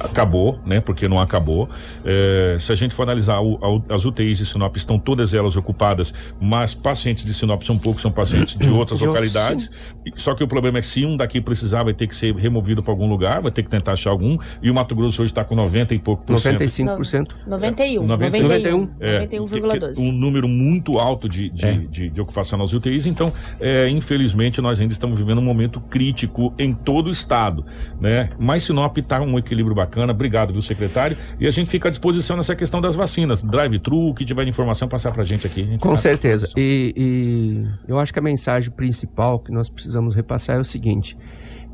acabou, 0.00 0.58
né? 0.64 0.80
Porque 0.80 1.08
não 1.08 1.20
acabou. 1.20 1.68
É, 2.04 2.56
se 2.58 2.72
a 2.72 2.74
gente 2.74 2.94
for 2.94 3.02
analisar 3.04 3.40
o, 3.40 3.82
a, 3.90 3.94
as 3.94 4.04
UTIs 4.04 4.38
de 4.38 4.46
Sinop, 4.46 4.76
estão 4.76 4.98
todas 4.98 5.34
elas 5.34 5.56
ocupadas, 5.56 6.12
mas 6.40 6.74
pacientes 6.74 7.24
de 7.24 7.34
Sinop 7.34 7.62
são 7.62 7.78
poucos, 7.78 8.02
são 8.02 8.12
pacientes 8.12 8.56
de 8.56 8.68
outras 8.70 8.98
de 8.98 9.06
localidades. 9.06 9.70
Outros, 10.04 10.22
só 10.22 10.34
que 10.34 10.44
o 10.44 10.48
problema 10.48 10.78
é 10.78 10.80
que 10.80 10.86
se 10.86 11.04
um 11.04 11.16
daqui 11.16 11.40
precisar, 11.40 11.82
vai 11.82 11.94
ter 11.94 12.06
que 12.06 12.14
ser 12.14 12.34
removido 12.34 12.82
para 12.82 12.92
algum 12.92 13.08
lugar, 13.08 13.40
vai 13.40 13.50
ter 13.50 13.62
que 13.62 13.68
tentar 13.68 13.92
achar 13.92 14.10
algum. 14.10 14.38
E 14.62 14.70
o 14.70 14.74
Mato 14.74 14.94
Grosso 14.94 15.22
hoje 15.22 15.32
está 15.32 15.44
com 15.44 15.54
90 15.54 15.94
e 15.94 15.98
pouco 15.98 16.24
por 16.24 16.38
cento. 16.38 16.60
95%. 16.60 17.28
No, 17.44 17.50
91. 17.52 18.04
É, 18.04 18.06
91. 18.06 18.86
91,12. 18.86 19.98
É, 19.98 20.00
um 20.00 20.12
número 20.12 20.48
muito 20.48 20.98
alto 20.98 21.28
de, 21.28 21.48
de, 21.50 21.66
é. 21.66 21.72
de, 21.72 22.10
de, 22.10 22.20
ocupação 22.20 22.58
nas 22.58 22.72
UTIs. 22.72 23.06
Então, 23.06 23.32
é, 23.60 23.88
infelizmente, 23.88 24.60
nós 24.60 24.80
ainda 24.80 24.92
estamos 24.92 25.18
vivendo 25.18 25.38
um 25.38 25.44
momento 25.44 25.80
crítico 25.80 26.52
em 26.58 26.72
todo 26.72 27.08
o 27.08 27.10
estado, 27.10 27.64
né? 28.00 28.30
Mas 28.38 28.64
Sinop 28.64 28.96
está 28.98 29.20
um 29.20 29.38
equilíbrio 29.38 29.74
bacana 29.74 29.85
bacana. 29.86 30.12
Obrigado, 30.12 30.52
viu, 30.52 30.60
secretário? 30.60 31.16
E 31.38 31.46
a 31.46 31.50
gente 31.50 31.70
fica 31.70 31.88
à 31.88 31.90
disposição 31.90 32.36
nessa 32.36 32.54
questão 32.54 32.80
das 32.80 32.94
vacinas. 32.94 33.42
Drive-thru, 33.42 34.12
que 34.12 34.24
tiver 34.24 34.46
informação, 34.46 34.88
passar 34.88 35.12
pra 35.12 35.24
gente 35.24 35.46
aqui. 35.46 35.64
Gente 35.64 35.80
Com 35.80 35.96
certeza. 35.96 36.48
E, 36.56 36.92
e, 36.96 37.66
eu 37.88 37.98
acho 37.98 38.12
que 38.12 38.18
a 38.18 38.22
mensagem 38.22 38.70
principal 38.70 39.38
que 39.38 39.52
nós 39.52 39.68
precisamos 39.68 40.14
repassar 40.14 40.56
é 40.56 40.60
o 40.60 40.64
seguinte. 40.64 41.16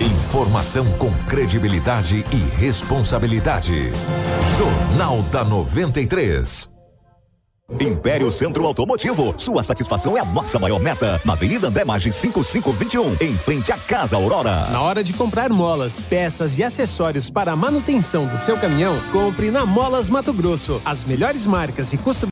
Informação 0.00 0.84
com 0.98 1.10
credibilidade 1.24 2.22
e 2.30 2.60
responsabilidade. 2.60 3.90
Jornal 4.58 5.22
da 5.22 5.42
93. 5.42 6.75
Império 7.68 8.30
Centro 8.30 8.64
Automotivo, 8.64 9.34
sua 9.36 9.60
satisfação 9.60 10.16
é 10.16 10.20
a 10.20 10.24
nossa 10.24 10.56
maior 10.56 10.78
meta. 10.78 11.20
Na 11.24 11.32
Avenida 11.32 11.66
André 11.66 11.84
Maggi 11.84 12.12
5521, 12.12 13.16
em 13.20 13.36
frente 13.36 13.72
à 13.72 13.76
Casa 13.76 14.14
Aurora. 14.14 14.70
Na 14.70 14.80
hora 14.80 15.02
de 15.02 15.12
comprar 15.12 15.50
molas, 15.50 16.06
peças 16.06 16.58
e 16.58 16.62
acessórios 16.62 17.28
para 17.28 17.50
a 17.50 17.56
manutenção 17.56 18.24
do 18.26 18.38
seu 18.38 18.56
caminhão, 18.56 18.96
compre 19.10 19.50
na 19.50 19.66
Molas 19.66 20.08
Mato 20.08 20.32
Grosso. 20.32 20.80
As 20.84 21.04
melhores 21.04 21.44
marcas 21.44 21.92
e 21.92 21.98
custo 21.98 22.24